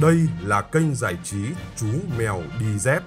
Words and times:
Đây 0.00 0.16
là 0.42 0.62
kênh 0.62 0.94
giải 0.94 1.16
trí 1.24 1.38
Chú 1.76 1.86
Mèo 2.18 2.42
Đi 2.60 2.78
Dép. 2.78 3.02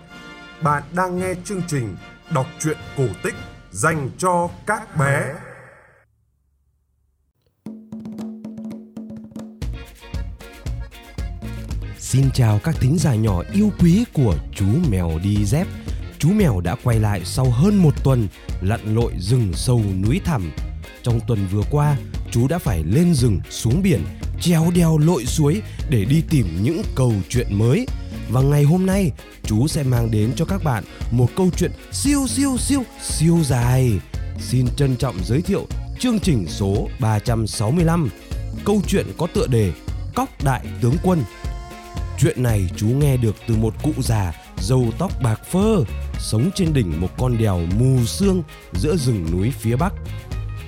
Bạn 0.61 0.83
đang 0.95 1.19
nghe 1.19 1.33
chương 1.45 1.61
trình 1.67 1.95
đọc 2.33 2.45
truyện 2.59 2.77
cổ 2.97 3.03
tích 3.23 3.33
dành 3.71 4.09
cho 4.17 4.49
các 4.65 4.97
bé. 4.97 5.33
Xin 11.97 12.31
chào 12.33 12.59
các 12.63 12.75
thính 12.79 12.97
giả 12.97 13.15
nhỏ 13.15 13.43
yêu 13.53 13.71
quý 13.79 14.05
của 14.13 14.35
chú 14.55 14.65
mèo 14.89 15.11
đi 15.23 15.45
dép. 15.45 15.67
Chú 16.19 16.29
mèo 16.29 16.61
đã 16.61 16.75
quay 16.83 16.99
lại 16.99 17.21
sau 17.25 17.45
hơn 17.45 17.77
một 17.77 18.03
tuần 18.03 18.27
lặn 18.61 18.95
lội 18.95 19.13
rừng 19.19 19.53
sâu 19.53 19.81
núi 20.03 20.21
thẳm. 20.25 20.51
Trong 21.03 21.19
tuần 21.27 21.47
vừa 21.51 21.63
qua, 21.71 21.97
chú 22.31 22.47
đã 22.47 22.57
phải 22.57 22.83
lên 22.83 23.13
rừng 23.13 23.39
xuống 23.49 23.81
biển, 23.81 24.05
treo 24.43 24.71
đèo 24.75 24.97
lội 24.97 25.25
suối 25.25 25.61
để 25.89 26.05
đi 26.05 26.23
tìm 26.29 26.47
những 26.63 26.81
câu 26.95 27.13
chuyện 27.29 27.47
mới. 27.49 27.85
Và 28.29 28.41
ngày 28.41 28.63
hôm 28.63 28.85
nay, 28.85 29.11
chú 29.43 29.67
sẽ 29.67 29.83
mang 29.83 30.11
đến 30.11 30.31
cho 30.35 30.45
các 30.45 30.63
bạn 30.63 30.83
một 31.11 31.27
câu 31.35 31.49
chuyện 31.57 31.71
siêu 31.91 32.27
siêu 32.27 32.57
siêu 32.57 32.83
siêu 33.01 33.37
dài. 33.43 33.91
Xin 34.39 34.65
trân 34.77 34.95
trọng 34.95 35.15
giới 35.25 35.41
thiệu 35.41 35.67
chương 35.99 36.19
trình 36.19 36.45
số 36.47 36.87
365. 36.99 38.09
Câu 38.65 38.81
chuyện 38.87 39.05
có 39.17 39.27
tựa 39.33 39.47
đề 39.47 39.71
Cóc 40.15 40.29
Đại 40.43 40.65
Tướng 40.81 40.95
Quân 41.03 41.23
Chuyện 42.19 42.43
này 42.43 42.69
chú 42.77 42.87
nghe 42.87 43.17
được 43.17 43.35
từ 43.47 43.55
một 43.55 43.73
cụ 43.83 43.91
già 43.99 44.33
râu 44.61 44.85
tóc 44.99 45.11
bạc 45.23 45.41
phơ 45.51 45.83
sống 46.19 46.49
trên 46.55 46.73
đỉnh 46.73 47.01
một 47.01 47.09
con 47.17 47.37
đèo 47.37 47.59
mù 47.79 48.05
sương 48.05 48.43
giữa 48.73 48.95
rừng 48.95 49.27
núi 49.31 49.51
phía 49.59 49.75
bắc. 49.75 49.93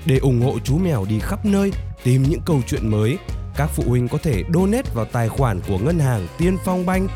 Để 0.05 0.17
ủng 0.17 0.41
hộ 0.41 0.59
chú 0.63 0.77
mèo 0.77 1.05
đi 1.09 1.19
khắp 1.19 1.45
nơi 1.45 1.71
tìm 2.03 2.23
những 2.23 2.41
câu 2.45 2.61
chuyện 2.67 2.91
mới, 2.91 3.17
các 3.57 3.69
phụ 3.73 3.83
huynh 3.87 4.07
có 4.07 4.17
thể 4.17 4.43
donate 4.53 4.89
vào 4.93 5.05
tài 5.05 5.29
khoản 5.29 5.61
của 5.67 5.77
ngân 5.77 5.99
hàng 5.99 6.27
Tiên 6.37 6.57
Phong 6.65 6.85
Banh 6.85 7.07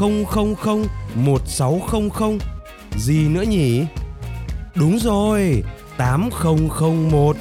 000 0.00 0.24
1600 1.14 2.38
gì 2.98 3.28
nữa 3.28 3.42
nhỉ? 3.42 3.84
Đúng 4.74 4.98
rồi, 4.98 5.62
8001 5.96 7.36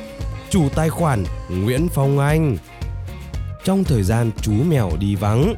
chủ 0.50 0.70
tài 0.76 0.90
khoản 0.90 1.24
Nguyễn 1.50 1.88
Phong 1.94 2.20
Anh. 2.20 2.58
Trong 3.64 3.84
thời 3.84 4.04
gian 4.04 4.32
chú 4.42 4.54
mèo 4.54 4.92
đi 5.00 5.16
vắng, 5.16 5.54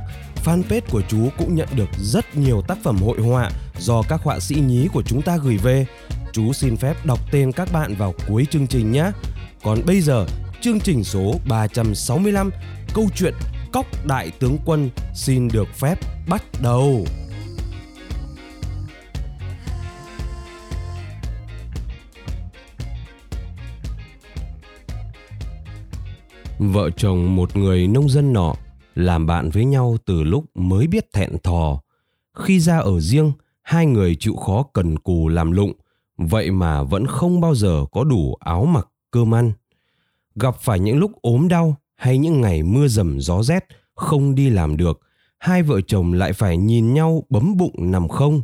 fanpage 0.45 0.81
của 0.91 1.01
chú 1.09 1.29
cũng 1.37 1.55
nhận 1.55 1.67
được 1.75 1.89
rất 1.99 2.35
nhiều 2.35 2.61
tác 2.67 2.77
phẩm 2.83 2.97
hội 2.97 3.21
họa 3.21 3.51
do 3.79 4.01
các 4.09 4.21
họa 4.23 4.39
sĩ 4.39 4.55
nhí 4.55 4.87
của 4.93 5.01
chúng 5.01 5.21
ta 5.21 5.37
gửi 5.37 5.57
về. 5.57 5.85
Chú 6.33 6.53
xin 6.53 6.77
phép 6.77 7.05
đọc 7.05 7.19
tên 7.31 7.51
các 7.51 7.69
bạn 7.73 7.95
vào 7.95 8.13
cuối 8.27 8.47
chương 8.51 8.67
trình 8.67 8.91
nhé. 8.91 9.11
Còn 9.63 9.79
bây 9.85 10.01
giờ, 10.01 10.25
chương 10.61 10.79
trình 10.79 11.03
số 11.03 11.33
365, 11.49 12.51
câu 12.93 13.05
chuyện 13.15 13.33
Cóc 13.73 13.85
Đại 14.05 14.31
Tướng 14.39 14.57
Quân 14.65 14.89
xin 15.15 15.47
được 15.47 15.67
phép 15.67 15.99
bắt 16.29 16.43
đầu. 16.63 17.05
Vợ 26.59 26.89
chồng 26.97 27.35
một 27.35 27.57
người 27.57 27.87
nông 27.87 28.09
dân 28.09 28.33
nọ 28.33 28.53
làm 28.95 29.25
bạn 29.25 29.49
với 29.49 29.65
nhau 29.65 29.97
từ 30.05 30.23
lúc 30.23 30.45
mới 30.55 30.87
biết 30.87 31.13
thẹn 31.13 31.37
thò. 31.43 31.81
Khi 32.37 32.59
ra 32.59 32.77
ở 32.77 32.99
riêng, 32.99 33.31
hai 33.61 33.85
người 33.85 34.15
chịu 34.19 34.35
khó 34.35 34.63
cần 34.73 34.99
cù 34.99 35.27
làm 35.27 35.51
lụng, 35.51 35.73
vậy 36.17 36.51
mà 36.51 36.83
vẫn 36.83 37.07
không 37.07 37.41
bao 37.41 37.55
giờ 37.55 37.85
có 37.91 38.03
đủ 38.03 38.35
áo 38.39 38.65
mặc 38.65 38.87
cơm 39.11 39.35
ăn. 39.35 39.51
Gặp 40.35 40.55
phải 40.61 40.79
những 40.79 40.97
lúc 40.97 41.11
ốm 41.21 41.47
đau 41.47 41.75
hay 41.95 42.17
những 42.17 42.41
ngày 42.41 42.63
mưa 42.63 42.87
dầm 42.87 43.19
gió 43.19 43.43
rét 43.43 43.65
không 43.95 44.35
đi 44.35 44.49
làm 44.49 44.77
được, 44.77 44.99
hai 45.37 45.63
vợ 45.63 45.81
chồng 45.81 46.13
lại 46.13 46.33
phải 46.33 46.57
nhìn 46.57 46.93
nhau 46.93 47.23
bấm 47.29 47.57
bụng 47.57 47.91
nằm 47.91 48.07
không. 48.07 48.41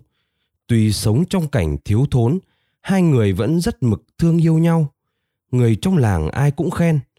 Tuy 0.68 0.92
sống 0.92 1.24
trong 1.30 1.48
cảnh 1.48 1.78
thiếu 1.86 2.06
thốn, 2.12 2.40
hai 2.82 3.02
người 3.02 3.34
vẫn 3.34 3.62
rất 3.62 3.84
mực 3.84 4.04
thương 4.18 4.38
yêu 4.38 4.58
nhau. 4.58 4.94
Người 5.52 5.76
trong 5.82 5.98
làng 5.98 6.30
ai 6.30 6.52
cũng 6.52 6.72
khen– 6.72 7.00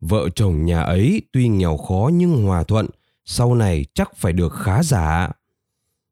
Vợ 0.00 0.28
chồng 0.34 0.64
nhà 0.64 0.82
ấy 0.82 1.22
tuy 1.32 1.48
nghèo 1.48 1.76
khó 1.76 2.10
nhưng 2.12 2.44
hòa 2.44 2.62
thuận, 2.64 2.86
sau 3.24 3.54
này 3.54 3.84
chắc 3.94 4.16
phải 4.16 4.32
được 4.32 4.52
khá 4.52 4.82
giả. 4.82 5.30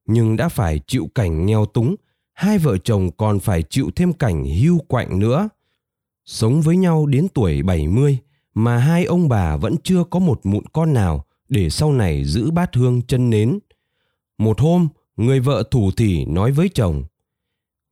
Nhưng 0.07 0.37
đã 0.37 0.49
phải 0.49 0.81
chịu 0.87 1.09
cảnh 1.15 1.47
nghèo 1.47 1.67
túng, 1.67 1.95
hai 2.33 2.59
vợ 2.59 2.79
chồng 2.79 3.11
còn 3.17 3.41
phải 3.41 3.63
chịu 3.63 3.91
thêm 3.97 4.13
cảnh 4.13 4.45
hưu 4.45 4.79
quạnh 4.79 5.19
nữa. 5.19 5.49
Sống 6.27 6.63
với 6.63 6.77
nhau 6.77 7.07
đến 7.07 7.29
tuổi 7.35 7.63
70 7.63 8.19
mà 8.55 8.79
hai 8.79 9.05
ông 9.05 9.29
bà 9.29 9.57
vẫn 9.57 9.77
chưa 9.83 10.05
có 10.11 10.19
một 10.19 10.41
mụn 10.45 10.65
con 10.73 10.93
nào 10.95 11.25
để 11.49 11.71
sau 11.71 11.93
này 11.93 12.25
giữ 12.25 12.51
bát 12.51 12.75
hương 12.75 13.03
chân 13.03 13.31
nến. 13.31 13.59
Một 14.39 14.61
hôm, 14.61 14.89
người 15.17 15.41
vợ 15.41 15.63
thủ 15.71 15.91
thỉ 15.97 16.25
nói 16.25 16.53
với 16.53 16.69
chồng, 16.69 17.05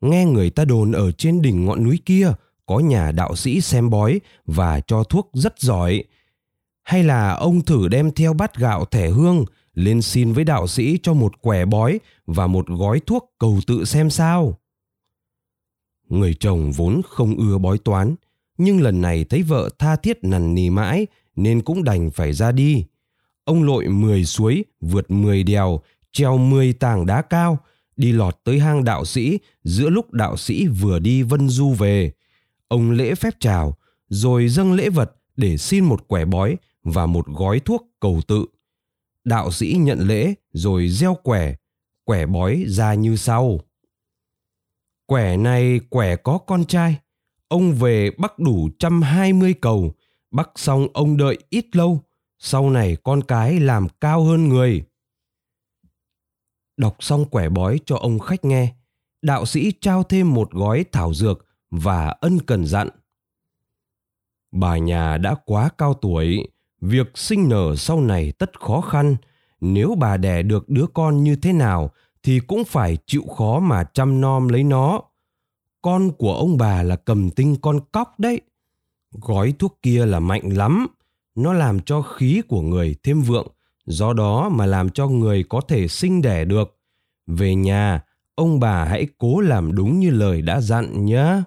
nghe 0.01 0.25
người 0.25 0.51
ta 0.51 0.65
đồn 0.65 0.93
ở 0.93 1.13
trên 1.13 1.43
đỉnh 1.43 1.65
ngọn 1.65 1.85
núi 1.85 2.01
kia 2.07 2.33
có 2.67 2.79
nhà 2.79 3.13
đạo 3.13 3.37
sĩ 3.37 3.61
xem 3.61 3.91
bói 3.91 4.21
và 4.47 4.81
cho 4.81 5.05
thuốc 5.05 5.31
rất 5.33 5.61
giỏi. 5.61 6.05
Hay 6.83 7.05
là 7.05 7.31
ông 7.31 7.61
thử 7.61 7.89
đem 7.89 8.11
theo 8.11 8.33
bát 8.33 8.57
gạo 8.57 8.85
thẻ 8.85 9.11
hương 9.11 9.45
lên 9.75 10.03
xin 10.03 10.33
với 10.33 10.45
đạo 10.45 10.67
sĩ 10.67 10.99
cho 11.03 11.15
một 11.15 11.43
quẻ 11.43 11.65
bói 11.65 12.01
và 12.27 12.47
một 12.47 12.67
gói 12.69 13.01
thuốc 13.07 13.35
cầu 13.39 13.59
tự 13.67 13.85
xem 13.85 14.11
sao. 14.11 14.59
Người 16.09 16.35
chồng 16.35 16.73
vốn 16.73 17.01
không 17.09 17.37
ưa 17.37 17.59
bói 17.59 17.79
toán, 17.79 18.15
nhưng 18.59 18.81
lần 18.81 19.01
này 19.01 19.25
thấy 19.25 19.43
vợ 19.43 19.71
tha 19.79 19.97
thiết 19.97 20.19
nằn 20.23 20.55
nì 20.55 20.71
mãi 20.71 21.07
nên 21.37 21.63
cũng 21.63 21.85
đành 21.85 22.11
phải 22.11 22.33
ra 22.33 22.53
đi. 22.53 22.85
Ông 23.45 23.63
lội 23.63 23.89
10 23.89 24.25
suối, 24.25 24.65
vượt 24.81 25.11
10 25.11 25.43
đèo, 25.43 25.81
treo 26.13 26.39
10 26.39 26.73
tảng 26.73 27.07
đá 27.07 27.23
cao, 27.23 27.59
đi 27.97 28.13
lọt 28.13 28.39
tới 28.45 28.59
hang 28.59 28.85
đạo 28.85 29.05
sĩ 29.05 29.39
giữa 29.65 29.91
lúc 29.91 30.13
đạo 30.13 30.37
sĩ 30.37 30.67
vừa 30.67 30.99
đi 30.99 31.23
vân 31.23 31.49
du 31.49 31.71
về. 31.71 32.13
Ông 32.69 32.91
lễ 32.91 33.15
phép 33.15 33.35
chào 33.41 33.77
rồi 34.09 34.49
dâng 34.49 34.73
lễ 34.73 34.89
vật 34.89 35.13
để 35.37 35.57
xin 35.57 35.85
một 35.85 36.09
quẻ 36.09 36.25
bói 36.25 36.57
và 36.85 37.07
một 37.07 37.27
gói 37.27 37.61
thuốc 37.61 37.87
cầu 38.01 38.21
tự. 38.27 38.47
Đạo 39.25 39.51
sĩ 39.51 39.77
nhận 39.81 39.99
lễ 40.01 40.35
rồi 40.53 40.89
gieo 40.89 41.15
quẻ 41.23 41.55
quẻ 42.05 42.27
bói 42.27 42.65
ra 42.67 42.95
như 42.95 43.17
sau 43.17 43.61
quẻ 45.07 45.37
này 45.37 45.81
quẻ 45.89 46.17
có 46.17 46.39
con 46.39 46.65
trai. 46.65 46.97
Ông 47.49 47.73
về 47.73 48.11
bắt 48.19 48.39
đủ 48.39 48.71
trăm 48.79 49.03
hai 49.03 49.33
mươi 49.33 49.55
cầu. 49.61 49.95
Bắt 50.31 50.51
xong 50.57 50.87
ông 50.95 51.17
đợi 51.17 51.39
ít 51.51 51.77
lâu. 51.77 52.01
Sau 52.39 52.71
này 52.71 52.97
con 53.05 53.23
cái 53.23 53.61
làm 53.61 53.89
cao 54.01 54.25
hơn 54.25 54.49
người. 54.49 54.85
Đọc 56.77 56.97
xong 57.01 57.25
quẻ 57.25 57.49
bói 57.49 57.81
cho 57.87 57.97
ông 57.97 58.19
khách 58.19 58.45
nghe, 58.45 58.75
đạo 59.23 59.47
sĩ 59.47 59.73
trao 59.81 60.03
thêm 60.03 60.35
một 60.35 60.51
gói 60.51 60.85
thảo 60.93 61.15
dược 61.15 61.47
và 61.71 62.09
ân 62.21 62.39
cần 62.39 62.67
dặn. 62.67 62.89
Bà 64.53 64.79
nhà 64.79 65.17
đã 65.17 65.35
quá 65.45 65.69
cao 65.79 65.95
tuổi, 65.95 66.49
việc 66.81 67.11
sinh 67.15 67.49
nở 67.49 67.77
sau 67.77 68.01
này 68.01 68.33
tất 68.39 68.61
khó 68.61 68.81
khăn. 68.81 69.17
Nếu 69.61 69.95
bà 69.99 70.17
đẻ 70.17 70.43
được 70.43 70.69
đứa 70.69 70.87
con 70.95 71.25
như 71.25 71.37
thế 71.37 71.53
nào 71.53 71.91
thì 72.23 72.41
cũng 72.41 72.65
phải 72.65 72.99
chịu 73.07 73.23
khó 73.37 73.61
mà 73.61 73.85
chăm 73.85 74.21
nom 74.21 74.49
lấy 74.49 74.65
nó. 74.65 75.01
Con 75.83 76.11
của 76.19 76.35
ông 76.35 76.57
bà 76.57 76.83
là 76.83 76.97
cầm 76.97 77.31
tinh 77.31 77.57
con 77.63 77.81
cóc 77.93 78.21
đấy. 78.21 78.41
Gói 79.11 79.55
thuốc 79.59 79.79
kia 79.83 80.07
là 80.07 80.21
mạnh 80.21 80.49
lắm. 80.57 80.87
Nó 81.35 81.53
làm 81.53 81.81
cho 81.81 82.03
khí 82.03 82.43
của 82.49 82.61
người 82.61 82.97
thêm 83.03 83.23
vượng. 83.23 83.47
Do 83.87 84.13
đó 84.13 84.49
mà 84.49 84.67
làm 84.67 84.91
cho 84.91 85.09
người 85.09 85.45
có 85.49 85.61
thể 85.61 85.89
sinh 85.89 86.23
đẻ 86.23 86.45
được. 86.45 86.79
Về 87.27 87.55
nhà 87.55 88.05
ông 88.35 88.61
bà 88.61 88.85
hãy 88.85 89.07
cố 89.19 89.41
làm 89.41 89.75
đúng 89.75 90.01
như 90.01 90.11
lời 90.11 90.43
đã 90.43 90.61
dặn 90.61 91.05
nhé 91.05 91.43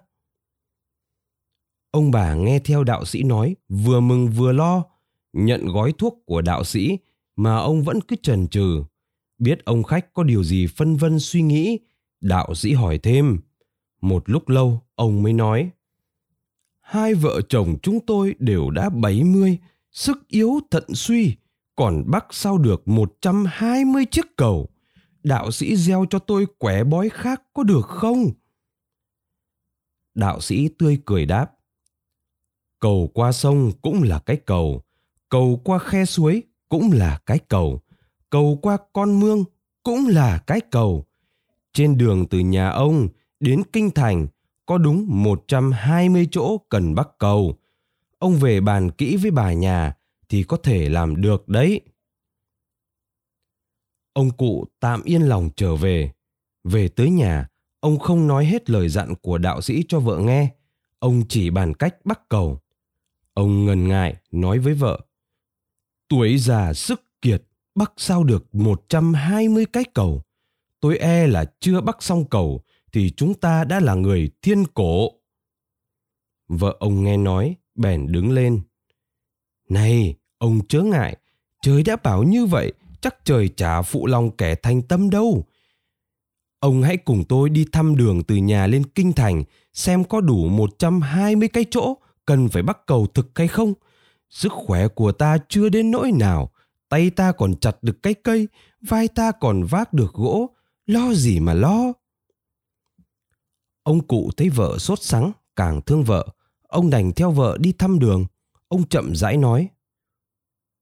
Ông 1.96 2.12
bà 2.12 2.34
nghe 2.34 2.60
theo 2.60 2.84
đạo 2.84 3.06
sĩ 3.06 3.24
nói, 3.24 3.56
vừa 3.70 4.00
mừng 4.00 4.28
vừa 4.28 4.52
lo, 4.52 4.84
nhận 5.34 5.66
gói 5.66 5.94
thuốc 5.98 6.24
của 6.26 6.42
đạo 6.42 6.64
sĩ 6.64 6.98
mà 7.36 7.56
ông 7.56 7.84
vẫn 7.84 8.02
cứ 8.02 8.16
chần 8.24 8.48
chừ. 8.48 8.84
Biết 9.46 9.66
ông 9.66 9.84
khách 9.84 10.14
có 10.14 10.24
điều 10.24 10.44
gì 10.44 10.68
phân 10.68 10.96
vân 10.96 11.20
suy 11.20 11.42
nghĩ, 11.42 11.80
đạo 12.22 12.56
sĩ 12.56 12.74
hỏi 12.74 12.98
thêm. 12.98 13.40
Một 14.02 14.30
lúc 14.30 14.50
lâu, 14.50 14.82
ông 14.96 15.24
mới 15.24 15.34
nói. 15.34 15.70
Hai 16.82 17.14
vợ 17.14 17.42
chồng 17.50 17.76
chúng 17.84 18.00
tôi 18.06 18.36
đều 18.40 18.70
đã 18.70 18.90
70, 18.90 19.58
sức 19.92 20.28
yếu 20.28 20.60
thận 20.72 20.84
suy, 20.94 21.36
còn 21.76 22.04
bắc 22.08 22.26
sao 22.32 22.58
được 22.58 22.88
120 22.88 24.06
chiếc 24.12 24.26
cầu. 24.36 24.70
Đạo 25.24 25.52
sĩ 25.52 25.76
gieo 25.76 26.06
cho 26.10 26.20
tôi 26.20 26.46
quẻ 26.58 26.84
bói 26.84 27.10
khác 27.10 27.42
có 27.54 27.64
được 27.64 27.86
không? 27.86 28.32
Đạo 30.14 30.42
sĩ 30.42 30.70
tươi 30.78 31.00
cười 31.06 31.26
đáp 31.26 31.52
cầu 32.80 33.12
qua 33.14 33.32
sông 33.32 33.72
cũng 33.82 34.04
là 34.04 34.20
cái 34.20 34.38
cầu 34.46 34.82
cầu 35.30 35.62
qua 35.64 35.80
khe 35.80 36.06
suối 36.06 36.44
cũng 36.70 36.92
là 36.92 37.20
cái 37.26 37.40
cầu 37.40 37.82
cầu 38.30 38.60
qua 38.62 38.78
con 38.94 39.20
mương 39.20 39.44
cũng 39.84 40.08
là 40.08 40.38
cái 40.48 40.62
cầu 40.72 41.06
trên 41.74 41.98
đường 41.98 42.26
từ 42.30 42.40
nhà 42.40 42.70
ông 42.70 43.08
đến 43.40 43.64
kinh 43.74 43.92
thành 43.92 44.28
có 44.66 44.78
đúng 44.78 45.06
120 45.08 46.28
chỗ 46.32 46.58
cần 46.70 46.96
bắt 46.96 47.10
cầu. 47.18 47.56
Ông 48.18 48.36
về 48.36 48.62
bàn 48.62 48.92
kỹ 48.92 49.18
với 49.18 49.32
bà 49.32 49.54
nhà 49.54 49.94
thì 50.30 50.44
có 50.44 50.58
thể 50.58 50.90
làm 50.90 51.22
được 51.22 51.50
đấy. 51.50 51.82
ông 54.14 54.32
cụ 54.32 54.66
tạm 54.80 55.04
yên 55.04 55.22
lòng 55.22 55.50
trở 55.56 55.76
về. 55.76 56.12
Về 56.64 56.88
tới 56.88 57.10
nhà, 57.10 57.48
ông 57.80 58.00
không 58.00 58.28
nói 58.28 58.46
hết 58.46 58.70
lời 58.70 58.90
dặn 58.90 59.16
của 59.16 59.38
đạo 59.38 59.62
sĩ 59.62 59.84
cho 59.88 60.00
vợ 60.00 60.20
nghe. 60.20 60.50
Ông 61.00 61.24
chỉ 61.30 61.50
bàn 61.50 61.74
cách 61.74 61.96
bắt 62.06 62.30
cầu. 62.30 62.60
Ông 63.34 63.66
ngần 63.66 63.88
ngại 63.88 64.16
nói 64.32 64.60
với 64.60 64.74
vợ. 64.74 65.00
Tuổi 66.08 66.38
già 66.38 66.74
sức 66.74 67.05
bắc 67.76 67.94
sao 67.98 68.24
được 68.24 68.56
120 68.56 69.66
cái 69.66 69.84
cầu. 69.94 70.22
Tôi 70.80 70.98
e 70.98 71.28
là 71.28 71.46
chưa 71.60 71.82
bắt 71.82 72.04
xong 72.04 72.26
cầu 72.26 72.62
thì 72.92 73.10
chúng 73.10 73.34
ta 73.34 73.64
đã 73.64 73.80
là 73.80 73.96
người 73.96 74.30
thiên 74.42 74.66
cổ. 74.66 75.12
Vợ 76.48 76.76
ông 76.80 77.04
nghe 77.04 77.18
nói, 77.18 77.56
bèn 77.76 78.12
đứng 78.12 78.32
lên. 78.32 78.62
Này, 79.70 80.16
ông 80.38 80.60
chớ 80.68 80.82
ngại, 80.82 81.18
trời 81.62 81.84
đã 81.84 81.96
bảo 81.96 82.24
như 82.24 82.46
vậy, 82.46 82.74
chắc 83.02 83.26
trời 83.26 83.50
chả 83.58 83.82
phụ 83.82 84.08
lòng 84.08 84.32
kẻ 84.32 84.56
thành 84.56 84.82
tâm 84.82 85.10
đâu. 85.10 85.46
Ông 86.60 86.82
hãy 86.82 86.98
cùng 86.98 87.24
tôi 87.30 87.50
đi 87.50 87.66
thăm 87.72 87.96
đường 87.96 88.24
từ 88.24 88.36
nhà 88.36 88.68
lên 88.68 88.84
kinh 88.86 89.14
thành 89.14 89.44
xem 89.74 90.04
có 90.04 90.22
đủ 90.22 90.48
120 90.48 91.48
cái 91.48 91.66
chỗ 91.72 91.98
cần 92.26 92.50
phải 92.50 92.64
bắt 92.64 92.78
cầu 92.86 93.08
thực 93.14 93.38
hay 93.38 93.48
không. 93.48 93.74
Sức 94.30 94.52
khỏe 94.52 94.88
của 94.88 95.12
ta 95.12 95.38
chưa 95.50 95.70
đến 95.70 95.92
nỗi 95.92 96.12
nào, 96.12 96.52
tay 96.90 97.10
ta 97.10 97.32
còn 97.32 97.56
chặt 97.60 97.84
được 97.84 98.04
cái 98.04 98.14
cây, 98.14 98.48
vai 98.82 99.08
ta 99.08 99.32
còn 99.32 99.64
vác 99.64 99.94
được 99.94 100.14
gỗ, 100.14 100.50
lo 100.86 101.14
gì 101.14 101.40
mà 101.40 101.54
lo. 101.54 101.94
Ông 103.84 104.08
cụ 104.08 104.32
thấy 104.38 104.50
vợ 104.50 104.78
sốt 104.78 105.02
sắng, 105.02 105.32
càng 105.56 105.82
thương 105.82 106.04
vợ, 106.04 106.28
ông 106.68 106.90
đành 106.90 107.12
theo 107.12 107.32
vợ 107.32 107.58
đi 107.60 107.72
thăm 107.72 108.00
đường. 108.00 108.26
Ông 108.68 108.88
chậm 108.88 109.16
rãi 109.16 109.38
nói. 109.38 109.70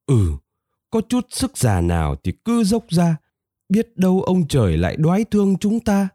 Ừ, 0.06 0.32
có 0.90 1.02
chút 1.10 1.28
sức 1.30 1.58
già 1.58 1.82
nào 1.82 2.16
thì 2.24 2.32
cứ 2.46 2.64
dốc 2.64 2.86
ra, 2.90 3.18
biết 3.70 3.98
đâu 3.98 4.22
ông 4.22 4.48
trời 4.48 4.78
lại 4.78 4.96
đoái 4.98 5.26
thương 5.26 5.58
chúng 5.58 5.80
ta. 5.80 6.10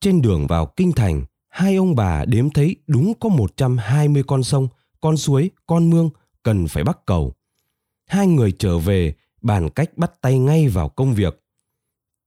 Trên 0.00 0.22
đường 0.22 0.46
vào 0.46 0.66
kinh 0.76 0.92
thành, 0.92 1.24
hai 1.48 1.76
ông 1.76 1.94
bà 1.94 2.24
đếm 2.24 2.50
thấy 2.50 2.76
đúng 2.86 3.12
có 3.20 3.28
120 3.28 4.22
con 4.26 4.42
sông, 4.42 4.68
con 5.00 5.16
suối, 5.16 5.50
con 5.66 5.90
mương 5.90 6.10
cần 6.42 6.66
phải 6.68 6.84
bắt 6.84 6.98
cầu. 7.06 7.34
Hai 8.12 8.26
người 8.26 8.52
trở 8.52 8.78
về 8.78 9.14
bàn 9.42 9.70
cách 9.70 9.90
bắt 9.96 10.12
tay 10.20 10.38
ngay 10.38 10.68
vào 10.68 10.88
công 10.88 11.14
việc. 11.14 11.42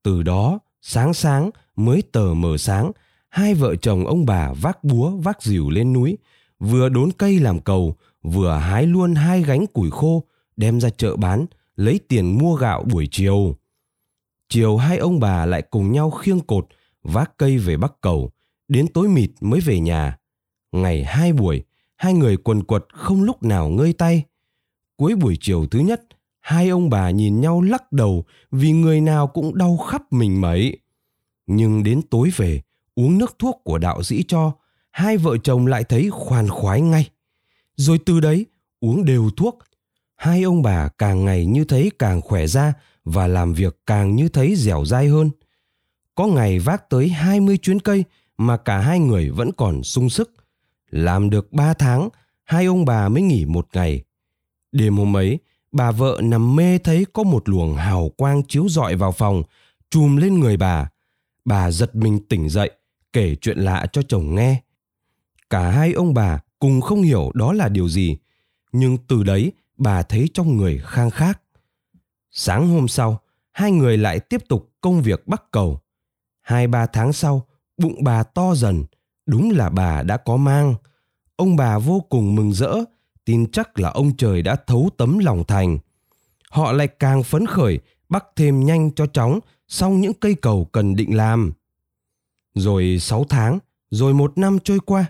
Từ 0.03 0.23
đó, 0.23 0.59
sáng 0.81 1.13
sáng 1.13 1.49
mới 1.75 2.03
tờ 2.11 2.33
mờ 2.35 2.57
sáng, 2.57 2.91
hai 3.29 3.53
vợ 3.53 3.75
chồng 3.75 4.07
ông 4.07 4.25
bà 4.25 4.53
vác 4.53 4.83
búa 4.83 5.09
vác 5.09 5.41
dìu 5.43 5.69
lên 5.69 5.93
núi, 5.93 6.17
vừa 6.59 6.89
đốn 6.89 7.09
cây 7.17 7.39
làm 7.39 7.59
cầu, 7.59 7.95
vừa 8.21 8.57
hái 8.57 8.85
luôn 8.85 9.15
hai 9.15 9.43
gánh 9.43 9.67
củi 9.67 9.89
khô 9.91 10.23
đem 10.57 10.81
ra 10.81 10.89
chợ 10.89 11.15
bán, 11.15 11.45
lấy 11.75 11.99
tiền 12.07 12.37
mua 12.37 12.55
gạo 12.55 12.83
buổi 12.83 13.07
chiều. 13.11 13.55
Chiều 14.49 14.77
hai 14.77 14.97
ông 14.97 15.19
bà 15.19 15.45
lại 15.45 15.61
cùng 15.61 15.91
nhau 15.91 16.11
khiêng 16.11 16.39
cột, 16.39 16.67
vác 17.03 17.37
cây 17.37 17.57
về 17.57 17.77
bắc 17.77 18.01
cầu, 18.01 18.31
đến 18.67 18.87
tối 18.87 19.07
mịt 19.07 19.31
mới 19.41 19.59
về 19.59 19.79
nhà. 19.79 20.17
Ngày 20.71 21.03
hai 21.03 21.33
buổi, 21.33 21.63
hai 21.95 22.13
người 22.13 22.37
quần 22.37 22.63
quật 22.63 22.85
không 22.93 23.23
lúc 23.23 23.43
nào 23.43 23.69
ngơi 23.69 23.93
tay. 23.93 24.23
Cuối 24.97 25.15
buổi 25.15 25.37
chiều 25.41 25.65
thứ 25.71 25.79
nhất, 25.79 26.01
hai 26.39 26.69
ông 26.69 26.89
bà 26.89 27.09
nhìn 27.09 27.41
nhau 27.41 27.61
lắc 27.61 27.91
đầu 27.91 28.25
vì 28.51 28.71
người 28.71 29.01
nào 29.01 29.27
cũng 29.27 29.57
đau 29.57 29.77
khắp 29.77 30.13
mình 30.13 30.41
mấy. 30.41 30.77
Nhưng 31.47 31.83
đến 31.83 32.01
tối 32.09 32.31
về, 32.35 32.61
uống 32.95 33.17
nước 33.17 33.35
thuốc 33.39 33.61
của 33.63 33.77
đạo 33.77 34.03
sĩ 34.03 34.23
cho, 34.27 34.51
hai 34.91 35.17
vợ 35.17 35.37
chồng 35.37 35.67
lại 35.67 35.83
thấy 35.83 36.09
khoan 36.11 36.49
khoái 36.49 36.81
ngay. 36.81 37.09
Rồi 37.75 37.99
từ 38.05 38.19
đấy, 38.19 38.45
uống 38.79 39.05
đều 39.05 39.29
thuốc, 39.37 39.59
hai 40.15 40.43
ông 40.43 40.61
bà 40.61 40.87
càng 40.87 41.25
ngày 41.25 41.45
như 41.45 41.65
thấy 41.65 41.91
càng 41.99 42.21
khỏe 42.21 42.47
ra 42.47 42.73
và 43.03 43.27
làm 43.27 43.53
việc 43.53 43.79
càng 43.85 44.15
như 44.15 44.29
thấy 44.29 44.55
dẻo 44.55 44.85
dai 44.85 45.07
hơn. 45.07 45.29
Có 46.15 46.27
ngày 46.27 46.59
vác 46.59 46.89
tới 46.89 47.09
20 47.09 47.57
chuyến 47.57 47.79
cây 47.79 48.03
mà 48.37 48.57
cả 48.57 48.79
hai 48.79 48.99
người 48.99 49.29
vẫn 49.29 49.51
còn 49.51 49.83
sung 49.83 50.09
sức. 50.09 50.33
Làm 50.89 51.29
được 51.29 51.53
ba 51.53 51.73
tháng, 51.73 52.09
hai 52.43 52.65
ông 52.65 52.85
bà 52.85 53.09
mới 53.09 53.21
nghỉ 53.21 53.45
một 53.45 53.67
ngày. 53.73 54.03
Đêm 54.75 54.97
hôm 54.97 55.17
ấy, 55.17 55.39
bà 55.71 55.91
vợ 55.91 56.19
nằm 56.23 56.55
mê 56.55 56.77
thấy 56.77 57.05
có 57.13 57.23
một 57.23 57.49
luồng 57.49 57.75
hào 57.75 58.09
quang 58.17 58.43
chiếu 58.43 58.69
rọi 58.69 58.95
vào 58.95 59.11
phòng, 59.11 59.43
chùm 59.89 60.15
lên 60.15 60.39
người 60.39 60.57
bà. 60.57 60.89
Bà 61.45 61.71
giật 61.71 61.95
mình 61.95 62.19
tỉnh 62.29 62.49
dậy, 62.49 62.71
kể 63.13 63.35
chuyện 63.35 63.57
lạ 63.57 63.85
cho 63.93 64.01
chồng 64.01 64.35
nghe. 64.35 64.61
Cả 65.49 65.71
hai 65.71 65.93
ông 65.93 66.13
bà 66.13 66.39
cùng 66.59 66.81
không 66.81 67.01
hiểu 67.01 67.31
đó 67.33 67.53
là 67.53 67.69
điều 67.69 67.89
gì, 67.89 68.17
nhưng 68.71 68.97
từ 69.07 69.23
đấy 69.23 69.51
bà 69.77 70.03
thấy 70.03 70.29
trong 70.33 70.57
người 70.57 70.81
khang 70.85 71.09
khác. 71.09 71.41
Sáng 72.31 72.67
hôm 72.67 72.87
sau, 72.87 73.19
hai 73.51 73.71
người 73.71 73.97
lại 73.97 74.19
tiếp 74.19 74.41
tục 74.49 74.71
công 74.81 75.01
việc 75.01 75.27
bắt 75.27 75.43
cầu. 75.51 75.79
Hai 76.41 76.67
ba 76.67 76.85
tháng 76.85 77.13
sau, 77.13 77.47
bụng 77.77 78.03
bà 78.03 78.23
to 78.23 78.55
dần, 78.55 78.85
đúng 79.25 79.51
là 79.51 79.69
bà 79.69 80.03
đã 80.03 80.17
có 80.17 80.37
mang. 80.37 80.75
Ông 81.35 81.55
bà 81.55 81.77
vô 81.77 82.05
cùng 82.09 82.35
mừng 82.35 82.53
rỡ, 82.53 82.75
tin 83.25 83.51
chắc 83.51 83.79
là 83.79 83.89
ông 83.89 84.17
trời 84.17 84.41
đã 84.41 84.55
thấu 84.67 84.89
tấm 84.97 85.19
lòng 85.19 85.43
thành. 85.47 85.77
Họ 86.49 86.71
lại 86.71 86.87
càng 86.87 87.23
phấn 87.23 87.45
khởi, 87.45 87.79
bắt 88.09 88.25
thêm 88.35 88.65
nhanh 88.65 88.91
cho 88.91 89.07
chóng, 89.07 89.39
xong 89.67 90.01
những 90.01 90.13
cây 90.13 90.35
cầu 90.35 90.65
cần 90.71 90.95
định 90.95 91.17
làm. 91.17 91.53
Rồi 92.53 92.97
sáu 93.01 93.25
tháng, 93.29 93.59
rồi 93.89 94.13
một 94.13 94.37
năm 94.37 94.59
trôi 94.63 94.79
qua, 94.85 95.05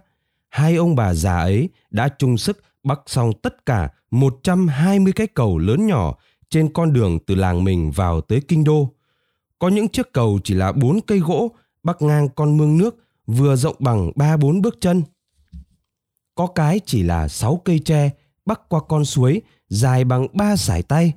hai 0.49 0.75
ông 0.75 0.95
bà 0.95 1.13
già 1.13 1.39
ấy 1.39 1.69
đã 1.91 2.09
chung 2.17 2.37
sức 2.37 2.63
bắt 2.83 2.99
xong 3.05 3.33
tất 3.41 3.65
cả 3.65 3.89
120 4.11 5.13
cái 5.13 5.27
cầu 5.27 5.57
lớn 5.57 5.87
nhỏ 5.87 6.15
trên 6.49 6.73
con 6.73 6.93
đường 6.93 7.19
từ 7.19 7.35
làng 7.35 7.63
mình 7.63 7.91
vào 7.91 8.21
tới 8.21 8.41
kinh 8.47 8.63
đô. 8.63 8.89
Có 9.59 9.67
những 9.67 9.87
chiếc 9.87 10.13
cầu 10.13 10.39
chỉ 10.43 10.53
là 10.53 10.71
bốn 10.71 11.01
cây 11.01 11.19
gỗ 11.19 11.51
bắc 11.83 12.01
ngang 12.01 12.29
con 12.29 12.57
mương 12.57 12.77
nước 12.77 12.95
vừa 13.27 13.55
rộng 13.55 13.75
bằng 13.79 14.11
ba 14.15 14.37
bốn 14.37 14.61
bước 14.61 14.77
chân. 14.81 15.03
Có 16.35 16.47
cái 16.47 16.79
chỉ 16.85 17.03
là 17.03 17.27
sáu 17.27 17.61
cây 17.65 17.79
tre 17.79 18.09
bắc 18.45 18.69
qua 18.69 18.79
con 18.87 19.05
suối 19.05 19.41
dài 19.69 20.03
bằng 20.03 20.27
ba 20.33 20.55
sải 20.55 20.83
tay. 20.83 21.13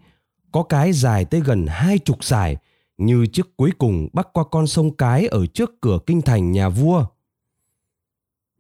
Có 0.53 0.62
cái 0.62 0.93
dài 0.93 1.25
tới 1.25 1.41
gần 1.41 1.67
hai 1.67 1.99
chục 1.99 2.25
sải 2.25 2.56
như 2.99 3.26
chiếc 3.26 3.56
cuối 3.56 3.70
cùng 3.79 4.09
bắc 4.12 4.29
qua 4.32 4.44
con 4.50 4.67
sông 4.67 4.97
cái 4.97 5.26
ở 5.26 5.47
trước 5.47 5.81
cửa 5.81 5.99
kinh 6.06 6.23
thành 6.23 6.53
nhà 6.53 6.69
vua. 6.69 7.06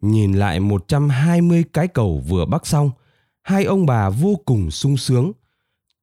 Nhìn 0.00 0.32
lại 0.32 0.60
120 0.60 1.64
cái 1.72 1.88
cầu 1.88 2.22
vừa 2.28 2.46
bắc 2.46 2.66
xong, 2.66 2.90
hai 3.42 3.64
ông 3.64 3.86
bà 3.86 4.10
vô 4.10 4.40
cùng 4.44 4.70
sung 4.70 4.96
sướng. 4.96 5.32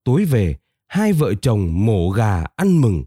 Tối 0.04 0.26
về, 0.26 0.56
hai 0.88 1.14
vợ 1.14 1.34
chồng 1.42 1.86
mổ 1.86 2.10
gà 2.10 2.44
ăn 2.56 2.82
mừng. 2.82 3.04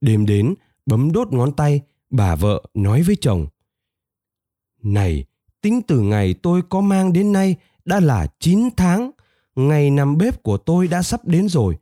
Đêm 0.00 0.26
đến, 0.26 0.54
bấm 0.86 1.12
đốt 1.12 1.32
ngón 1.32 1.52
tay, 1.52 1.80
bà 2.10 2.34
vợ 2.34 2.62
nói 2.74 3.02
với 3.02 3.16
chồng. 3.20 3.46
Này, 4.82 5.24
tính 5.60 5.82
từ 5.82 6.00
ngày 6.00 6.34
tôi 6.34 6.62
có 6.68 6.80
mang 6.80 7.12
đến 7.12 7.32
nay 7.32 7.56
đã 7.84 8.00
là 8.00 8.26
9 8.40 8.68
tháng. 8.76 9.10
Ngày 9.54 9.90
nằm 9.90 10.18
bếp 10.18 10.42
của 10.42 10.56
tôi 10.56 10.88
đã 10.88 11.02
sắp 11.02 11.26
đến 11.26 11.48
rồi. 11.48 11.76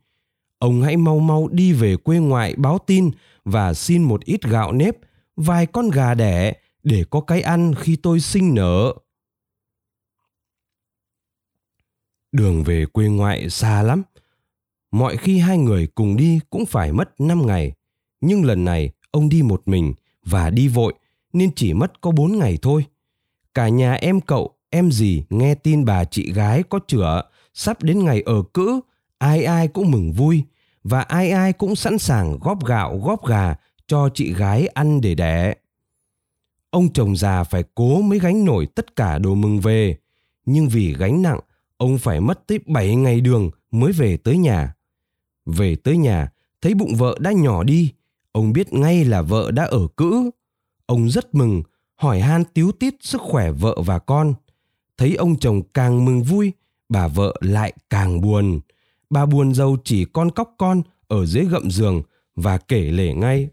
Ông 0.59 0.81
hãy 0.81 0.97
mau 0.97 1.19
mau 1.19 1.47
đi 1.47 1.73
về 1.73 1.97
quê 1.97 2.17
ngoại 2.17 2.55
báo 2.57 2.77
tin 2.87 3.11
và 3.45 3.73
xin 3.73 4.03
một 4.03 4.25
ít 4.25 4.43
gạo 4.43 4.71
nếp, 4.71 4.97
vài 5.35 5.65
con 5.65 5.89
gà 5.89 6.13
đẻ 6.13 6.53
để 6.83 7.03
có 7.09 7.21
cái 7.21 7.41
ăn 7.41 7.73
khi 7.75 7.95
tôi 7.95 8.19
sinh 8.19 8.55
nở. 8.55 8.93
Đường 12.31 12.63
về 12.63 12.85
quê 12.85 13.07
ngoại 13.07 13.49
xa 13.49 13.81
lắm. 13.81 14.03
Mọi 14.91 15.17
khi 15.17 15.37
hai 15.37 15.57
người 15.57 15.87
cùng 15.87 16.17
đi 16.17 16.39
cũng 16.49 16.65
phải 16.65 16.91
mất 16.91 17.21
5 17.21 17.47
ngày. 17.47 17.71
Nhưng 18.21 18.45
lần 18.45 18.63
này 18.63 18.91
ông 19.11 19.29
đi 19.29 19.41
một 19.41 19.61
mình 19.65 19.93
và 20.25 20.49
đi 20.49 20.67
vội 20.67 20.93
nên 21.33 21.51
chỉ 21.55 21.73
mất 21.73 22.01
có 22.01 22.11
4 22.11 22.39
ngày 22.39 22.57
thôi. 22.61 22.85
Cả 23.53 23.69
nhà 23.69 23.93
em 23.93 24.21
cậu, 24.21 24.55
em 24.69 24.91
gì 24.91 25.23
nghe 25.29 25.55
tin 25.55 25.85
bà 25.85 26.03
chị 26.03 26.31
gái 26.33 26.63
có 26.63 26.79
chữa, 26.87 27.21
sắp 27.53 27.83
đến 27.83 28.05
ngày 28.05 28.21
ở 28.21 28.43
cữ, 28.53 28.79
ai 29.17 29.43
ai 29.43 29.67
cũng 29.67 29.91
mừng 29.91 30.11
vui 30.11 30.43
và 30.83 31.01
ai 31.01 31.31
ai 31.31 31.53
cũng 31.53 31.75
sẵn 31.75 31.97
sàng 31.97 32.37
góp 32.41 32.65
gạo 32.65 32.99
góp 33.03 33.25
gà 33.25 33.55
cho 33.87 34.09
chị 34.13 34.33
gái 34.33 34.67
ăn 34.67 35.01
để 35.01 35.15
đẻ. 35.15 35.53
Ông 36.69 36.93
chồng 36.93 37.15
già 37.15 37.43
phải 37.43 37.63
cố 37.75 38.01
mới 38.01 38.19
gánh 38.19 38.45
nổi 38.45 38.67
tất 38.75 38.95
cả 38.95 39.17
đồ 39.17 39.35
mừng 39.35 39.59
về, 39.59 39.97
nhưng 40.45 40.69
vì 40.69 40.93
gánh 40.93 41.21
nặng 41.21 41.39
ông 41.77 41.97
phải 41.97 42.21
mất 42.21 42.47
tới 42.47 42.59
7 42.65 42.95
ngày 42.95 43.21
đường 43.21 43.49
mới 43.71 43.91
về 43.91 44.17
tới 44.17 44.37
nhà. 44.37 44.75
Về 45.45 45.75
tới 45.75 45.97
nhà, 45.97 46.31
thấy 46.61 46.73
bụng 46.73 46.95
vợ 46.95 47.17
đã 47.19 47.31
nhỏ 47.31 47.63
đi, 47.63 47.93
ông 48.31 48.53
biết 48.53 48.73
ngay 48.73 49.05
là 49.05 49.21
vợ 49.21 49.51
đã 49.51 49.63
ở 49.63 49.87
cữ. 49.97 50.29
Ông 50.85 51.09
rất 51.09 51.35
mừng, 51.35 51.63
hỏi 51.99 52.19
han 52.19 52.43
tiếu 52.53 52.71
tít 52.71 52.95
sức 53.01 53.21
khỏe 53.21 53.51
vợ 53.51 53.75
và 53.85 53.99
con. 53.99 54.33
Thấy 54.97 55.15
ông 55.15 55.39
chồng 55.39 55.61
càng 55.73 56.05
mừng 56.05 56.23
vui, 56.23 56.51
bà 56.89 57.07
vợ 57.07 57.35
lại 57.41 57.73
càng 57.89 58.21
buồn. 58.21 58.59
Bà 59.09 59.25
buồn 59.25 59.53
giàu 59.53 59.77
chỉ 59.83 60.05
con 60.05 60.31
cóc 60.31 60.55
con 60.57 60.81
ở 61.07 61.25
dưới 61.25 61.45
gậm 61.45 61.71
giường 61.71 62.01
và 62.35 62.57
kể 62.57 62.81
lể 62.91 63.13
ngay. 63.13 63.49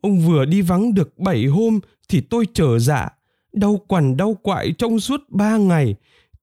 Ông 0.00 0.20
vừa 0.20 0.44
đi 0.44 0.62
vắng 0.62 0.94
được 0.94 1.18
bảy 1.18 1.44
hôm 1.46 1.80
thì 2.08 2.20
tôi 2.20 2.46
trở 2.54 2.78
dạ, 2.78 3.08
đau 3.52 3.80
quằn 3.88 4.16
đau 4.16 4.34
quại 4.42 4.72
trong 4.78 5.00
suốt 5.00 5.20
ba 5.28 5.56
ngày, 5.56 5.94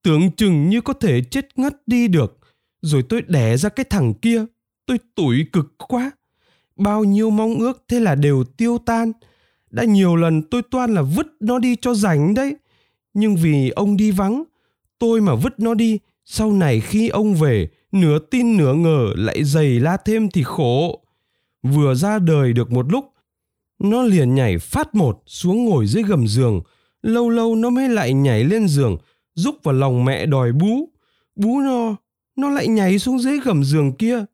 tưởng 0.03 0.31
chừng 0.31 0.69
như 0.69 0.81
có 0.81 0.93
thể 0.93 1.21
chết 1.23 1.47
ngất 1.55 1.87
đi 1.87 2.07
được 2.07 2.39
rồi 2.81 3.03
tôi 3.09 3.21
đẻ 3.27 3.57
ra 3.57 3.69
cái 3.69 3.85
thằng 3.89 4.13
kia 4.13 4.45
tôi 4.85 4.99
tủi 5.15 5.45
cực 5.53 5.77
quá. 5.77 6.11
Bao 6.75 7.03
nhiêu 7.03 7.29
mong 7.29 7.55
ước 7.55 7.83
thế 7.87 7.99
là 7.99 8.15
đều 8.15 8.43
tiêu 8.43 8.77
tan. 8.85 9.11
Đã 9.75 9.83
nhiều 9.83 10.15
lần 10.15 10.41
tôi 10.41 10.61
toan 10.71 10.93
là 10.93 11.01
vứt 11.01 11.27
nó 11.39 11.59
đi 11.59 11.75
cho 11.81 11.93
rảnh 11.93 12.33
đấy. 12.33 12.55
Nhưng 13.13 13.35
vì 13.35 13.69
ông 13.69 13.97
đi 13.97 14.11
vắng, 14.11 14.43
tôi 14.99 15.21
mà 15.21 15.35
vứt 15.35 15.59
nó 15.59 15.73
đi, 15.73 15.99
sau 16.25 16.51
này 16.51 16.79
khi 16.79 17.09
ông 17.09 17.35
về, 17.35 17.67
nửa 17.91 18.19
tin 18.19 18.57
nửa 18.57 18.73
ngờ 18.73 19.13
lại 19.15 19.43
dày 19.43 19.79
la 19.79 19.97
thêm 19.97 20.29
thì 20.29 20.43
khổ. 20.43 21.03
Vừa 21.63 21.95
ra 21.95 22.19
đời 22.19 22.53
được 22.53 22.71
một 22.71 22.91
lúc, 22.91 23.13
nó 23.79 24.03
liền 24.03 24.35
nhảy 24.35 24.57
phát 24.57 24.95
một 24.95 25.23
xuống 25.25 25.65
ngồi 25.65 25.87
dưới 25.87 26.03
gầm 26.03 26.27
giường, 26.27 26.61
lâu 27.01 27.29
lâu 27.29 27.55
nó 27.55 27.69
mới 27.69 27.89
lại 27.89 28.13
nhảy 28.13 28.43
lên 28.43 28.67
giường, 28.67 28.97
rúc 29.33 29.63
vào 29.63 29.73
lòng 29.73 30.05
mẹ 30.05 30.25
đòi 30.25 30.51
bú. 30.51 30.89
Bú 31.35 31.59
nó, 31.59 31.95
nó 32.35 32.49
lại 32.49 32.67
nhảy 32.67 32.99
xuống 32.99 33.19
dưới 33.19 33.39
gầm 33.39 33.63
giường 33.63 33.93
kia. 33.93 34.25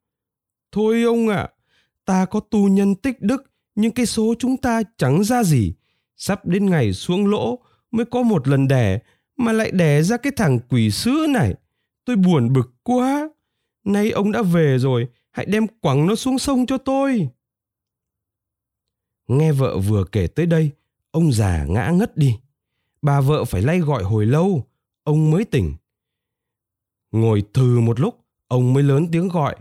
Thôi 0.72 1.04
ông 1.04 1.28
ạ, 1.28 1.38
à, 1.38 1.50
ta 2.06 2.26
có 2.26 2.40
tu 2.40 2.68
nhân 2.68 2.96
tích 2.96 3.22
đức, 3.22 3.51
nhưng 3.76 3.92
cái 3.92 4.06
số 4.06 4.34
chúng 4.40 4.58
ta 4.58 4.82
chẳng 4.98 5.24
ra 5.24 5.44
gì. 5.44 5.74
Sắp 6.16 6.46
đến 6.46 6.66
ngày 6.66 6.94
xuống 6.94 7.28
lỗ 7.28 7.60
mới 7.92 8.06
có 8.06 8.24
một 8.24 8.48
lần 8.48 8.68
đẻ, 8.68 9.00
mà 9.38 9.52
lại 9.52 9.72
đẻ 9.72 10.02
ra 10.02 10.18
cái 10.18 10.32
thằng 10.36 10.60
quỷ 10.70 10.92
sữa 10.92 11.28
này. 11.28 11.54
Tôi 12.06 12.16
buồn 12.16 12.54
bực 12.54 12.72
quá. 12.84 13.30
Nay 13.84 14.12
ông 14.12 14.32
đã 14.32 14.42
về 14.42 14.78
rồi, 14.80 15.08
hãy 15.32 15.46
đem 15.46 15.68
quẳng 15.68 16.08
nó 16.08 16.16
xuống 16.16 16.40
sông 16.40 16.66
cho 16.66 16.78
tôi. 16.78 17.30
Nghe 19.28 19.52
vợ 19.52 19.78
vừa 19.78 20.04
kể 20.12 20.28
tới 20.28 20.46
đây, 20.46 20.72
ông 21.12 21.32
già 21.32 21.66
ngã 21.66 21.90
ngất 21.90 22.18
đi. 22.18 22.40
Bà 23.02 23.22
vợ 23.22 23.46
phải 23.46 23.62
lay 23.62 23.80
gọi 23.80 24.04
hồi 24.04 24.26
lâu, 24.26 24.68
ông 25.04 25.32
mới 25.32 25.46
tỉnh. 25.46 25.76
Ngồi 27.12 27.44
thừ 27.54 27.80
một 27.80 28.00
lúc, 28.00 28.26
ông 28.48 28.74
mới 28.74 28.84
lớn 28.84 29.08
tiếng 29.12 29.28
gọi. 29.28 29.56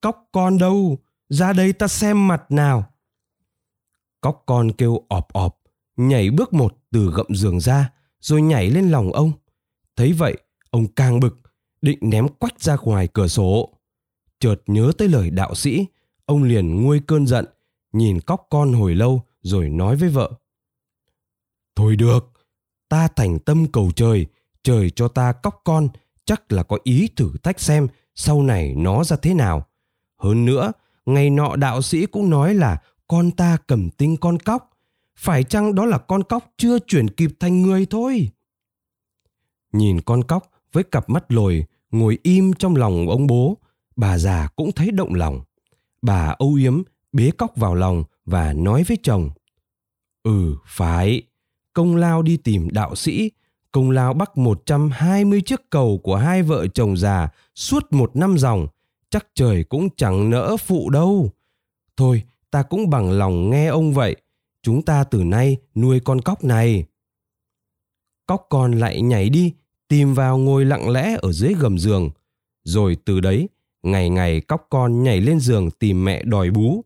Cóc 0.00 0.28
con 0.32 0.58
đâu? 0.58 0.98
Ra 1.28 1.52
đây 1.52 1.72
ta 1.72 1.88
xem 1.88 2.28
mặt 2.28 2.42
nào. 2.50 2.92
Cóc 4.20 4.42
con 4.46 4.72
kêu 4.72 5.04
ọp 5.08 5.32
ọp, 5.32 5.58
nhảy 5.96 6.30
bước 6.30 6.52
một 6.52 6.76
từ 6.90 7.12
gậm 7.14 7.26
giường 7.34 7.60
ra, 7.60 7.92
rồi 8.20 8.42
nhảy 8.42 8.70
lên 8.70 8.90
lòng 8.90 9.12
ông. 9.12 9.32
Thấy 9.96 10.12
vậy, 10.12 10.36
ông 10.70 10.86
càng 10.86 11.20
bực, 11.20 11.40
định 11.82 11.98
ném 12.00 12.28
quách 12.28 12.60
ra 12.60 12.76
ngoài 12.82 13.08
cửa 13.08 13.28
sổ. 13.28 13.72
Chợt 14.40 14.56
nhớ 14.66 14.92
tới 14.98 15.08
lời 15.08 15.30
đạo 15.30 15.54
sĩ, 15.54 15.86
ông 16.24 16.42
liền 16.42 16.82
nguôi 16.82 17.00
cơn 17.06 17.26
giận, 17.26 17.46
nhìn 17.92 18.20
cóc 18.20 18.46
con 18.50 18.72
hồi 18.72 18.94
lâu 18.94 19.22
rồi 19.42 19.68
nói 19.68 19.96
với 19.96 20.08
vợ. 20.08 20.32
Thôi 21.76 21.96
được, 21.96 22.32
ta 22.88 23.08
thành 23.16 23.38
tâm 23.38 23.66
cầu 23.72 23.90
trời, 23.96 24.26
trời 24.62 24.90
cho 24.90 25.08
ta 25.08 25.32
cóc 25.32 25.60
con, 25.64 25.88
chắc 26.24 26.52
là 26.52 26.62
có 26.62 26.78
ý 26.82 27.08
thử 27.16 27.30
thách 27.42 27.60
xem 27.60 27.88
sau 28.14 28.42
này 28.42 28.74
nó 28.76 29.04
ra 29.04 29.16
thế 29.22 29.34
nào. 29.34 29.66
Hơn 30.18 30.44
nữa, 30.44 30.72
ngày 31.06 31.30
nọ 31.30 31.56
đạo 31.56 31.82
sĩ 31.82 32.06
cũng 32.06 32.30
nói 32.30 32.54
là 32.54 32.82
con 33.08 33.30
ta 33.30 33.56
cầm 33.66 33.90
tinh 33.90 34.16
con 34.16 34.38
cóc. 34.38 34.70
Phải 35.16 35.44
chăng 35.44 35.74
đó 35.74 35.84
là 35.84 35.98
con 35.98 36.22
cóc 36.22 36.52
chưa 36.56 36.78
chuyển 36.78 37.10
kịp 37.10 37.30
thành 37.40 37.62
người 37.62 37.86
thôi? 37.86 38.30
Nhìn 39.72 40.00
con 40.00 40.24
cóc 40.24 40.50
với 40.72 40.84
cặp 40.84 41.10
mắt 41.10 41.32
lồi 41.32 41.64
ngồi 41.90 42.18
im 42.22 42.52
trong 42.52 42.76
lòng 42.76 43.08
ông 43.08 43.26
bố, 43.26 43.56
bà 43.96 44.18
già 44.18 44.48
cũng 44.56 44.72
thấy 44.72 44.90
động 44.90 45.14
lòng. 45.14 45.40
Bà 46.02 46.34
âu 46.38 46.54
yếm 46.54 46.82
bế 47.12 47.30
cóc 47.30 47.56
vào 47.56 47.74
lòng 47.74 48.04
và 48.24 48.52
nói 48.52 48.82
với 48.82 48.98
chồng. 49.02 49.30
Ừ, 50.22 50.56
phải, 50.66 51.22
công 51.72 51.96
lao 51.96 52.22
đi 52.22 52.36
tìm 52.36 52.68
đạo 52.70 52.94
sĩ, 52.94 53.30
công 53.72 53.90
lao 53.90 54.14
bắt 54.14 54.38
120 54.38 55.40
chiếc 55.40 55.70
cầu 55.70 56.00
của 56.02 56.16
hai 56.16 56.42
vợ 56.42 56.66
chồng 56.66 56.96
già 56.96 57.28
suốt 57.54 57.92
một 57.92 58.16
năm 58.16 58.38
dòng, 58.38 58.66
chắc 59.10 59.26
trời 59.34 59.64
cũng 59.64 59.88
chẳng 59.96 60.30
nỡ 60.30 60.56
phụ 60.56 60.90
đâu. 60.90 61.30
Thôi, 61.96 62.22
ta 62.50 62.62
cũng 62.62 62.90
bằng 62.90 63.10
lòng 63.10 63.50
nghe 63.50 63.66
ông 63.66 63.92
vậy, 63.92 64.16
chúng 64.62 64.82
ta 64.82 65.04
từ 65.04 65.24
nay 65.24 65.56
nuôi 65.74 66.00
con 66.00 66.20
cóc 66.20 66.44
này. 66.44 66.84
Cóc 68.26 68.46
con 68.50 68.72
lại 68.72 69.02
nhảy 69.02 69.28
đi, 69.28 69.54
tìm 69.88 70.14
vào 70.14 70.38
ngồi 70.38 70.64
lặng 70.64 70.90
lẽ 70.90 71.16
ở 71.22 71.32
dưới 71.32 71.54
gầm 71.54 71.78
giường. 71.78 72.10
Rồi 72.64 72.96
từ 73.04 73.20
đấy, 73.20 73.48
ngày 73.82 74.10
ngày 74.10 74.40
cóc 74.40 74.66
con 74.70 75.02
nhảy 75.02 75.20
lên 75.20 75.40
giường 75.40 75.70
tìm 75.70 76.04
mẹ 76.04 76.22
đòi 76.22 76.50
bú. 76.50 76.84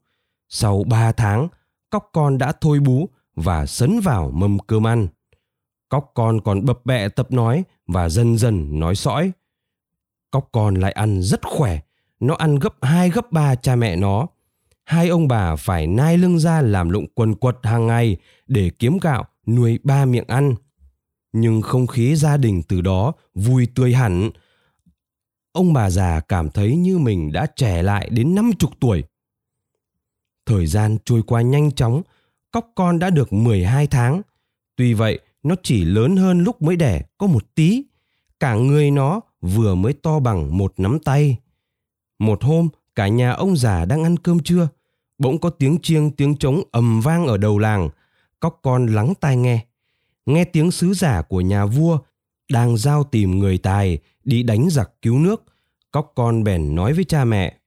Sau 0.48 0.84
ba 0.84 1.12
tháng, 1.12 1.48
cóc 1.90 2.10
con 2.12 2.38
đã 2.38 2.52
thôi 2.60 2.80
bú 2.80 3.08
và 3.34 3.66
sấn 3.66 4.00
vào 4.00 4.30
mâm 4.30 4.58
cơm 4.58 4.86
ăn. 4.86 5.08
Cóc 5.88 6.10
con 6.14 6.40
còn 6.40 6.64
bập 6.64 6.86
bẹ 6.86 7.08
tập 7.08 7.32
nói 7.32 7.64
và 7.86 8.08
dần 8.08 8.38
dần 8.38 8.80
nói 8.80 8.94
sõi. 8.94 9.32
Cóc 10.30 10.48
con 10.52 10.74
lại 10.74 10.92
ăn 10.92 11.22
rất 11.22 11.40
khỏe, 11.44 11.80
nó 12.20 12.34
ăn 12.34 12.58
gấp 12.58 12.74
hai 12.82 13.10
gấp 13.10 13.32
ba 13.32 13.54
cha 13.54 13.76
mẹ 13.76 13.96
nó. 13.96 14.26
Hai 14.84 15.08
ông 15.08 15.28
bà 15.28 15.56
phải 15.56 15.86
nai 15.86 16.18
lưng 16.18 16.38
ra 16.38 16.60
làm 16.60 16.90
lụng 16.90 17.06
quần 17.14 17.34
quật 17.34 17.56
hàng 17.62 17.86
ngày 17.86 18.16
để 18.46 18.70
kiếm 18.78 18.98
gạo 18.98 19.24
nuôi 19.46 19.78
ba 19.82 20.04
miệng 20.04 20.26
ăn. 20.26 20.54
Nhưng 21.32 21.62
không 21.62 21.86
khí 21.86 22.16
gia 22.16 22.36
đình 22.36 22.62
từ 22.68 22.80
đó 22.80 23.12
vui 23.34 23.68
tươi 23.74 23.94
hẳn. 23.94 24.30
Ông 25.52 25.72
bà 25.72 25.90
già 25.90 26.20
cảm 26.20 26.50
thấy 26.50 26.76
như 26.76 26.98
mình 26.98 27.32
đã 27.32 27.46
trẻ 27.56 27.82
lại 27.82 28.08
đến 28.10 28.34
năm 28.34 28.50
chục 28.58 28.70
tuổi. 28.80 29.04
Thời 30.46 30.66
gian 30.66 30.96
trôi 31.04 31.22
qua 31.22 31.42
nhanh 31.42 31.72
chóng, 31.72 32.02
cóc 32.50 32.72
con 32.74 32.98
đã 32.98 33.10
được 33.10 33.32
12 33.32 33.86
tháng. 33.86 34.22
Tuy 34.76 34.94
vậy, 34.94 35.20
nó 35.42 35.54
chỉ 35.62 35.84
lớn 35.84 36.16
hơn 36.16 36.40
lúc 36.44 36.62
mới 36.62 36.76
đẻ 36.76 37.02
có 37.18 37.26
một 37.26 37.54
tí. 37.54 37.84
Cả 38.40 38.54
người 38.54 38.90
nó 38.90 39.20
vừa 39.40 39.74
mới 39.74 39.92
to 39.92 40.20
bằng 40.20 40.58
một 40.58 40.74
nắm 40.76 40.98
tay. 40.98 41.38
Một 42.18 42.42
hôm, 42.42 42.68
cả 42.94 43.08
nhà 43.08 43.30
ông 43.30 43.56
già 43.56 43.84
đang 43.84 44.04
ăn 44.04 44.16
cơm 44.16 44.38
trưa. 44.40 44.68
Bỗng 45.18 45.38
có 45.38 45.50
tiếng 45.50 45.78
chiêng 45.82 46.10
tiếng 46.10 46.36
trống 46.36 46.62
ầm 46.70 47.00
vang 47.00 47.26
ở 47.26 47.36
đầu 47.36 47.58
làng. 47.58 47.88
Cóc 48.40 48.60
con 48.62 48.86
lắng 48.86 49.14
tai 49.20 49.36
nghe. 49.36 49.66
Nghe 50.26 50.44
tiếng 50.44 50.70
sứ 50.70 50.94
giả 50.94 51.22
của 51.22 51.40
nhà 51.40 51.66
vua 51.66 51.98
đang 52.50 52.76
giao 52.76 53.04
tìm 53.04 53.38
người 53.38 53.58
tài 53.58 53.98
đi 54.24 54.42
đánh 54.42 54.70
giặc 54.70 54.90
cứu 55.02 55.18
nước. 55.18 55.44
Cóc 55.90 56.12
con 56.14 56.44
bèn 56.44 56.74
nói 56.74 56.92
với 56.92 57.04
cha 57.04 57.24
mẹ. 57.24 57.58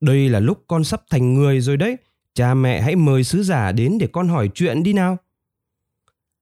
Đây 0.00 0.28
là 0.28 0.40
lúc 0.40 0.64
con 0.66 0.84
sắp 0.84 1.02
thành 1.10 1.34
người 1.34 1.60
rồi 1.60 1.76
đấy. 1.76 1.96
Cha 2.34 2.54
mẹ 2.54 2.80
hãy 2.80 2.96
mời 2.96 3.24
sứ 3.24 3.42
giả 3.42 3.72
đến 3.72 3.98
để 3.98 4.06
con 4.06 4.28
hỏi 4.28 4.50
chuyện 4.54 4.82
đi 4.82 4.92
nào. 4.92 5.16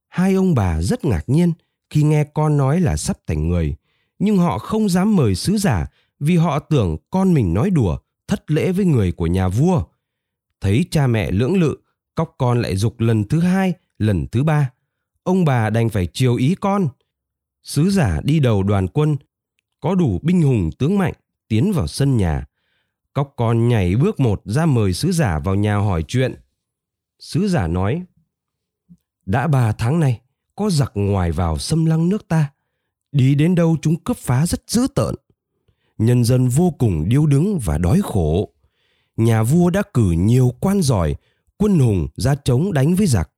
Hai 0.08 0.34
ông 0.34 0.54
bà 0.54 0.82
rất 0.82 1.04
ngạc 1.04 1.24
nhiên 1.26 1.52
khi 1.90 2.02
nghe 2.02 2.24
con 2.24 2.56
nói 2.56 2.80
là 2.80 2.96
sắp 2.96 3.18
thành 3.26 3.48
người, 3.48 3.74
nhưng 4.18 4.36
họ 4.36 4.58
không 4.58 4.88
dám 4.88 5.16
mời 5.16 5.34
sứ 5.34 5.58
giả 5.58 5.86
vì 6.20 6.36
họ 6.36 6.58
tưởng 6.58 6.96
con 7.10 7.34
mình 7.34 7.54
nói 7.54 7.70
đùa, 7.70 7.98
thất 8.26 8.50
lễ 8.50 8.72
với 8.72 8.84
người 8.84 9.12
của 9.12 9.26
nhà 9.26 9.48
vua. 9.48 9.84
Thấy 10.60 10.84
cha 10.90 11.06
mẹ 11.06 11.30
lưỡng 11.30 11.60
lự, 11.60 11.76
cóc 12.14 12.34
con 12.38 12.62
lại 12.62 12.76
dục 12.76 13.00
lần 13.00 13.24
thứ 13.24 13.40
hai, 13.40 13.72
lần 13.98 14.26
thứ 14.26 14.44
ba. 14.44 14.70
Ông 15.22 15.44
bà 15.44 15.70
đành 15.70 15.88
phải 15.88 16.08
chiều 16.12 16.36
ý 16.36 16.54
con. 16.54 16.88
Sứ 17.62 17.90
giả 17.90 18.20
đi 18.24 18.40
đầu 18.40 18.62
đoàn 18.62 18.88
quân, 18.88 19.16
có 19.80 19.94
đủ 19.94 20.20
binh 20.22 20.42
hùng 20.42 20.70
tướng 20.78 20.98
mạnh, 20.98 21.14
tiến 21.48 21.72
vào 21.72 21.86
sân 21.86 22.16
nhà. 22.16 22.46
Cóc 23.12 23.34
con 23.36 23.68
nhảy 23.68 23.96
bước 23.96 24.20
một 24.20 24.42
ra 24.44 24.66
mời 24.66 24.92
sứ 24.92 25.12
giả 25.12 25.38
vào 25.38 25.54
nhà 25.54 25.76
hỏi 25.76 26.04
chuyện. 26.08 26.34
Sứ 27.18 27.48
giả 27.48 27.66
nói, 27.66 28.02
đã 29.26 29.46
ba 29.46 29.72
tháng 29.72 30.00
nay, 30.00 30.20
có 30.56 30.70
giặc 30.70 30.92
ngoài 30.94 31.32
vào 31.32 31.58
xâm 31.58 31.84
lăng 31.84 32.08
nước 32.08 32.28
ta. 32.28 32.52
Đi 33.12 33.34
đến 33.34 33.54
đâu 33.54 33.76
chúng 33.82 33.96
cướp 33.96 34.16
phá 34.16 34.46
rất 34.46 34.62
dữ 34.66 34.86
tợn. 34.94 35.14
Nhân 35.98 36.24
dân 36.24 36.48
vô 36.48 36.70
cùng 36.78 37.08
điêu 37.08 37.26
đứng 37.26 37.58
và 37.58 37.78
đói 37.78 38.00
khổ. 38.04 38.48
Nhà 39.16 39.42
vua 39.42 39.70
đã 39.70 39.82
cử 39.94 40.10
nhiều 40.10 40.52
quan 40.60 40.82
giỏi, 40.82 41.14
quân 41.56 41.78
hùng 41.78 42.08
ra 42.16 42.34
chống 42.44 42.72
đánh 42.72 42.94
với 42.94 43.06
giặc. 43.06 43.30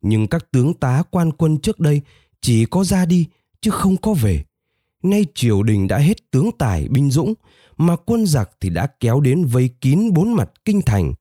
Nhưng 0.00 0.26
các 0.26 0.50
tướng 0.50 0.74
tá 0.74 1.02
quan 1.10 1.32
quân 1.32 1.58
trước 1.58 1.80
đây 1.80 2.00
chỉ 2.40 2.64
có 2.64 2.84
ra 2.84 3.06
đi 3.06 3.26
chứ 3.60 3.70
không 3.70 3.96
có 3.96 4.14
về. 4.14 4.44
Nay 5.02 5.26
triều 5.34 5.62
đình 5.62 5.88
đã 5.88 5.98
hết 5.98 6.30
tướng 6.30 6.50
tài 6.58 6.88
binh 6.88 7.10
dũng, 7.10 7.34
mà 7.76 7.96
quân 7.96 8.26
giặc 8.26 8.50
thì 8.60 8.70
đã 8.70 8.86
kéo 9.00 9.20
đến 9.20 9.44
vây 9.44 9.70
kín 9.80 10.12
bốn 10.12 10.32
mặt 10.32 10.50
kinh 10.64 10.82
thành. 10.82 11.14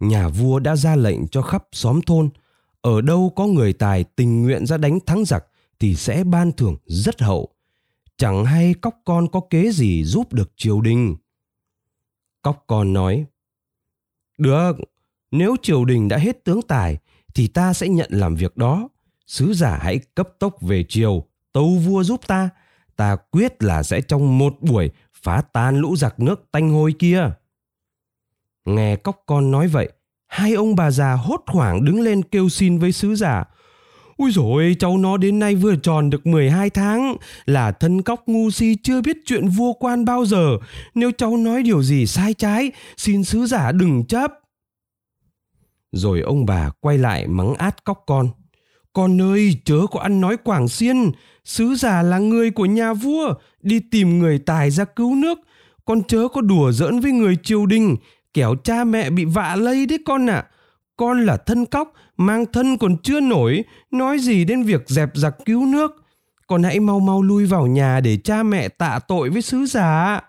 Nhà 0.00 0.28
vua 0.28 0.58
đã 0.58 0.76
ra 0.76 0.96
lệnh 0.96 1.28
cho 1.28 1.42
khắp 1.42 1.64
xóm 1.72 2.00
thôn 2.06 2.30
ở 2.80 3.00
đâu 3.00 3.32
có 3.36 3.46
người 3.46 3.72
tài 3.72 4.04
tình 4.04 4.42
nguyện 4.42 4.66
ra 4.66 4.76
đánh 4.76 4.98
thắng 5.06 5.24
giặc 5.24 5.44
thì 5.80 5.94
sẽ 5.94 6.24
ban 6.24 6.52
thưởng 6.52 6.76
rất 6.86 7.22
hậu. 7.22 7.48
Chẳng 8.20 8.44
hay 8.44 8.74
cóc 8.74 9.00
con 9.04 9.28
có 9.28 9.40
kế 9.50 9.70
gì 9.70 10.04
giúp 10.04 10.32
được 10.32 10.52
triều 10.56 10.80
đình. 10.80 11.16
Cóc 12.42 12.64
con 12.66 12.92
nói, 12.92 13.24
Được, 14.38 14.76
nếu 15.30 15.56
triều 15.62 15.84
đình 15.84 16.08
đã 16.08 16.18
hết 16.18 16.44
tướng 16.44 16.62
tài 16.62 16.98
thì 17.34 17.48
ta 17.48 17.72
sẽ 17.72 17.88
nhận 17.88 18.08
làm 18.12 18.34
việc 18.34 18.56
đó. 18.56 18.88
Sứ 19.26 19.54
giả 19.54 19.78
hãy 19.82 20.00
cấp 20.14 20.28
tốc 20.38 20.56
về 20.60 20.84
triều, 20.88 21.24
tâu 21.52 21.78
vua 21.78 22.02
giúp 22.02 22.20
ta. 22.26 22.48
Ta 22.96 23.16
quyết 23.16 23.62
là 23.62 23.82
sẽ 23.82 24.00
trong 24.00 24.38
một 24.38 24.56
buổi 24.60 24.90
phá 25.12 25.42
tan 25.52 25.76
lũ 25.76 25.96
giặc 25.96 26.20
nước 26.20 26.48
tanh 26.52 26.70
hôi 26.70 26.94
kia. 26.98 27.30
Nghe 28.64 28.96
cóc 28.96 29.22
con 29.26 29.50
nói 29.50 29.68
vậy, 29.68 29.92
hai 30.26 30.52
ông 30.52 30.76
bà 30.76 30.90
già 30.90 31.12
hốt 31.12 31.42
hoảng 31.46 31.84
đứng 31.84 32.00
lên 32.00 32.22
kêu 32.22 32.48
xin 32.48 32.78
với 32.78 32.92
sứ 32.92 33.14
giả. 33.14 33.44
Ui 34.20 34.30
rồi 34.30 34.76
cháu 34.78 34.98
nó 34.98 35.16
đến 35.16 35.38
nay 35.38 35.54
vừa 35.54 35.76
tròn 35.76 36.10
được 36.10 36.26
12 36.26 36.70
tháng, 36.70 37.16
là 37.46 37.72
thân 37.72 38.02
cóc 38.02 38.22
ngu 38.26 38.50
si 38.50 38.76
chưa 38.82 39.00
biết 39.00 39.16
chuyện 39.26 39.48
vua 39.48 39.72
quan 39.72 40.04
bao 40.04 40.24
giờ. 40.24 40.58
Nếu 40.94 41.10
cháu 41.18 41.36
nói 41.36 41.62
điều 41.62 41.82
gì 41.82 42.06
sai 42.06 42.34
trái, 42.34 42.72
xin 42.96 43.24
sứ 43.24 43.46
giả 43.46 43.72
đừng 43.72 44.04
chấp. 44.04 44.32
Rồi 45.92 46.20
ông 46.20 46.46
bà 46.46 46.70
quay 46.80 46.98
lại 46.98 47.26
mắng 47.26 47.54
át 47.54 47.84
cóc 47.84 48.02
con. 48.06 48.28
Con 48.92 49.22
ơi, 49.22 49.56
chớ 49.64 49.80
có 49.90 50.00
ăn 50.00 50.20
nói 50.20 50.36
quảng 50.44 50.68
xiên, 50.68 51.10
sứ 51.44 51.74
giả 51.74 52.02
là 52.02 52.18
người 52.18 52.50
của 52.50 52.66
nhà 52.66 52.92
vua, 52.92 53.34
đi 53.62 53.80
tìm 53.90 54.18
người 54.18 54.38
tài 54.38 54.70
ra 54.70 54.84
cứu 54.84 55.14
nước. 55.14 55.38
Con 55.84 56.02
chớ 56.02 56.28
có 56.32 56.40
đùa 56.40 56.72
giỡn 56.72 57.00
với 57.00 57.12
người 57.12 57.36
triều 57.42 57.66
đình, 57.66 57.96
kẻo 58.34 58.54
cha 58.64 58.84
mẹ 58.84 59.10
bị 59.10 59.24
vạ 59.24 59.56
lây 59.56 59.86
đấy 59.86 59.98
con 60.06 60.30
ạ. 60.30 60.36
À. 60.36 60.48
Con 60.96 61.26
là 61.26 61.36
thân 61.36 61.66
cóc, 61.66 61.92
mang 62.20 62.44
thân 62.52 62.78
còn 62.78 62.96
chưa 63.02 63.20
nổi, 63.20 63.64
nói 63.90 64.18
gì 64.18 64.44
đến 64.44 64.62
việc 64.62 64.88
dẹp 64.88 65.10
giặc 65.14 65.34
cứu 65.44 65.66
nước. 65.66 66.04
Con 66.46 66.62
hãy 66.62 66.80
mau 66.80 67.00
mau 67.00 67.22
lui 67.22 67.46
vào 67.46 67.66
nhà 67.66 68.00
để 68.00 68.16
cha 68.16 68.42
mẹ 68.42 68.68
tạ 68.68 68.98
tội 69.08 69.30
với 69.30 69.42
sứ 69.42 69.66
giả. 69.66 70.20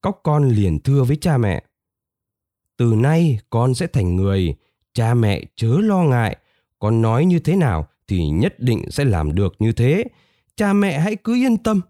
Cóc 0.00 0.20
con 0.22 0.48
liền 0.48 0.80
thưa 0.80 1.04
với 1.04 1.16
cha 1.16 1.38
mẹ. 1.38 1.64
Từ 2.76 2.94
nay 2.96 3.38
con 3.50 3.74
sẽ 3.74 3.86
thành 3.86 4.16
người, 4.16 4.54
cha 4.94 5.14
mẹ 5.14 5.42
chớ 5.56 5.78
lo 5.82 6.02
ngại. 6.02 6.36
Con 6.78 7.02
nói 7.02 7.24
như 7.24 7.38
thế 7.38 7.56
nào 7.56 7.86
thì 8.08 8.28
nhất 8.28 8.60
định 8.60 8.90
sẽ 8.90 9.04
làm 9.04 9.34
được 9.34 9.54
như 9.58 9.72
thế. 9.72 10.04
Cha 10.56 10.72
mẹ 10.72 11.00
hãy 11.00 11.16
cứ 11.16 11.34
yên 11.34 11.56
tâm. 11.56 11.80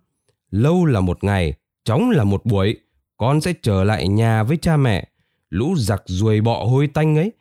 Lâu 0.50 0.84
là 0.84 1.00
một 1.00 1.24
ngày, 1.24 1.54
chóng 1.84 2.10
là 2.10 2.24
một 2.24 2.44
buổi. 2.44 2.76
Con 3.16 3.40
sẽ 3.40 3.52
trở 3.62 3.84
lại 3.84 4.08
nhà 4.08 4.42
với 4.42 4.56
cha 4.56 4.76
mẹ. 4.76 5.08
Lũ 5.50 5.74
giặc 5.76 6.02
ruồi 6.06 6.40
bọ 6.40 6.64
hôi 6.64 6.86
tanh 6.86 7.16
ấy, 7.16 7.32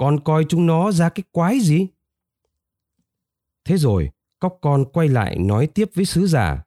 con 0.00 0.20
coi 0.20 0.44
chúng 0.48 0.66
nó 0.66 0.92
ra 0.92 1.08
cái 1.08 1.24
quái 1.32 1.60
gì? 1.60 1.86
Thế 3.64 3.76
rồi, 3.76 4.10
cóc 4.38 4.58
con 4.60 4.84
quay 4.92 5.08
lại 5.08 5.38
nói 5.38 5.66
tiếp 5.66 5.90
với 5.94 6.04
sứ 6.04 6.26
giả. 6.26 6.62